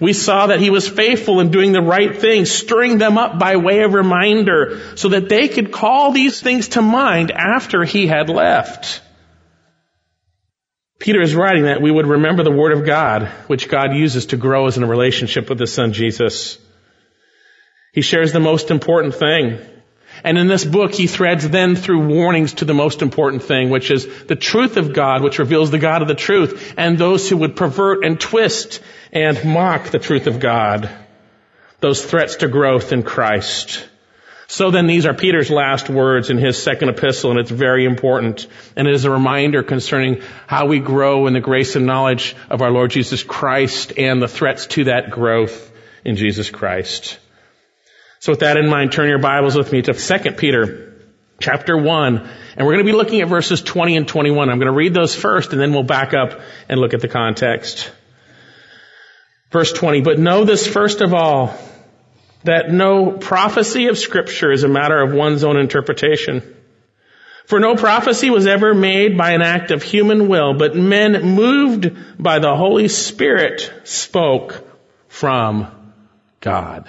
We 0.00 0.12
saw 0.12 0.48
that 0.48 0.60
he 0.60 0.70
was 0.70 0.88
faithful 0.88 1.40
in 1.40 1.50
doing 1.50 1.72
the 1.72 1.82
right 1.82 2.16
thing, 2.16 2.44
stirring 2.44 2.98
them 2.98 3.18
up 3.18 3.38
by 3.38 3.56
way 3.56 3.82
of 3.82 3.94
reminder 3.94 4.96
so 4.96 5.10
that 5.10 5.28
they 5.28 5.48
could 5.48 5.72
call 5.72 6.12
these 6.12 6.40
things 6.40 6.68
to 6.70 6.82
mind 6.82 7.30
after 7.30 7.84
he 7.84 8.06
had 8.06 8.28
left. 8.28 9.00
Peter 10.98 11.20
is 11.20 11.34
writing 11.34 11.64
that 11.64 11.82
we 11.82 11.90
would 11.90 12.06
remember 12.06 12.42
the 12.42 12.50
Word 12.50 12.72
of 12.72 12.86
God, 12.86 13.28
which 13.48 13.68
God 13.68 13.94
uses 13.94 14.26
to 14.26 14.36
grow 14.36 14.66
us 14.66 14.76
in 14.76 14.82
a 14.82 14.88
relationship 14.88 15.48
with 15.48 15.60
His 15.60 15.72
Son 15.72 15.92
Jesus. 15.92 16.58
He 17.92 18.00
shares 18.00 18.32
the 18.32 18.40
most 18.40 18.70
important 18.70 19.14
thing. 19.14 19.58
And 20.24 20.38
in 20.38 20.48
this 20.48 20.64
book, 20.64 20.94
he 20.94 21.06
threads 21.06 21.48
then 21.48 21.76
through 21.76 22.06
warnings 22.06 22.54
to 22.54 22.64
the 22.64 22.74
most 22.74 23.02
important 23.02 23.42
thing, 23.42 23.70
which 23.70 23.90
is 23.90 24.06
the 24.24 24.36
truth 24.36 24.76
of 24.76 24.92
God, 24.92 25.22
which 25.22 25.38
reveals 25.38 25.70
the 25.70 25.78
God 25.78 26.02
of 26.02 26.08
the 26.08 26.14
truth, 26.14 26.74
and 26.76 26.98
those 26.98 27.28
who 27.28 27.36
would 27.38 27.56
pervert 27.56 28.04
and 28.04 28.20
twist 28.20 28.80
and 29.12 29.44
mock 29.44 29.90
the 29.90 29.98
truth 29.98 30.26
of 30.26 30.40
God. 30.40 30.90
Those 31.80 32.04
threats 32.04 32.36
to 32.36 32.48
growth 32.48 32.92
in 32.92 33.02
Christ. 33.02 33.86
So 34.48 34.70
then 34.70 34.86
these 34.86 35.06
are 35.06 35.14
Peter's 35.14 35.50
last 35.50 35.90
words 35.90 36.30
in 36.30 36.38
his 36.38 36.62
second 36.62 36.88
epistle, 36.88 37.32
and 37.32 37.40
it's 37.40 37.50
very 37.50 37.84
important. 37.84 38.46
And 38.76 38.86
it 38.86 38.94
is 38.94 39.04
a 39.04 39.10
reminder 39.10 39.62
concerning 39.62 40.22
how 40.46 40.66
we 40.66 40.78
grow 40.78 41.26
in 41.26 41.32
the 41.32 41.40
grace 41.40 41.74
and 41.74 41.84
knowledge 41.84 42.36
of 42.48 42.62
our 42.62 42.70
Lord 42.70 42.92
Jesus 42.92 43.24
Christ 43.24 43.92
and 43.98 44.22
the 44.22 44.28
threats 44.28 44.66
to 44.68 44.84
that 44.84 45.10
growth 45.10 45.72
in 46.04 46.16
Jesus 46.16 46.48
Christ. 46.48 47.18
So 48.20 48.32
with 48.32 48.40
that 48.40 48.56
in 48.56 48.68
mind, 48.68 48.92
turn 48.92 49.08
your 49.08 49.18
Bibles 49.18 49.56
with 49.56 49.72
me 49.72 49.82
to 49.82 49.92
2 49.92 50.32
Peter 50.32 50.94
chapter 51.40 51.76
1. 51.76 52.16
And 52.56 52.66
we're 52.66 52.72
going 52.72 52.86
to 52.86 52.90
be 52.90 52.96
looking 52.96 53.20
at 53.20 53.28
verses 53.28 53.62
20 53.62 53.96
and 53.96 54.08
21. 54.08 54.48
I'm 54.48 54.58
going 54.58 54.72
to 54.72 54.76
read 54.76 54.94
those 54.94 55.14
first 55.14 55.52
and 55.52 55.60
then 55.60 55.72
we'll 55.72 55.82
back 55.82 56.14
up 56.14 56.40
and 56.68 56.80
look 56.80 56.94
at 56.94 57.00
the 57.00 57.08
context. 57.08 57.90
Verse 59.50 59.72
20, 59.72 60.00
but 60.00 60.18
know 60.18 60.44
this 60.44 60.66
first 60.66 61.00
of 61.00 61.14
all, 61.14 61.56
that 62.44 62.70
no 62.70 63.10
prophecy 63.12 63.88
of 63.88 63.98
scripture 63.98 64.52
is 64.52 64.62
a 64.62 64.68
matter 64.68 65.00
of 65.00 65.12
one's 65.12 65.44
own 65.44 65.56
interpretation. 65.56 66.42
For 67.46 67.60
no 67.60 67.76
prophecy 67.76 68.30
was 68.30 68.46
ever 68.46 68.74
made 68.74 69.16
by 69.16 69.32
an 69.32 69.42
act 69.42 69.70
of 69.70 69.82
human 69.82 70.28
will, 70.28 70.54
but 70.54 70.74
men 70.74 71.34
moved 71.34 71.96
by 72.18 72.40
the 72.40 72.56
Holy 72.56 72.88
Spirit 72.88 73.72
spoke 73.84 74.66
from 75.08 75.92
God. 76.40 76.88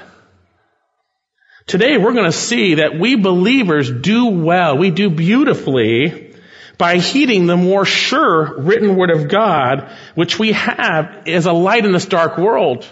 Today 1.67 1.97
we're 1.97 2.13
going 2.13 2.31
to 2.31 2.37
see 2.37 2.75
that 2.75 2.97
we 2.97 3.15
believers 3.15 3.91
do 3.91 4.27
well, 4.27 4.77
we 4.77 4.89
do 4.89 5.09
beautifully 5.09 6.33
by 6.77 6.97
heeding 6.97 7.45
the 7.45 7.57
more 7.57 7.83
sure 7.83 8.57
written 8.61 8.95
word 8.95 9.09
of 9.09 9.27
God, 9.27 9.91
which 10.15 10.39
we 10.39 10.53
have 10.53 11.27
as 11.27 11.45
a 11.45 11.51
light 11.51 11.83
in 11.83 11.91
this 11.91 12.05
dark 12.05 12.37
world. 12.37 12.89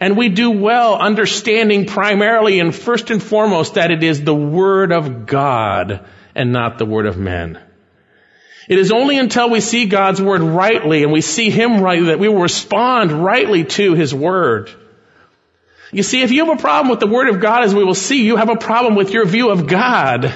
And 0.00 0.16
we 0.16 0.30
do 0.30 0.50
well 0.50 0.96
understanding 0.96 1.86
primarily 1.86 2.58
and 2.58 2.74
first 2.74 3.10
and 3.10 3.22
foremost 3.22 3.74
that 3.74 3.92
it 3.92 4.02
is 4.02 4.24
the 4.24 4.34
word 4.34 4.90
of 4.90 5.26
God 5.26 6.04
and 6.34 6.52
not 6.52 6.78
the 6.78 6.86
word 6.86 7.06
of 7.06 7.16
men. 7.16 7.62
It 8.68 8.80
is 8.80 8.90
only 8.90 9.16
until 9.16 9.48
we 9.48 9.60
see 9.60 9.86
God's 9.86 10.20
word 10.20 10.40
rightly 10.40 11.04
and 11.04 11.12
we 11.12 11.20
see 11.20 11.50
Him 11.50 11.80
rightly 11.80 12.06
that 12.06 12.18
we 12.18 12.28
will 12.28 12.40
respond 12.40 13.12
rightly 13.12 13.62
to 13.64 13.94
His 13.94 14.12
word. 14.12 14.70
You 15.94 16.02
see, 16.02 16.22
if 16.22 16.32
you 16.32 16.44
have 16.44 16.58
a 16.58 16.60
problem 16.60 16.90
with 16.90 16.98
the 16.98 17.06
Word 17.06 17.28
of 17.28 17.38
God, 17.38 17.62
as 17.62 17.72
we 17.72 17.84
will 17.84 17.94
see, 17.94 18.24
you 18.24 18.34
have 18.34 18.48
a 18.48 18.56
problem 18.56 18.96
with 18.96 19.12
your 19.12 19.24
view 19.24 19.50
of 19.50 19.68
God. 19.68 20.34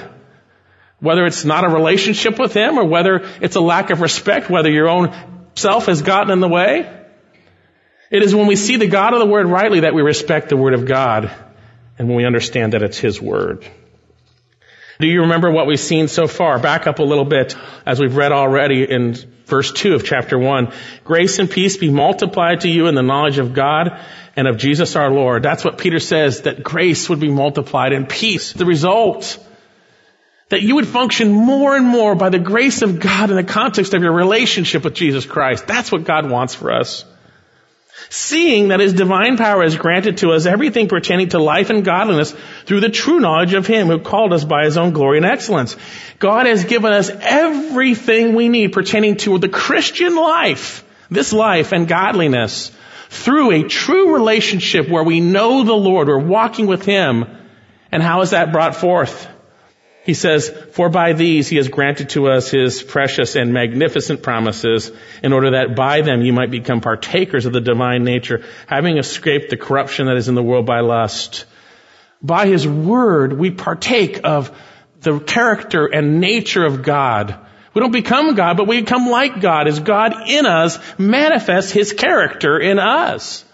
Whether 1.01 1.25
it's 1.25 1.43
not 1.43 1.65
a 1.65 1.69
relationship 1.69 2.39
with 2.39 2.53
Him 2.53 2.79
or 2.79 2.85
whether 2.85 3.25
it's 3.41 3.57
a 3.57 3.61
lack 3.61 3.89
of 3.89 3.99
respect, 3.99 4.49
whether 4.49 4.71
your 4.71 4.87
own 4.87 5.13
self 5.55 5.87
has 5.87 6.01
gotten 6.01 6.31
in 6.31 6.39
the 6.39 6.47
way. 6.47 6.89
It 8.09 8.23
is 8.23 8.33
when 8.33 8.47
we 8.47 8.55
see 8.55 8.77
the 8.77 8.87
God 8.87 9.13
of 9.13 9.19
the 9.19 9.25
Word 9.25 9.47
rightly 9.47 9.81
that 9.81 9.93
we 9.93 10.01
respect 10.01 10.47
the 10.47 10.55
Word 10.55 10.73
of 10.73 10.85
God 10.85 11.29
and 11.97 12.07
when 12.07 12.15
we 12.15 12.25
understand 12.25 12.71
that 12.71 12.81
it's 12.81 12.97
His 12.97 13.21
Word. 13.21 13.67
Do 14.97 15.07
you 15.07 15.21
remember 15.21 15.51
what 15.51 15.67
we've 15.67 15.79
seen 15.79 16.07
so 16.07 16.27
far? 16.27 16.57
Back 16.59 16.87
up 16.87 16.99
a 16.99 17.03
little 17.03 17.25
bit 17.25 17.53
as 17.85 17.99
we've 17.99 18.15
read 18.15 18.31
already 18.31 18.89
in 18.89 19.13
verse 19.45 19.73
2 19.73 19.95
of 19.95 20.05
chapter 20.05 20.39
1. 20.39 20.71
Grace 21.03 21.37
and 21.39 21.51
peace 21.51 21.75
be 21.75 21.89
multiplied 21.89 22.61
to 22.61 22.69
you 22.69 22.87
in 22.87 22.95
the 22.95 23.03
knowledge 23.03 23.39
of 23.39 23.53
God 23.53 23.99
and 24.39 24.47
of 24.47 24.57
Jesus 24.57 24.95
our 24.95 25.11
Lord. 25.11 25.43
That's 25.43 25.65
what 25.65 25.77
Peter 25.77 25.99
says, 25.99 26.43
that 26.43 26.63
grace 26.63 27.09
would 27.09 27.19
be 27.19 27.29
multiplied 27.29 27.91
and 27.91 28.07
peace. 28.07 28.53
The 28.53 28.65
result, 28.65 29.37
that 30.47 30.61
you 30.61 30.75
would 30.75 30.87
function 30.87 31.29
more 31.29 31.75
and 31.75 31.85
more 31.85 32.15
by 32.15 32.29
the 32.29 32.39
grace 32.39 32.81
of 32.81 33.01
God 33.01 33.29
in 33.29 33.35
the 33.35 33.43
context 33.43 33.93
of 33.93 34.01
your 34.01 34.13
relationship 34.13 34.85
with 34.85 34.93
Jesus 34.93 35.25
Christ. 35.25 35.67
That's 35.67 35.91
what 35.91 36.05
God 36.05 36.29
wants 36.29 36.55
for 36.55 36.71
us. 36.71 37.03
Seeing 38.09 38.69
that 38.69 38.79
His 38.79 38.93
divine 38.93 39.35
power 39.35 39.61
has 39.61 39.75
granted 39.75 40.19
to 40.19 40.31
us 40.31 40.45
everything 40.45 40.87
pertaining 40.87 41.29
to 41.29 41.39
life 41.39 41.69
and 41.69 41.83
godliness 41.83 42.33
through 42.65 42.79
the 42.79 42.89
true 42.89 43.19
knowledge 43.19 43.53
of 43.53 43.67
Him 43.67 43.87
who 43.87 43.99
called 43.99 44.31
us 44.31 44.45
by 44.45 44.63
His 44.63 44.77
own 44.77 44.93
glory 44.93 45.17
and 45.17 45.25
excellence. 45.25 45.75
God 46.17 46.45
has 46.45 46.63
given 46.63 46.93
us 46.93 47.09
everything 47.09 48.35
we 48.35 48.47
need 48.47 48.71
pertaining 48.71 49.17
to 49.17 49.37
the 49.37 49.49
Christian 49.49 50.15
life, 50.15 50.85
this 51.11 51.33
life 51.33 51.73
and 51.73 51.89
godliness 51.89 52.71
through 53.09 53.51
a 53.51 53.63
true 53.63 54.13
relationship 54.13 54.87
where 54.87 55.03
we 55.03 55.19
know 55.19 55.63
the 55.63 55.73
Lord, 55.73 56.07
we're 56.07 56.19
walking 56.19 56.67
with 56.67 56.85
Him. 56.85 57.25
And 57.91 58.01
how 58.03 58.21
is 58.21 58.31
that 58.31 58.51
brought 58.51 58.75
forth? 58.75 59.27
He 60.03 60.13
says, 60.13 60.49
for 60.71 60.89
by 60.89 61.13
these 61.13 61.47
he 61.47 61.57
has 61.57 61.67
granted 61.67 62.09
to 62.11 62.29
us 62.29 62.49
his 62.49 62.81
precious 62.81 63.35
and 63.35 63.53
magnificent 63.53 64.23
promises 64.23 64.91
in 65.21 65.33
order 65.33 65.51
that 65.51 65.75
by 65.75 66.01
them 66.01 66.21
you 66.21 66.33
might 66.33 66.49
become 66.49 66.81
partakers 66.81 67.45
of 67.45 67.53
the 67.53 67.61
divine 67.61 68.03
nature, 68.03 68.43
having 68.65 68.97
escaped 68.97 69.49
the 69.49 69.57
corruption 69.57 70.07
that 70.07 70.17
is 70.17 70.27
in 70.27 70.35
the 70.35 70.41
world 70.41 70.65
by 70.65 70.79
lust. 70.79 71.45
By 72.21 72.47
his 72.47 72.67
word, 72.67 73.33
we 73.33 73.51
partake 73.51 74.21
of 74.23 74.51
the 75.01 75.19
character 75.19 75.85
and 75.85 76.19
nature 76.19 76.65
of 76.65 76.81
God. 76.81 77.37
We 77.73 77.81
don't 77.81 77.91
become 77.91 78.35
God, 78.35 78.57
but 78.57 78.67
we 78.67 78.81
become 78.81 79.09
like 79.09 79.41
God 79.41 79.67
as 79.67 79.79
God 79.79 80.27
in 80.27 80.45
us 80.45 80.79
manifests 80.97 81.71
His 81.71 81.93
character 81.93 82.59
in 82.59 82.79
us. 82.79 83.45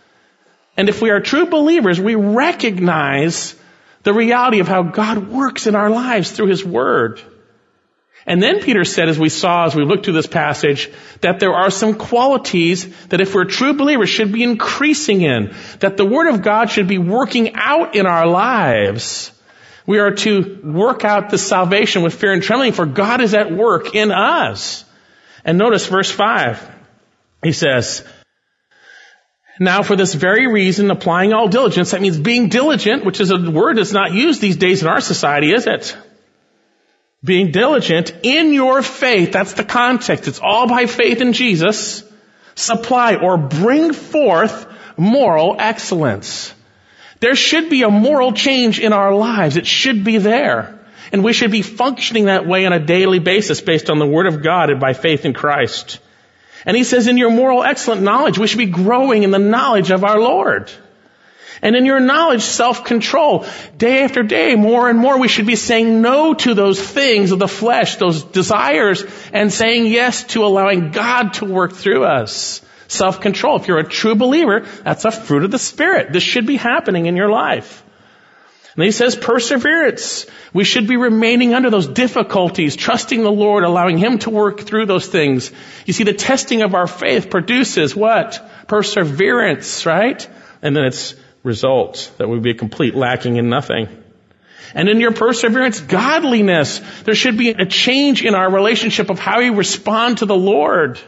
And 0.78 0.90
if 0.90 1.02
we 1.02 1.10
are 1.10 1.20
true 1.20 1.48
believers, 1.48 2.00
we 2.00 2.16
recognize 2.16 3.56
the 4.04 4.14
reality 4.14 4.60
of 4.60 4.68
how 4.68 4.84
God 4.84 5.30
works 5.30 5.68
in 5.68 5.76
our 5.76 5.90
lives 5.90 6.32
through 6.32 6.48
His 6.48 6.64
Word. 6.64 7.22
And 8.28 8.42
then 8.42 8.62
Peter 8.62 8.84
said, 8.84 9.08
as 9.08 9.20
we 9.20 9.30
saw, 9.30 9.66
as 9.66 9.76
we 9.76 9.86
looked 9.86 10.06
through 10.06 10.16
this 10.16 10.28
passage, 10.28 10.90
that 11.22 11.40
there 11.40 11.54
are 11.54 11.70
some 11.70 11.94
qualities 11.94 12.90
that 13.08 13.22
if 13.22 13.36
we're 13.36 13.46
true 13.46 13.74
believers 13.74 14.10
should 14.10 14.32
be 14.32 14.42
increasing 14.42 15.22
in, 15.22 15.54
that 15.80 15.96
the 15.96 16.06
Word 16.06 16.34
of 16.34 16.42
God 16.42 16.72
should 16.72 16.88
be 16.88 16.98
working 16.98 17.54
out 17.54 17.96
in 17.96 18.08
our 18.08 18.26
lives. 18.26 19.32
We 19.86 20.00
are 20.00 20.12
to 20.12 20.62
work 20.64 21.06
out 21.06 21.30
the 21.30 21.38
salvation 21.38 22.02
with 22.02 22.16
fear 22.16 22.34
and 22.34 22.42
trembling, 22.42 22.74
for 22.74 22.86
God 22.86 23.22
is 23.22 23.34
at 23.34 23.52
work 23.52 23.94
in 23.94 24.12
us. 24.12 24.84
And 25.44 25.58
notice 25.60 25.86
verse 25.86 26.10
5. 26.10 26.72
He 27.44 27.52
says, 27.52 28.04
Now, 29.60 29.84
for 29.84 29.96
this 29.96 30.16
very 30.16 30.48
reason, 30.52 30.90
applying 30.90 31.34
all 31.34 31.48
diligence, 31.48 31.92
that 31.92 32.02
means 32.02 32.18
being 32.18 32.50
diligent, 32.50 33.06
which 33.06 33.20
is 33.20 33.30
a 33.30 33.38
word 33.38 33.78
that's 33.78 33.92
not 33.92 34.12
used 34.12 34.42
these 34.42 34.58
days 34.58 34.82
in 34.82 34.88
our 34.88 35.02
society, 35.02 35.52
is 35.52 35.68
it? 35.68 35.96
Being 37.24 37.52
diligent 37.52 38.12
in 38.24 38.54
your 38.54 38.82
faith, 38.82 39.32
that's 39.32 39.54
the 39.54 39.64
context. 39.64 40.28
It's 40.28 40.40
all 40.40 40.68
by 40.68 40.88
faith 40.88 41.22
in 41.22 41.34
Jesus. 41.34 42.04
Supply 42.56 43.16
or 43.16 43.38
bring 43.38 43.94
forth 43.94 44.66
moral 44.98 45.58
excellence. 45.60 46.55
There 47.20 47.36
should 47.36 47.70
be 47.70 47.84
a 47.84 47.90
moral 47.90 48.34
change 48.34 48.80
in 48.80 48.94
our 48.94 49.14
lives. 49.14 49.58
It 49.58 49.68
should 49.68 50.04
be 50.04 50.18
there. 50.18 50.80
And 51.12 51.24
we 51.24 51.34
should 51.34 51.52
be 51.52 51.62
functioning 51.62 52.26
that 52.26 52.48
way 52.48 52.66
on 52.66 52.74
a 52.74 52.80
daily 52.80 53.20
basis 53.20 53.62
based 53.62 53.90
on 53.90 54.00
the 54.00 54.08
Word 54.08 54.28
of 54.28 54.44
God 54.44 54.70
and 54.70 54.80
by 54.80 54.94
faith 54.94 55.26
in 55.26 55.34
Christ. 55.34 56.00
And 56.66 56.76
he 56.76 56.84
says, 56.84 57.08
in 57.08 57.18
your 57.18 57.30
moral 57.30 57.64
excellent 57.64 58.02
knowledge, 58.02 58.40
we 58.40 58.48
should 58.48 58.58
be 58.58 58.66
growing 58.66 59.24
in 59.24 59.32
the 59.32 59.40
knowledge 59.40 59.92
of 59.92 60.04
our 60.04 60.20
Lord. 60.20 60.72
And 61.62 61.76
in 61.76 61.86
your 61.86 62.00
knowledge, 62.00 62.42
self-control. 62.42 63.46
Day 63.78 64.04
after 64.04 64.24
day, 64.24 64.56
more 64.56 64.90
and 64.90 65.00
more, 65.00 65.18
we 65.20 65.28
should 65.28 65.46
be 65.46 65.56
saying 65.56 66.02
no 66.02 66.34
to 66.34 66.54
those 66.54 66.82
things 66.82 67.32
of 67.32 67.40
the 67.40 67.48
flesh, 67.48 67.96
those 67.96 68.24
desires, 68.24 69.04
and 69.32 69.54
saying 69.54 69.86
yes 69.86 70.24
to 70.26 70.44
allowing 70.44 70.92
God 70.92 71.34
to 71.36 71.46
work 71.46 71.74
through 71.74 72.04
us. 72.04 72.62
Self-control. 72.88 73.58
If 73.58 73.68
you're 73.68 73.80
a 73.80 73.88
true 73.88 74.16
believer, 74.16 74.68
that's 74.84 75.06
a 75.06 75.12
fruit 75.12 75.44
of 75.44 75.52
the 75.52 75.60
Spirit. 75.60 76.14
This 76.14 76.24
should 76.24 76.46
be 76.46 76.58
happening 76.58 77.06
in 77.06 77.16
your 77.16 77.30
life. 77.30 77.84
And 78.76 78.84
he 78.84 78.92
says 78.92 79.16
perseverance. 79.16 80.26
We 80.54 80.66
should 80.66 80.88
be 80.88 80.98
remaining 80.98 81.54
under 81.54 81.70
those 81.70 81.88
difficulties, 81.88 82.76
trusting 82.76 83.24
the 83.24 83.32
Lord, 83.32 83.64
allowing 83.64 83.98
Him 83.98 84.20
to 84.20 84.30
work 84.30 84.62
through 84.62 84.86
those 84.86 85.08
things. 85.08 85.52
You 85.86 85.94
see, 85.94 86.04
the 86.04 86.14
testing 86.14 86.62
of 86.62 86.76
our 86.76 86.88
faith 86.88 87.30
produces 87.30 87.96
what? 87.96 88.68
Perseverance, 88.68 89.86
right? 89.86 90.28
And 90.62 90.76
then 90.76 90.84
its 90.84 91.16
results 91.44 92.08
that 92.18 92.28
would 92.28 92.42
be 92.42 92.52
a 92.52 92.56
complete 92.56 92.96
lacking 92.96 93.38
in 93.38 93.50
nothing. 93.50 93.88
And 94.74 94.90
in 94.90 95.00
your 95.00 95.14
perseverance, 95.14 95.80
godliness. 95.80 96.82
There 97.06 97.16
should 97.16 97.38
be 97.38 97.52
a 97.52 97.66
change 97.66 98.26
in 98.26 98.36
our 98.36 98.52
relationship 98.52 99.10
of 99.10 99.20
how 99.20 99.40
we 99.40 99.52
respond 99.52 100.18
to 100.18 100.26
the 100.26 100.36
Lord. 100.36 101.00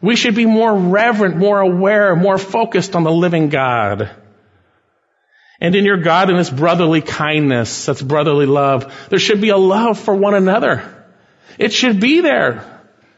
We 0.00 0.16
should 0.16 0.34
be 0.34 0.46
more 0.46 0.74
reverent, 0.74 1.36
more 1.36 1.60
aware, 1.60 2.14
more 2.14 2.38
focused 2.38 2.94
on 2.94 3.02
the 3.02 3.10
living 3.10 3.48
God. 3.48 4.10
And 5.60 5.74
in 5.74 5.84
your 5.84 5.96
godliness, 5.96 6.50
brotherly 6.50 7.00
kindness, 7.00 7.86
that's 7.86 8.00
brotherly 8.00 8.46
love. 8.46 8.94
There 9.08 9.18
should 9.18 9.40
be 9.40 9.48
a 9.48 9.56
love 9.56 9.98
for 9.98 10.14
one 10.14 10.34
another. 10.34 10.84
It 11.58 11.72
should 11.72 11.98
be 11.98 12.20
there. 12.20 12.64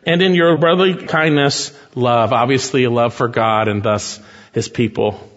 And 0.07 0.23
in 0.23 0.35
your 0.35 0.57
brotherly 0.57 1.07
kindness, 1.07 1.79
love, 1.95 2.33
obviously 2.33 2.85
a 2.85 2.91
love 2.91 3.13
for 3.13 3.29
God 3.29 3.69
and 3.69 3.83
thus 3.83 4.19
His 4.53 4.69
people. 4.69 5.29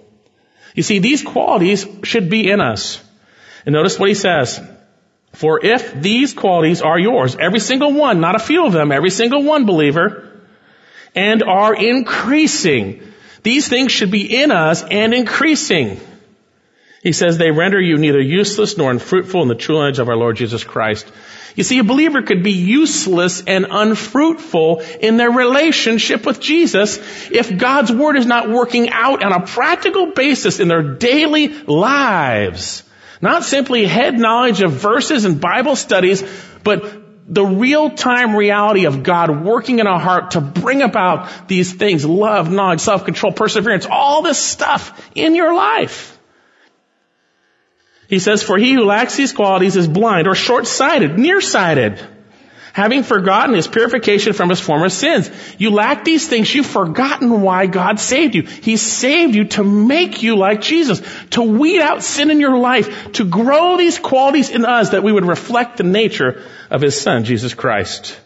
You 0.74 0.84
see, 0.84 1.00
these 1.00 1.22
qualities 1.22 1.86
should 2.04 2.30
be 2.30 2.50
in 2.50 2.62
us. 2.62 3.04
And 3.66 3.74
notice 3.74 4.00
what 4.00 4.10
he 4.10 4.16
says. 4.16 4.60
For 5.34 5.64
if 5.66 6.00
these 6.00 6.34
qualities 6.34 6.82
are 6.82 7.00
yours, 7.00 7.36
every 7.36 7.60
single 7.60 7.94
one, 7.94 8.22
not 8.22 8.36
a 8.36 8.40
few 8.40 8.66
of 8.66 8.74
them, 8.74 8.92
every 8.92 9.10
single 9.10 9.44
one 9.44 9.66
believer, 9.66 10.33
and 11.16 11.44
are 11.44 11.76
increasing, 11.76 13.02
these 13.44 13.68
things 13.68 13.92
should 13.92 14.12
be 14.12 14.42
in 14.42 14.52
us 14.52 14.84
and 14.84 15.14
increasing. 15.14 16.00
He 17.04 17.12
says 17.12 17.38
they 17.38 17.52
render 17.52 17.82
you 17.82 17.98
neither 17.98 18.22
useless 18.22 18.78
nor 18.78 18.90
unfruitful 18.90 19.42
in 19.42 19.50
the 19.50 19.56
true 19.56 19.76
knowledge 19.76 20.00
of 20.00 20.08
our 20.08 20.16
Lord 20.16 20.38
Jesus 20.38 20.64
Christ. 20.64 21.06
You 21.56 21.64
see, 21.64 21.80
a 21.80 21.84
believer 21.84 22.22
could 22.22 22.44
be 22.44 22.54
useless 22.54 23.44
and 23.46 23.68
unfruitful 23.70 24.82
in 25.02 25.18
their 25.18 25.30
relationship 25.30 26.26
with 26.26 26.40
Jesus 26.40 26.98
if 27.30 27.56
God's 27.58 27.92
Word 27.92 28.16
is 28.16 28.26
not 28.26 28.50
working 28.50 28.90
out 28.90 29.22
on 29.22 29.34
a 29.34 29.46
practical 29.46 30.14
basis 30.14 30.62
in 30.62 30.70
their 30.70 30.96
daily 30.96 31.50
lives. 31.50 32.84
Not 33.22 33.44
simply 33.44 33.86
head 33.86 34.18
knowledge 34.18 34.62
of 34.62 34.72
verses 34.72 35.26
and 35.26 35.40
Bible 35.40 35.76
studies, 35.76 36.24
but 36.64 37.03
the 37.28 37.46
real-time 37.46 38.36
reality 38.36 38.86
of 38.86 39.04
God 39.04 39.44
working 39.44 39.80
in 39.80 39.88
our 39.88 40.00
heart 40.00 40.32
to 40.32 40.42
bring 40.42 40.82
about 40.82 41.48
these 41.48 41.74
things, 41.74 42.06
love, 42.06 42.52
knowledge, 42.52 42.82
self-control, 42.82 43.34
perseverance, 43.34 43.86
all 43.90 44.22
this 44.22 44.38
stuff 44.38 45.10
in 45.16 45.36
your 45.36 45.54
life. 45.54 46.20
He 48.10 48.20
says, 48.20 48.44
for 48.44 48.58
he 48.58 48.74
who 48.74 48.84
lacks 48.84 49.16
these 49.16 49.32
qualities 49.32 49.76
is 49.76 49.88
blind 49.88 50.28
or 50.28 50.36
short-sighted, 50.36 51.18
nearsighted, 51.18 52.00
having 52.74 53.04
forgotten 53.04 53.56
his 53.56 53.68
purification 53.68 54.34
from 54.34 54.50
his 54.50 54.60
former 54.60 54.90
sins. 54.90 55.30
You 55.60 55.70
lack 55.70 56.04
these 56.04 56.28
things. 56.28 56.54
You've 56.54 56.66
forgotten 56.66 57.42
why 57.42 57.68
God 57.68 58.00
saved 58.00 58.34
you. 58.36 58.42
He 58.42 58.78
saved 58.78 59.36
you 59.36 59.46
to 59.50 59.64
make 59.64 60.24
you 60.24 60.36
like 60.36 60.60
Jesus, 60.60 61.02
to 61.32 61.44
weed 61.44 61.82
out 61.82 62.04
sin 62.04 62.32
in 62.32 62.40
your 62.40 62.58
life, 62.58 63.14
to 63.14 63.26
grow 63.26 63.78
these 63.78 64.00
qualities 64.00 64.50
in 64.50 64.66
us 64.66 64.90
that 64.90 65.04
we 65.04 65.12
would 65.12 65.26
reflect 65.26 65.78
the 65.78 65.84
nature 65.84 66.44
of 66.72 66.82
his 66.82 67.00
son, 67.00 67.26
Jesus 67.26 67.54
Christ. 67.54 68.20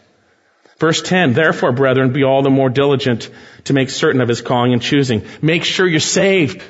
Verse 0.78 1.02
10, 1.02 1.34
therefore, 1.34 1.72
brethren, 1.72 2.12
be 2.12 2.24
all 2.24 2.42
the 2.42 2.50
more 2.50 2.70
diligent 2.70 3.30
to 3.64 3.74
make 3.74 3.90
certain 3.90 4.22
of 4.22 4.28
his 4.28 4.40
calling 4.40 4.72
and 4.72 4.80
choosing. 4.80 5.26
Make 5.42 5.64
sure 5.64 5.86
you're 5.86 6.00
saved. 6.00 6.62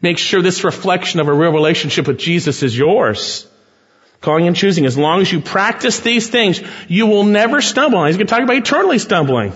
Make 0.00 0.18
sure 0.18 0.42
this 0.42 0.62
reflection 0.62 1.18
of 1.18 1.26
a 1.26 1.32
real 1.32 1.52
relationship 1.52 2.06
with 2.06 2.18
Jesus 2.18 2.62
is 2.62 2.76
yours. 2.76 3.49
Calling 4.20 4.46
and 4.46 4.56
choosing. 4.56 4.84
As 4.84 4.98
long 4.98 5.20
as 5.20 5.32
you 5.32 5.40
practice 5.40 6.00
these 6.00 6.28
things, 6.28 6.60
you 6.88 7.06
will 7.06 7.24
never 7.24 7.60
stumble. 7.62 8.04
He's 8.04 8.16
going 8.16 8.26
to 8.26 8.30
talk 8.30 8.42
about 8.42 8.56
eternally 8.56 8.98
stumbling. 8.98 9.52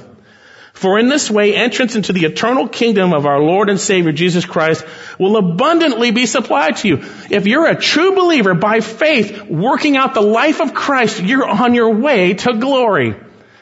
For 0.73 0.99
in 0.99 1.09
this 1.09 1.31
way, 1.31 1.55
entrance 1.55 1.95
into 1.95 2.13
the 2.13 2.25
eternal 2.25 2.67
kingdom 2.67 3.13
of 3.13 3.27
our 3.27 3.41
Lord 3.41 3.71
and 3.71 3.79
Savior 3.79 4.11
Jesus 4.11 4.45
Christ 4.45 4.85
will 5.21 5.37
abundantly 5.37 6.11
be 6.11 6.27
supplied 6.27 6.79
to 6.79 6.89
you. 6.89 6.97
If 7.31 7.47
you're 7.47 7.69
a 7.69 7.77
true 7.77 8.17
believer 8.17 8.55
by 8.55 8.81
faith, 8.81 9.43
working 9.43 9.97
out 9.97 10.15
the 10.15 10.21
life 10.21 10.61
of 10.61 10.75
Christ, 10.75 11.23
you're 11.23 11.47
on 11.47 11.75
your 11.75 11.95
way 11.95 12.35
to 12.35 12.55
glory. 12.55 13.15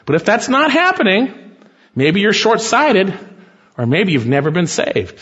But 0.05 0.15
if 0.15 0.25
that's 0.25 0.49
not 0.49 0.71
happening, 0.71 1.55
maybe 1.93 2.19
you're 2.21 2.33
short-sighted, 2.33 3.13
or 3.77 3.85
maybe 3.85 4.13
you've 4.13 4.25
never 4.25 4.49
been 4.49 4.67
saved. 4.67 5.19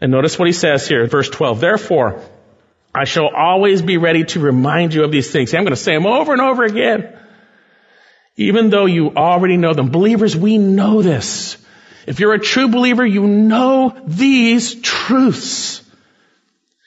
And 0.00 0.12
notice 0.12 0.38
what 0.38 0.46
he 0.46 0.52
says 0.52 0.86
here, 0.86 1.06
verse 1.06 1.30
12. 1.30 1.60
Therefore, 1.60 2.22
I 2.94 3.04
shall 3.04 3.28
always 3.28 3.82
be 3.82 3.96
ready 3.96 4.24
to 4.24 4.40
remind 4.40 4.94
you 4.94 5.04
of 5.04 5.10
these 5.10 5.30
things. 5.30 5.50
See, 5.50 5.56
I'm 5.56 5.64
going 5.64 5.74
to 5.74 5.76
say 5.76 5.94
them 5.94 6.06
over 6.06 6.32
and 6.32 6.40
over 6.40 6.64
again. 6.64 7.18
Even 8.36 8.70
though 8.70 8.86
you 8.86 9.14
already 9.16 9.56
know 9.56 9.74
them. 9.74 9.90
Believers, 9.90 10.36
we 10.36 10.58
know 10.58 11.02
this. 11.02 11.56
If 12.06 12.20
you're 12.20 12.34
a 12.34 12.38
true 12.38 12.68
believer, 12.68 13.04
you 13.04 13.26
know 13.26 13.96
these 14.06 14.80
truths. 14.80 15.82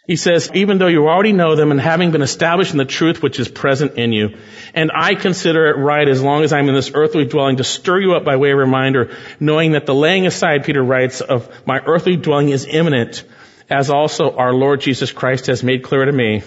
He 0.05 0.15
says, 0.15 0.49
even 0.53 0.77
though 0.77 0.87
you 0.87 1.09
already 1.09 1.33
know 1.33 1.55
them 1.57 1.71
and 1.71 1.81
having 1.81 2.11
been 2.11 2.21
established 2.21 2.71
in 2.71 2.77
the 2.77 2.85
truth 2.85 3.21
which 3.21 3.41
is 3.41 3.49
present 3.49 3.97
in 3.97 4.13
you, 4.13 4.37
and 4.73 4.89
I 4.95 5.15
consider 5.15 5.67
it 5.67 5.77
right 5.77 6.07
as 6.07 6.21
long 6.21 6.43
as 6.43 6.53
I'm 6.53 6.69
in 6.69 6.75
this 6.75 6.91
earthly 6.93 7.25
dwelling 7.25 7.57
to 7.57 7.65
stir 7.65 7.99
you 7.99 8.13
up 8.15 8.23
by 8.23 8.37
way 8.37 8.51
of 8.51 8.57
reminder, 8.57 9.13
knowing 9.41 9.73
that 9.73 9.85
the 9.85 9.93
laying 9.93 10.25
aside, 10.25 10.63
Peter 10.63 10.81
writes, 10.81 11.19
of 11.19 11.49
my 11.65 11.81
earthly 11.85 12.15
dwelling 12.15 12.47
is 12.47 12.65
imminent, 12.65 13.25
as 13.69 13.89
also 13.89 14.35
our 14.35 14.53
Lord 14.53 14.81
Jesus 14.81 15.11
Christ 15.11 15.47
has 15.47 15.63
made 15.63 15.83
clear 15.83 16.05
to 16.05 16.11
me. 16.11 16.43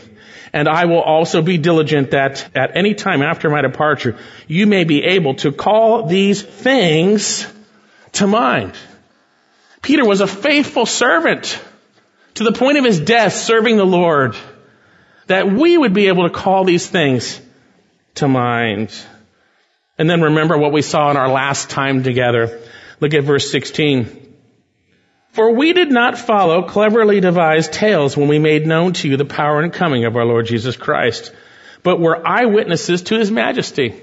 And 0.52 0.68
I 0.68 0.86
will 0.86 1.00
also 1.00 1.42
be 1.42 1.58
diligent 1.58 2.10
that 2.10 2.56
at 2.56 2.76
any 2.76 2.94
time 2.94 3.22
after 3.22 3.48
my 3.50 3.62
departure, 3.62 4.18
you 4.48 4.66
may 4.66 4.84
be 4.84 5.04
able 5.04 5.34
to 5.36 5.52
call 5.52 6.06
these 6.06 6.42
things 6.42 7.46
to 8.12 8.26
mind. 8.26 8.72
Peter 9.82 10.04
was 10.04 10.20
a 10.20 10.26
faithful 10.26 10.86
servant 10.86 11.60
to 12.34 12.44
the 12.44 12.52
point 12.52 12.78
of 12.78 12.84
his 12.84 13.00
death 13.00 13.34
serving 13.34 13.76
the 13.76 13.84
Lord, 13.84 14.36
that 15.26 15.50
we 15.50 15.78
would 15.78 15.94
be 15.94 16.08
able 16.08 16.24
to 16.24 16.34
call 16.34 16.64
these 16.64 16.86
things 16.88 17.40
to 18.16 18.26
mind. 18.26 18.92
And 19.98 20.08
then 20.08 20.22
remember 20.22 20.58
what 20.58 20.72
we 20.72 20.82
saw 20.82 21.10
in 21.10 21.16
our 21.16 21.28
last 21.28 21.70
time 21.70 22.02
together. 22.02 22.60
Look 22.98 23.14
at 23.14 23.24
verse 23.24 23.50
16. 23.50 24.29
For 25.32 25.52
we 25.52 25.72
did 25.72 25.90
not 25.90 26.18
follow 26.18 26.62
cleverly 26.62 27.20
devised 27.20 27.72
tales 27.72 28.16
when 28.16 28.28
we 28.28 28.38
made 28.38 28.66
known 28.66 28.94
to 28.94 29.08
you 29.08 29.16
the 29.16 29.24
power 29.24 29.60
and 29.60 29.72
coming 29.72 30.04
of 30.04 30.16
our 30.16 30.24
Lord 30.24 30.46
Jesus 30.46 30.76
Christ, 30.76 31.32
but 31.82 32.00
were 32.00 32.26
eyewitnesses 32.26 33.02
to 33.02 33.18
his 33.18 33.30
majesty. 33.30 33.94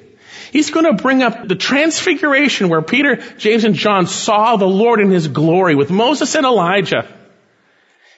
He's 0.52 0.72
going 0.72 0.86
to 0.86 1.02
bring 1.02 1.24
up 1.24 1.46
the 1.48 1.56
transfiguration 1.56 2.70
where 2.70 2.82
Peter, 2.82 3.18
James, 3.38 3.66
and 3.66 3.76
John 3.76 4.08
saw 4.08 4.56
the 4.56 4.68
Lord 4.68 5.02
in 5.02 5.12
his 5.12 5.28
glory 5.28 5.76
with 5.76 5.92
Moses 5.92 6.34
and 6.36 6.46
Elijah. 6.46 7.06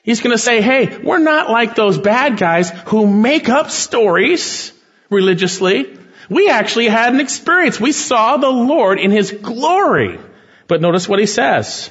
He's 0.04 0.22
going 0.22 0.36
to 0.36 0.42
say, 0.42 0.62
hey, 0.62 1.00
we're 1.00 1.18
not 1.18 1.50
like 1.50 1.76
those 1.76 1.98
bad 1.98 2.38
guys 2.38 2.70
who 2.88 3.08
make 3.08 3.50
up 3.50 3.72
stories 3.72 4.72
religiously. 5.10 5.98
We 6.30 6.50
actually 6.50 6.88
had 6.88 7.14
an 7.14 7.20
experience. 7.20 7.80
We 7.80 7.92
saw 7.92 8.38
the 8.38 8.50
Lord 8.50 9.00
in 9.00 9.10
His 9.10 9.32
glory. 9.32 10.20
But 10.68 10.82
notice 10.82 11.10
what 11.10 11.20
He 11.20 11.26
says. 11.26 11.90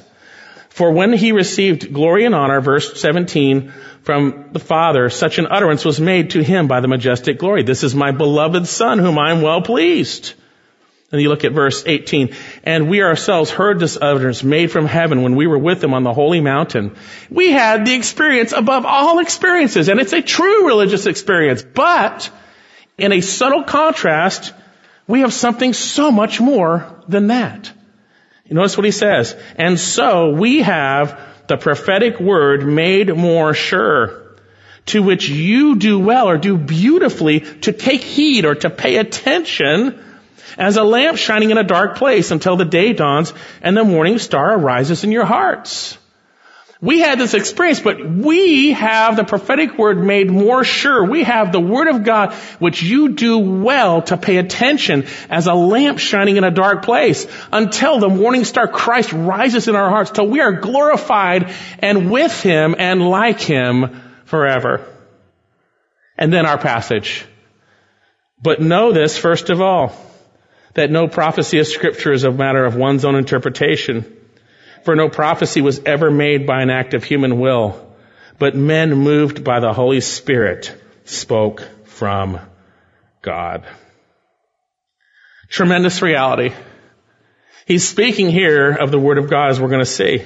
For 0.79 0.91
when 0.91 1.11
He 1.11 1.33
received 1.33 1.91
glory 1.91 2.23
and 2.23 2.33
honor, 2.33 2.61
verse 2.61 3.01
17, 3.01 3.73
from 4.03 4.51
the 4.53 4.59
Father, 4.59 5.09
such 5.09 5.37
an 5.37 5.47
utterance 5.51 5.83
was 5.83 5.99
made 5.99 6.29
to 6.29 6.41
Him 6.41 6.69
by 6.69 6.79
the 6.79 6.87
majestic 6.87 7.37
glory. 7.37 7.63
This 7.63 7.83
is 7.83 7.93
my 7.93 8.11
beloved 8.11 8.65
Son 8.65 8.97
whom 8.97 9.19
I 9.19 9.31
am 9.31 9.41
well 9.41 9.61
pleased. 9.61 10.35
And 11.11 11.21
you 11.21 11.27
look 11.27 11.43
at 11.43 11.51
verse 11.51 11.83
18. 11.85 12.33
And 12.63 12.89
we 12.89 13.03
ourselves 13.03 13.51
heard 13.51 13.77
this 13.77 13.97
utterance 14.01 14.41
made 14.41 14.71
from 14.71 14.85
heaven 14.85 15.21
when 15.21 15.35
we 15.35 15.47
were 15.47 15.57
with 15.57 15.83
him 15.83 15.93
on 15.93 16.03
the 16.03 16.13
holy 16.13 16.39
mountain. 16.39 16.95
We 17.29 17.51
had 17.51 17.85
the 17.85 17.95
experience 17.95 18.53
above 18.53 18.85
all 18.85 19.19
experiences, 19.19 19.89
and 19.89 19.99
it's 19.99 20.13
a 20.13 20.21
true 20.21 20.65
religious 20.65 21.07
experience. 21.07 21.61
But 21.61 22.31
in 22.97 23.11
a 23.11 23.19
subtle 23.19 23.65
contrast, 23.65 24.53
we 25.07 25.19
have 25.19 25.33
something 25.33 25.73
so 25.73 26.09
much 26.09 26.39
more 26.39 27.03
than 27.09 27.27
that. 27.27 27.69
You 28.49 28.55
notice 28.55 28.75
what 28.75 28.85
he 28.85 28.91
says. 28.91 29.35
And 29.55 29.79
so 29.79 30.31
we 30.31 30.63
have 30.63 31.19
the 31.47 31.57
prophetic 31.57 32.19
word 32.19 32.65
made 32.65 33.15
more 33.15 33.53
sure 33.53 34.23
to 34.87 35.03
which 35.03 35.29
you 35.29 35.75
do 35.75 35.99
well 35.99 36.27
or 36.27 36.37
do 36.39 36.57
beautifully 36.57 37.41
to 37.41 37.71
take 37.71 38.01
heed 38.01 38.45
or 38.45 38.55
to 38.55 38.71
pay 38.71 38.97
attention 38.97 40.03
as 40.57 40.77
a 40.77 40.83
lamp 40.83 41.17
shining 41.17 41.51
in 41.51 41.59
a 41.59 41.63
dark 41.63 41.97
place 41.97 42.31
until 42.31 42.55
the 42.55 42.65
day 42.65 42.93
dawns 42.93 43.33
and 43.61 43.77
the 43.77 43.83
morning 43.83 44.17
star 44.17 44.57
arises 44.57 45.03
in 45.03 45.11
your 45.11 45.25
hearts. 45.25 45.98
We 46.81 47.01
had 47.01 47.19
this 47.19 47.33
experience, 47.33 47.81
but 47.81 48.09
we 48.09 48.71
have 48.71 49.17
the 49.17 49.25
prophetic 49.25 49.77
word 49.77 50.01
made 50.01 50.31
more 50.31 50.63
sure. 50.63 51.03
We 51.03 51.25
have 51.25 51.51
the 51.51 51.59
word 51.59 51.89
of 51.89 52.05
God, 52.05 52.33
which 52.59 52.81
you 52.81 53.09
do 53.09 53.37
well 53.37 54.01
to 54.03 54.15
pay 54.15 54.37
attention 54.37 55.05
as 55.29 55.47
a 55.47 55.53
lamp 55.53 55.99
shining 55.99 56.37
in 56.37 56.45
a 56.45 56.51
dark 56.51 56.85
place 56.85 57.27
until 57.51 57.99
the 57.99 58.07
morning 58.07 58.45
star 58.45 58.69
Christ 58.69 59.11
rises 59.11 59.67
in 59.67 59.75
our 59.75 59.89
hearts 59.89 60.11
till 60.11 60.29
we 60.29 60.39
are 60.39 60.53
glorified 60.53 61.53
and 61.79 62.09
with 62.09 62.41
him 62.41 62.75
and 62.77 63.09
like 63.09 63.41
him 63.41 64.01
forever. 64.23 64.85
And 66.17 66.31
then 66.31 66.45
our 66.45 66.57
passage. 66.57 67.25
But 68.41 68.61
know 68.61 68.93
this 68.93 69.17
first 69.17 69.49
of 69.49 69.59
all, 69.59 69.93
that 70.75 70.91
no 70.91 71.09
prophecy 71.09 71.59
of 71.59 71.67
scripture 71.67 72.13
is 72.13 72.23
a 72.23 72.31
matter 72.31 72.63
of 72.63 72.77
one's 72.77 73.03
own 73.03 73.15
interpretation. 73.15 74.15
For 74.83 74.95
no 74.95 75.09
prophecy 75.09 75.61
was 75.61 75.81
ever 75.85 76.09
made 76.09 76.47
by 76.47 76.61
an 76.61 76.69
act 76.69 76.93
of 76.93 77.03
human 77.03 77.39
will, 77.39 77.93
but 78.37 78.55
men 78.55 78.95
moved 78.95 79.43
by 79.43 79.59
the 79.59 79.73
Holy 79.73 80.01
Spirit 80.01 80.75
spoke 81.05 81.67
from 81.85 82.39
God. 83.21 83.65
Tremendous 85.49 86.01
reality. 86.01 86.53
He's 87.65 87.87
speaking 87.87 88.29
here 88.29 88.71
of 88.71 88.91
the 88.91 88.99
Word 88.99 89.17
of 89.17 89.29
God 89.29 89.51
as 89.51 89.59
we're 89.59 89.67
going 89.67 89.79
to 89.79 89.85
see. 89.85 90.23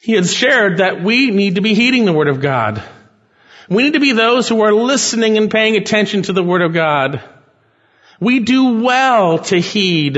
He 0.00 0.12
had 0.12 0.26
shared 0.26 0.78
that 0.78 1.02
we 1.02 1.30
need 1.30 1.56
to 1.56 1.60
be 1.60 1.74
heeding 1.74 2.04
the 2.04 2.12
Word 2.12 2.28
of 2.28 2.40
God. 2.40 2.82
We 3.68 3.82
need 3.84 3.94
to 3.94 4.00
be 4.00 4.12
those 4.12 4.48
who 4.48 4.62
are 4.62 4.72
listening 4.72 5.38
and 5.38 5.50
paying 5.50 5.76
attention 5.76 6.22
to 6.22 6.32
the 6.32 6.42
Word 6.42 6.62
of 6.62 6.72
God. 6.72 7.22
We 8.20 8.40
do 8.40 8.82
well 8.82 9.38
to 9.38 9.60
heed 9.60 10.14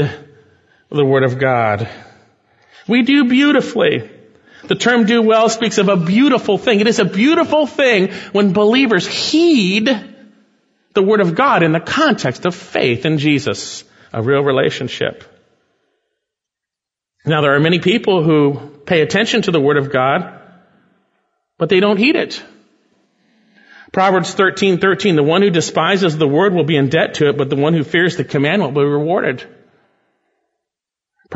the 0.91 1.05
Word 1.05 1.25
of 1.25 1.39
God. 1.39 1.89
We 2.89 3.03
do 3.03 3.29
beautifully. 3.29 4.11
The 4.65 4.75
term 4.75 5.07
do 5.07 5.23
well 5.23 5.49
speaks 5.49 5.79
of 5.79 5.89
a 5.89 5.97
beautiful 5.97 6.59
thing. 6.59 6.81
It 6.81 6.87
is 6.87 6.99
a 6.99 7.05
beautiful 7.05 7.67
thing 7.67 8.13
when 8.33 8.53
believers 8.53 9.07
heed 9.07 9.89
the 10.93 11.03
Word 11.03 11.21
of 11.21 11.35
God 11.35 11.63
in 11.63 11.73
the 11.73 11.81
context 11.81 12.47
of 12.47 12.55
faith 12.55 13.05
in 13.05 13.19
Jesus, 13.19 13.85
a 14.13 14.23
real 14.23 14.43
relationship. 14.43 15.25
Now 17.25 17.43
there 17.43 17.55
are 17.55 17.61
many 17.61 17.81
people 17.81 18.23
who 18.23 18.81
pay 18.87 19.03
attention 19.03 19.43
to 19.43 19.51
the 19.51 19.61
Word 19.61 19.77
of 19.77 19.93
God, 19.93 20.41
but 21.59 21.69
they 21.69 21.81
don't 21.81 21.99
heed 21.99 22.17
it. 22.17 22.43
Proverbs 23.93 24.35
13, 24.35 24.79
13, 24.79 25.17
the 25.17 25.23
one 25.23 25.43
who 25.43 25.51
despises 25.51 26.19
the 26.19 26.29
word 26.29 26.53
will 26.53 26.65
be 26.65 26.77
in 26.77 26.89
debt 26.89 27.15
to 27.15 27.29
it, 27.29 27.39
but 27.39 27.49
the 27.49 27.57
one 27.57 27.73
who 27.73 27.85
fears 27.85 28.17
the 28.17 28.25
commandment 28.25 28.75
will 28.75 28.83
be 28.83 28.91
rewarded. 28.91 29.43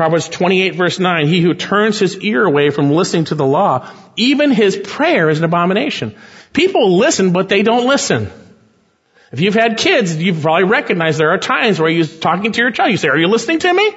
Proverbs 0.01 0.29
28 0.29 0.73
verse 0.73 0.97
9, 0.97 1.27
he 1.27 1.41
who 1.41 1.53
turns 1.53 1.99
his 1.99 2.17
ear 2.17 2.43
away 2.43 2.71
from 2.71 2.89
listening 2.89 3.25
to 3.25 3.35
the 3.35 3.45
law, 3.45 3.87
even 4.15 4.49
his 4.49 4.75
prayer 4.75 5.29
is 5.29 5.37
an 5.37 5.43
abomination. 5.43 6.15
People 6.53 6.97
listen, 6.97 7.33
but 7.33 7.49
they 7.49 7.61
don't 7.61 7.85
listen. 7.87 8.31
If 9.31 9.41
you've 9.41 9.53
had 9.53 9.77
kids, 9.77 10.17
you've 10.17 10.41
probably 10.41 10.63
recognized 10.63 11.19
there 11.19 11.29
are 11.29 11.37
times 11.37 11.79
where 11.79 11.87
you're 11.87 12.07
talking 12.07 12.51
to 12.51 12.59
your 12.59 12.71
child, 12.71 12.89
you 12.89 12.97
say, 12.97 13.09
are 13.09 13.17
you 13.19 13.27
listening 13.27 13.59
to 13.59 13.71
me? 13.71 13.93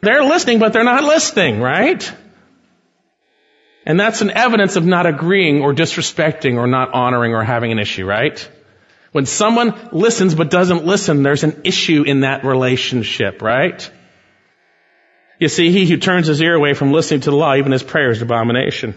They're 0.00 0.24
listening, 0.24 0.58
but 0.58 0.72
they're 0.72 0.82
not 0.82 1.04
listening, 1.04 1.60
right? 1.60 2.12
And 3.86 4.00
that's 4.00 4.22
an 4.22 4.32
evidence 4.32 4.74
of 4.74 4.84
not 4.84 5.06
agreeing 5.06 5.62
or 5.62 5.72
disrespecting 5.72 6.56
or 6.56 6.66
not 6.66 6.92
honoring 6.92 7.34
or 7.34 7.44
having 7.44 7.70
an 7.70 7.78
issue, 7.78 8.04
right? 8.04 8.50
When 9.12 9.26
someone 9.26 9.90
listens 9.92 10.34
but 10.34 10.50
doesn't 10.50 10.84
listen, 10.84 11.22
there's 11.22 11.44
an 11.44 11.60
issue 11.62 12.02
in 12.02 12.22
that 12.22 12.44
relationship, 12.44 13.42
right? 13.42 13.88
You 15.40 15.48
see, 15.48 15.72
he 15.72 15.86
who 15.86 15.96
turns 15.96 16.26
his 16.26 16.42
ear 16.42 16.54
away 16.54 16.74
from 16.74 16.92
listening 16.92 17.22
to 17.22 17.30
the 17.30 17.36
law, 17.36 17.56
even 17.56 17.72
his 17.72 17.82
prayer 17.82 18.10
is 18.10 18.20
abomination. 18.20 18.94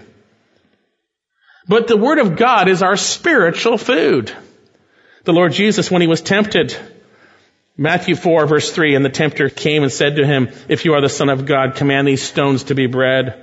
But 1.67 1.87
the 1.87 1.95
Word 1.95 2.19
of 2.19 2.35
God 2.35 2.67
is 2.67 2.83
our 2.83 2.97
spiritual 2.97 3.77
food. 3.77 4.31
The 5.23 5.31
Lord 5.31 5.53
Jesus, 5.53 5.89
when 5.89 6.01
he 6.01 6.07
was 6.07 6.21
tempted, 6.21 6.77
Matthew 7.77 8.17
4 8.17 8.45
verse 8.45 8.69
3, 8.71 8.93
and 8.95 9.05
the 9.05 9.09
tempter 9.09 9.49
came 9.49 9.83
and 9.83 9.91
said 9.91 10.17
to 10.17 10.27
him, 10.27 10.49
if 10.67 10.83
you 10.83 10.95
are 10.95 11.01
the 11.01 11.07
Son 11.07 11.29
of 11.29 11.45
God, 11.45 11.75
command 11.75 12.05
these 12.05 12.21
stones 12.21 12.65
to 12.65 12.75
be 12.75 12.87
bread. 12.87 13.41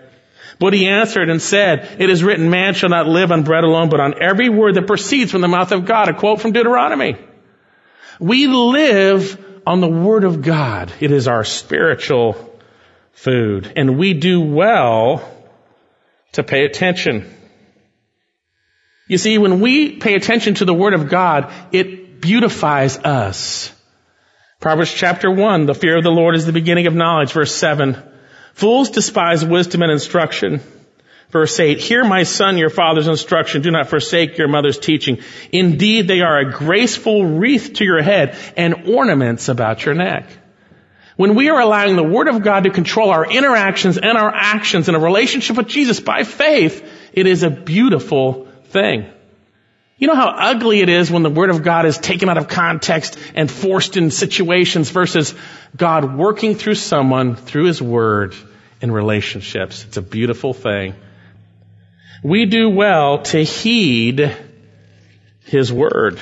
But 0.58 0.74
he 0.74 0.86
answered 0.86 1.30
and 1.30 1.40
said, 1.40 1.96
It 1.98 2.10
is 2.10 2.22
written, 2.22 2.50
man 2.50 2.74
shall 2.74 2.90
not 2.90 3.08
live 3.08 3.32
on 3.32 3.44
bread 3.44 3.64
alone, 3.64 3.88
but 3.88 4.00
on 4.00 4.22
every 4.22 4.50
word 4.50 4.74
that 4.74 4.86
proceeds 4.86 5.30
from 5.30 5.40
the 5.40 5.48
mouth 5.48 5.72
of 5.72 5.86
God. 5.86 6.10
A 6.10 6.14
quote 6.14 6.42
from 6.42 6.52
Deuteronomy. 6.52 7.16
We 8.18 8.46
live 8.46 9.42
on 9.66 9.80
the 9.80 9.88
word 9.88 10.24
of 10.24 10.42
God. 10.42 10.92
It 11.00 11.12
is 11.12 11.28
our 11.28 11.44
spiritual 11.44 12.49
food. 13.12 13.72
And 13.76 13.98
we 13.98 14.14
do 14.14 14.40
well 14.40 15.22
to 16.32 16.42
pay 16.42 16.64
attention. 16.64 17.32
You 19.08 19.18
see, 19.18 19.38
when 19.38 19.60
we 19.60 19.96
pay 19.96 20.14
attention 20.14 20.54
to 20.54 20.64
the 20.64 20.74
word 20.74 20.94
of 20.94 21.08
God, 21.08 21.52
it 21.72 22.20
beautifies 22.20 22.96
us. 22.98 23.72
Proverbs 24.60 24.92
chapter 24.92 25.30
1, 25.30 25.66
the 25.66 25.74
fear 25.74 25.96
of 25.96 26.04
the 26.04 26.10
Lord 26.10 26.36
is 26.36 26.46
the 26.46 26.52
beginning 26.52 26.86
of 26.86 26.94
knowledge, 26.94 27.32
verse 27.32 27.54
7. 27.54 27.96
Fools 28.54 28.90
despise 28.90 29.44
wisdom 29.44 29.82
and 29.82 29.90
instruction. 29.90 30.60
Verse 31.30 31.58
8, 31.58 31.78
hear 31.78 32.04
my 32.04 32.24
son 32.24 32.58
your 32.58 32.70
father's 32.70 33.08
instruction. 33.08 33.62
Do 33.62 33.70
not 33.70 33.88
forsake 33.88 34.36
your 34.36 34.48
mother's 34.48 34.78
teaching. 34.78 35.18
Indeed, 35.52 36.08
they 36.08 36.20
are 36.20 36.38
a 36.38 36.52
graceful 36.52 37.24
wreath 37.24 37.74
to 37.74 37.84
your 37.84 38.02
head 38.02 38.36
and 38.56 38.88
ornaments 38.88 39.48
about 39.48 39.84
your 39.84 39.94
neck. 39.94 40.26
When 41.16 41.34
we 41.34 41.48
are 41.48 41.60
allowing 41.60 41.96
the 41.96 42.02
Word 42.02 42.28
of 42.28 42.42
God 42.42 42.64
to 42.64 42.70
control 42.70 43.10
our 43.10 43.30
interactions 43.30 43.98
and 43.98 44.16
our 44.16 44.32
actions 44.34 44.88
in 44.88 44.94
a 44.94 44.98
relationship 44.98 45.56
with 45.56 45.68
Jesus 45.68 46.00
by 46.00 46.24
faith, 46.24 46.84
it 47.12 47.26
is 47.26 47.42
a 47.42 47.50
beautiful 47.50 48.48
thing. 48.66 49.06
You 49.98 50.06
know 50.06 50.14
how 50.14 50.28
ugly 50.30 50.80
it 50.80 50.88
is 50.88 51.10
when 51.10 51.22
the 51.22 51.30
Word 51.30 51.50
of 51.50 51.62
God 51.62 51.84
is 51.84 51.98
taken 51.98 52.30
out 52.30 52.38
of 52.38 52.48
context 52.48 53.18
and 53.34 53.50
forced 53.50 53.98
in 53.98 54.10
situations 54.10 54.88
versus 54.88 55.34
God 55.76 56.16
working 56.16 56.54
through 56.54 56.76
someone 56.76 57.36
through 57.36 57.66
His 57.66 57.82
Word 57.82 58.34
in 58.80 58.90
relationships. 58.90 59.84
It's 59.84 59.98
a 59.98 60.02
beautiful 60.02 60.54
thing. 60.54 60.94
We 62.22 62.46
do 62.46 62.70
well 62.70 63.22
to 63.24 63.44
heed 63.44 64.34
His 65.44 65.70
Word. 65.70 66.18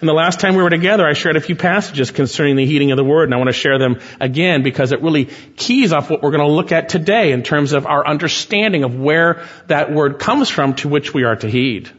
And 0.00 0.08
the 0.08 0.14
last 0.14 0.40
time 0.40 0.56
we 0.56 0.62
were 0.62 0.70
together, 0.70 1.06
I 1.06 1.12
shared 1.12 1.36
a 1.36 1.42
few 1.42 1.56
passages 1.56 2.10
concerning 2.10 2.56
the 2.56 2.64
heeding 2.64 2.90
of 2.90 2.96
the 2.96 3.04
Word, 3.04 3.24
and 3.24 3.34
I 3.34 3.36
want 3.36 3.48
to 3.48 3.52
share 3.52 3.78
them 3.78 4.00
again 4.18 4.62
because 4.62 4.92
it 4.92 5.02
really 5.02 5.26
keys 5.56 5.92
off 5.92 6.08
what 6.08 6.22
we're 6.22 6.30
going 6.30 6.46
to 6.46 6.54
look 6.54 6.72
at 6.72 6.88
today 6.88 7.32
in 7.32 7.42
terms 7.42 7.72
of 7.72 7.84
our 7.86 8.06
understanding 8.06 8.82
of 8.82 8.98
where 8.98 9.46
that 9.66 9.92
Word 9.92 10.18
comes 10.18 10.48
from 10.48 10.74
to 10.76 10.88
which 10.88 11.12
we 11.12 11.24
are 11.24 11.36
to 11.36 11.48
heed. 11.48 11.90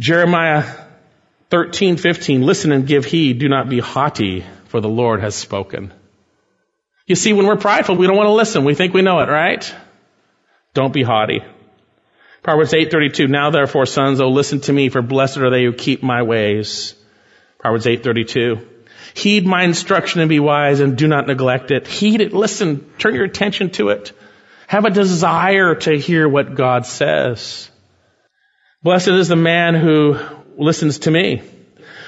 Jeremiah 0.00 0.64
13, 1.50 1.98
15, 1.98 2.42
listen 2.42 2.72
and 2.72 2.86
give 2.86 3.04
heed, 3.04 3.38
do 3.38 3.48
not 3.50 3.68
be 3.68 3.78
haughty, 3.78 4.44
for 4.68 4.80
the 4.80 4.88
Lord 4.88 5.20
has 5.20 5.34
spoken. 5.34 5.92
You 7.06 7.16
see, 7.16 7.34
when 7.34 7.46
we're 7.46 7.56
prideful, 7.56 7.96
we 7.96 8.06
don't 8.06 8.16
want 8.16 8.28
to 8.28 8.32
listen. 8.32 8.64
We 8.64 8.74
think 8.74 8.94
we 8.94 9.02
know 9.02 9.20
it, 9.20 9.28
right? 9.28 9.74
Don't 10.72 10.92
be 10.92 11.02
haughty. 11.02 11.42
Proverbs 12.44 12.74
8:32 12.74 13.26
Now 13.26 13.48
therefore 13.48 13.86
sons 13.86 14.20
oh 14.20 14.28
listen 14.28 14.60
to 14.60 14.72
me 14.72 14.90
for 14.90 15.00
blessed 15.00 15.38
are 15.38 15.50
they 15.50 15.64
who 15.64 15.72
keep 15.72 16.02
my 16.02 16.22
ways. 16.22 16.94
Proverbs 17.58 17.86
8:32 17.86 18.62
Heed 19.14 19.46
my 19.46 19.62
instruction 19.62 20.20
and 20.20 20.28
be 20.28 20.40
wise 20.40 20.80
and 20.80 20.98
do 20.98 21.08
not 21.08 21.26
neglect 21.26 21.70
it. 21.70 21.86
Heed 21.86 22.20
it, 22.20 22.34
listen, 22.34 22.84
turn 22.98 23.14
your 23.14 23.24
attention 23.24 23.70
to 23.70 23.88
it. 23.88 24.12
Have 24.66 24.84
a 24.84 24.90
desire 24.90 25.74
to 25.74 25.98
hear 25.98 26.28
what 26.28 26.54
God 26.54 26.84
says. 26.84 27.70
Blessed 28.82 29.08
is 29.08 29.28
the 29.28 29.36
man 29.36 29.74
who 29.74 30.18
listens 30.58 30.98
to 31.00 31.10
me, 31.10 31.42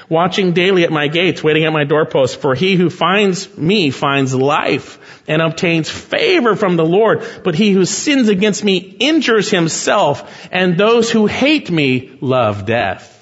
watching 0.09 0.53
daily 0.53 0.83
at 0.83 0.91
my 0.91 1.07
gates, 1.07 1.43
waiting 1.43 1.65
at 1.65 1.73
my 1.73 1.83
doorposts. 1.83 2.35
For 2.35 2.55
he 2.55 2.75
who 2.75 2.89
finds 2.89 3.57
me 3.57 3.89
finds 3.89 4.33
life 4.33 5.23
and 5.27 5.41
obtains 5.41 5.89
favor 5.89 6.55
from 6.55 6.75
the 6.75 6.85
Lord. 6.85 7.25
But 7.43 7.55
he 7.55 7.71
who 7.71 7.85
sins 7.85 8.29
against 8.29 8.63
me 8.63 8.77
injures 8.77 9.49
himself, 9.49 10.47
and 10.51 10.77
those 10.77 11.11
who 11.11 11.27
hate 11.27 11.69
me 11.69 12.17
love 12.21 12.65
death. 12.65 13.13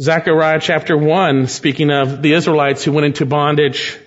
Zechariah 0.00 0.60
chapter 0.60 0.96
1, 0.96 1.46
speaking 1.48 1.90
of 1.90 2.22
the 2.22 2.32
Israelites 2.32 2.82
who 2.82 2.92
went 2.92 3.06
into 3.06 3.26
bondage, 3.26 3.98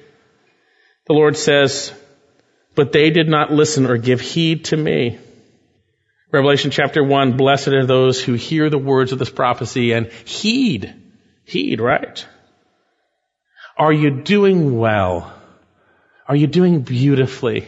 the 1.06 1.14
Lord 1.14 1.38
says, 1.38 1.94
but 2.76 2.92
they 2.92 3.12
did 3.12 3.28
not 3.28 3.52
listen 3.52 3.86
or 3.86 3.98
give 3.98 4.20
heed 4.20 4.66
to 4.66 4.78
me. 4.78 5.20
Revelation 6.34 6.72
chapter 6.72 7.04
1, 7.04 7.38
blessed 7.38 7.68
are 7.68 7.86
those 7.86 8.20
who 8.20 8.34
hear 8.34 8.72
the 8.72 8.78
words 8.80 9.12
of 9.12 9.20
this 9.20 9.30
prophecy 9.30 9.92
and 9.92 10.08
heed. 10.26 10.92
Heed, 11.46 11.80
right? 11.80 12.26
Are 13.78 13.94
you 13.94 14.10
doing 14.10 14.76
well? 14.80 15.32
Are 16.28 16.36
you 16.36 16.48
doing 16.48 16.82
beautifully 16.82 17.68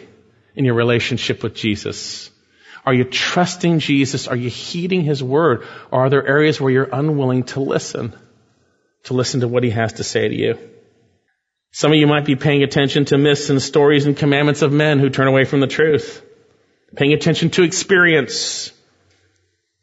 in 0.55 0.66
your 0.66 0.74
relationship 0.74 1.43
with 1.43 1.53
Jesus? 1.53 2.32
Are 2.88 2.93
you 2.93 3.03
trusting 3.03 3.78
Jesus? 3.78 4.28
Are 4.28 4.36
you 4.36 4.49
heeding 4.49 5.03
His 5.03 5.22
word? 5.22 5.68
Or 5.91 6.05
are 6.05 6.09
there 6.09 6.28
areas 6.28 6.59
where 6.59 6.72
you're 6.72 6.89
unwilling 6.91 7.43
to 7.43 7.59
listen? 7.59 8.16
To 9.03 9.13
listen 9.13 9.41
to 9.41 9.47
what 9.47 9.63
He 9.63 9.70
has 9.70 9.93
to 9.93 10.03
say 10.03 10.28
to 10.28 10.36
you? 10.36 10.57
Some 11.72 11.91
of 11.91 11.99
you 11.99 12.07
might 12.07 12.26
be 12.26 12.36
paying 12.36 12.63
attention 12.63 13.05
to 13.05 13.18
myths 13.20 13.51
and 13.51 13.61
stories 13.61 14.07
and 14.07 14.18
commandments 14.18 14.63
of 14.63 14.72
men 14.72 14.97
who 14.97 15.11
turn 15.11 15.28
away 15.28 15.45
from 15.45 15.59
the 15.59 15.68
truth. 15.68 16.24
Paying 16.96 17.14
attention 17.14 17.50
to 17.52 17.64
experience. 17.64 18.72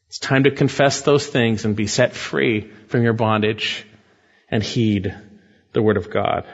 It's 0.08 0.18
time 0.18 0.44
to 0.44 0.50
confess 0.50 1.02
those 1.02 1.26
things 1.26 1.64
and 1.64 1.76
be 1.76 1.86
set 1.86 2.14
free 2.14 2.70
from 2.88 3.02
your 3.02 3.12
bondage 3.12 3.86
and 4.50 4.62
heed 4.62 5.14
the 5.72 5.82
word 5.82 5.96
of 5.96 6.10
God. 6.10 6.46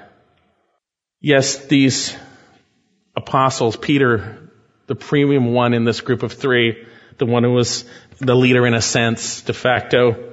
Yes, 1.20 1.66
these 1.66 2.16
apostles, 3.16 3.76
Peter, 3.76 4.50
the 4.86 4.94
premium 4.94 5.52
one 5.52 5.74
in 5.74 5.84
this 5.84 6.00
group 6.00 6.22
of 6.22 6.32
three, 6.32 6.86
the 7.18 7.26
one 7.26 7.44
who 7.44 7.52
was 7.52 7.84
the 8.18 8.34
leader 8.34 8.66
in 8.66 8.74
a 8.74 8.80
sense, 8.80 9.42
de 9.42 9.52
facto, 9.52 10.32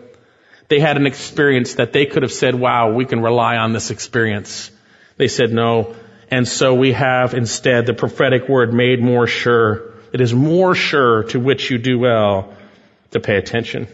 they 0.69 0.79
had 0.79 0.97
an 0.97 1.05
experience 1.05 1.75
that 1.75 1.93
they 1.93 2.05
could 2.05 2.23
have 2.23 2.31
said, 2.31 2.55
wow, 2.55 2.91
we 2.91 3.05
can 3.05 3.21
rely 3.21 3.57
on 3.57 3.73
this 3.73 3.91
experience. 3.91 4.71
They 5.17 5.27
said 5.27 5.51
no. 5.51 5.95
And 6.31 6.47
so 6.47 6.73
we 6.73 6.93
have 6.93 7.35
instead 7.35 7.85
the 7.85 7.93
prophetic 7.93 8.49
word 8.49 8.73
made 8.73 9.01
more 9.01 9.27
sure. 9.27 9.94
It 10.15 10.21
is 10.21 10.33
more 10.33 10.75
sure 10.75 11.23
to 11.23 11.41
which 11.41 11.69
you 11.69 11.77
do 11.77 11.99
well 11.99 12.55
to 13.11 13.19
pay 13.19 13.35
attention. 13.35 13.89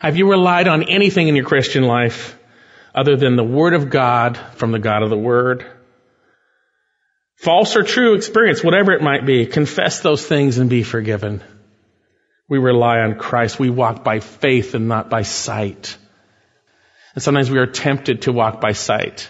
Have 0.00 0.16
you 0.16 0.30
relied 0.30 0.66
on 0.66 0.88
anything 0.88 1.28
in 1.28 1.36
your 1.36 1.44
Christian 1.44 1.82
life 1.82 2.38
other 2.94 3.14
than 3.16 3.36
the 3.36 3.44
Word 3.44 3.74
of 3.74 3.90
God 3.90 4.38
from 4.54 4.72
the 4.72 4.78
God 4.78 5.02
of 5.02 5.10
the 5.10 5.18
Word? 5.18 5.66
False 7.36 7.76
or 7.76 7.82
true 7.82 8.14
experience, 8.14 8.64
whatever 8.64 8.92
it 8.92 9.02
might 9.02 9.26
be, 9.26 9.44
confess 9.44 10.00
those 10.00 10.26
things 10.26 10.56
and 10.56 10.70
be 10.70 10.82
forgiven. 10.82 11.42
We 12.48 12.56
rely 12.56 13.00
on 13.00 13.18
Christ. 13.18 13.58
We 13.58 13.68
walk 13.68 14.02
by 14.02 14.20
faith 14.20 14.72
and 14.72 14.88
not 14.88 15.10
by 15.10 15.20
sight. 15.20 15.98
And 17.14 17.22
sometimes 17.22 17.50
we 17.50 17.58
are 17.58 17.66
tempted 17.66 18.22
to 18.22 18.32
walk 18.32 18.62
by 18.62 18.72
sight. 18.72 19.28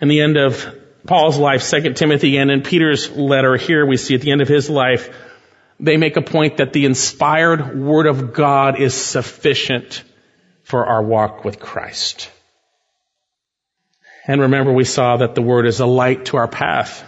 In 0.00 0.08
the 0.08 0.22
end 0.22 0.38
of 0.38 0.87
Paul's 1.06 1.38
life, 1.38 1.68
2 1.68 1.94
Timothy, 1.94 2.36
and 2.38 2.50
in 2.50 2.62
Peter's 2.62 3.10
letter 3.10 3.56
here, 3.56 3.86
we 3.86 3.96
see 3.96 4.14
at 4.14 4.20
the 4.20 4.30
end 4.30 4.42
of 4.42 4.48
his 4.48 4.68
life, 4.68 5.14
they 5.80 5.96
make 5.96 6.16
a 6.16 6.22
point 6.22 6.56
that 6.56 6.72
the 6.72 6.84
inspired 6.84 7.78
Word 7.78 8.06
of 8.06 8.32
God 8.32 8.80
is 8.80 8.94
sufficient 8.94 10.02
for 10.64 10.86
our 10.86 11.02
walk 11.02 11.44
with 11.44 11.60
Christ. 11.60 12.30
And 14.26 14.42
remember, 14.42 14.72
we 14.72 14.84
saw 14.84 15.18
that 15.18 15.34
the 15.34 15.42
Word 15.42 15.66
is 15.66 15.80
a 15.80 15.86
light 15.86 16.26
to 16.26 16.36
our 16.36 16.48
path. 16.48 17.04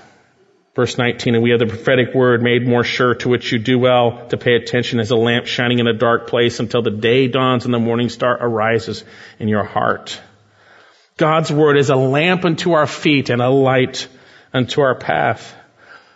Verse 0.76 0.96
19, 0.96 1.34
and 1.34 1.42
we 1.42 1.50
have 1.50 1.58
the 1.58 1.66
prophetic 1.66 2.14
word 2.14 2.42
made 2.42 2.66
more 2.66 2.84
sure 2.84 3.16
to 3.16 3.28
which 3.28 3.50
you 3.50 3.58
do 3.58 3.76
well 3.78 4.28
to 4.28 4.36
pay 4.36 4.54
attention 4.54 5.00
as 5.00 5.10
a 5.10 5.16
lamp 5.16 5.46
shining 5.46 5.80
in 5.80 5.88
a 5.88 5.92
dark 5.92 6.28
place 6.28 6.60
until 6.60 6.80
the 6.80 6.92
day 6.92 7.26
dawns 7.26 7.64
and 7.64 7.74
the 7.74 7.80
morning 7.80 8.08
star 8.08 8.38
arises 8.40 9.04
in 9.40 9.48
your 9.48 9.64
heart. 9.64 10.20
God's 11.20 11.52
word 11.52 11.76
is 11.76 11.90
a 11.90 11.96
lamp 11.96 12.46
unto 12.46 12.72
our 12.72 12.86
feet 12.86 13.28
and 13.28 13.42
a 13.42 13.50
light 13.50 14.08
unto 14.54 14.80
our 14.80 14.94
path. 14.94 15.54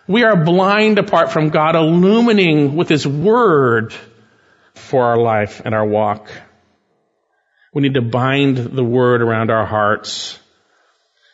We 0.09 0.25
are 0.25 0.43
blind 0.43 0.99
apart 0.99 1.31
from 1.31 1.51
God 1.51 1.77
illumining 1.77 2.75
with 2.75 2.89
His 2.89 3.07
word 3.07 3.93
for 4.75 5.05
our 5.05 5.19
life 5.19 5.61
and 5.63 5.75
our 5.75 5.85
walk. 5.85 6.31
We 7.75 7.83
need 7.83 7.95
to 7.95 8.01
bind 8.01 8.57
the 8.57 8.83
word 8.83 9.21
around 9.21 9.51
our 9.51 9.67
hearts. 9.67 10.39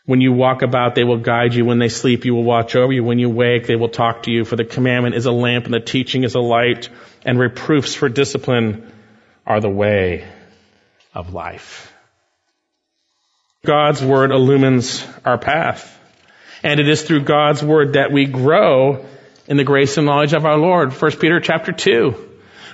When 0.05 0.21
you 0.21 0.33
walk 0.33 0.63
about, 0.63 0.97
they 0.97 1.05
will 1.05 1.19
guide 1.19 1.55
you. 1.55 1.65
When 1.65 1.79
they 1.79 1.91
sleep, 1.91 2.25
you 2.25 2.35
will 2.35 2.43
watch 2.43 2.75
over 2.75 2.93
you. 2.93 3.05
When 3.05 3.21
you 3.21 3.31
wake, 3.31 3.69
they 3.69 3.77
will 3.77 3.89
talk 3.89 4.25
to 4.25 4.33
you. 4.33 4.45
For 4.45 4.57
the 4.57 4.65
commandment 4.65 5.15
is 5.15 5.27
a 5.27 5.33
lamp 5.33 5.67
and 5.67 5.75
the 5.75 5.79
teaching 5.79 6.25
is 6.25 6.35
a 6.35 6.41
light 6.41 6.89
and 7.25 7.39
reproofs 7.39 7.95
for 7.95 8.09
discipline 8.09 8.93
are 9.47 9.61
the 9.61 9.71
way 9.71 10.27
of 11.15 11.33
life. 11.33 11.93
God's 13.65 14.03
word 14.03 14.31
illumines 14.31 15.07
our 15.25 15.37
path. 15.37 15.99
And 16.63 16.81
it 16.81 16.89
is 16.89 17.03
through 17.03 17.25
God's 17.25 17.63
word 17.63 17.95
that 17.95 18.11
we 18.11 18.27
grow 18.27 19.05
in 19.47 19.57
the 19.57 19.65
grace 19.65 19.97
and 19.99 20.07
knowledge 20.07 20.33
of 20.33 20.47
our 20.47 20.57
Lord. 20.57 20.93
1 20.93 21.11
Peter 21.13 21.41
chapter 21.41 21.73
2. 21.73 22.29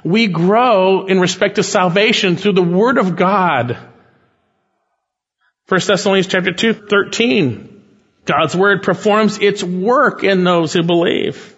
We 0.04 0.28
grow 0.28 1.06
in 1.06 1.18
respect 1.18 1.56
to 1.56 1.64
salvation 1.64 2.36
through 2.36 2.52
the 2.52 2.62
word 2.62 2.98
of 2.98 3.16
God. 3.16 3.76
1 5.68 5.80
Thessalonians 5.84 6.28
chapter 6.28 6.52
2, 6.52 6.72
13. 6.72 7.82
God's 8.24 8.54
word 8.54 8.84
performs 8.84 9.38
its 9.38 9.64
work 9.64 10.22
in 10.22 10.44
those 10.44 10.72
who 10.72 10.84
believe. 10.84 11.55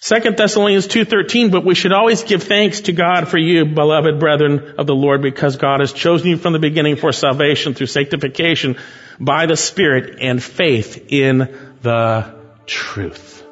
2 0.00 0.20
Thessalonians 0.36 0.86
2.13, 0.86 1.50
but 1.50 1.64
we 1.64 1.74
should 1.74 1.92
always 1.92 2.22
give 2.22 2.44
thanks 2.44 2.82
to 2.82 2.92
God 2.92 3.26
for 3.26 3.36
you, 3.36 3.64
beloved 3.64 4.20
brethren 4.20 4.74
of 4.78 4.86
the 4.86 4.94
Lord, 4.94 5.22
because 5.22 5.56
God 5.56 5.80
has 5.80 5.92
chosen 5.92 6.28
you 6.28 6.36
from 6.36 6.52
the 6.52 6.60
beginning 6.60 6.94
for 6.94 7.12
salvation 7.12 7.74
through 7.74 7.88
sanctification 7.88 8.76
by 9.18 9.46
the 9.46 9.56
Spirit 9.56 10.18
and 10.20 10.40
faith 10.40 11.06
in 11.08 11.38
the 11.82 12.32
truth. 12.64 13.44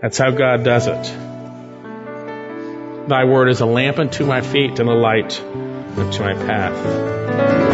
That's 0.00 0.16
how 0.16 0.30
God 0.30 0.64
does 0.64 0.86
it. 0.86 1.02
Thy 3.08 3.24
word 3.24 3.50
is 3.50 3.60
a 3.60 3.66
lamp 3.66 3.98
unto 3.98 4.24
my 4.24 4.40
feet 4.40 4.78
and 4.78 4.88
a 4.88 4.94
light 4.94 5.38
unto 5.38 6.22
my 6.22 6.32
path. 6.32 7.73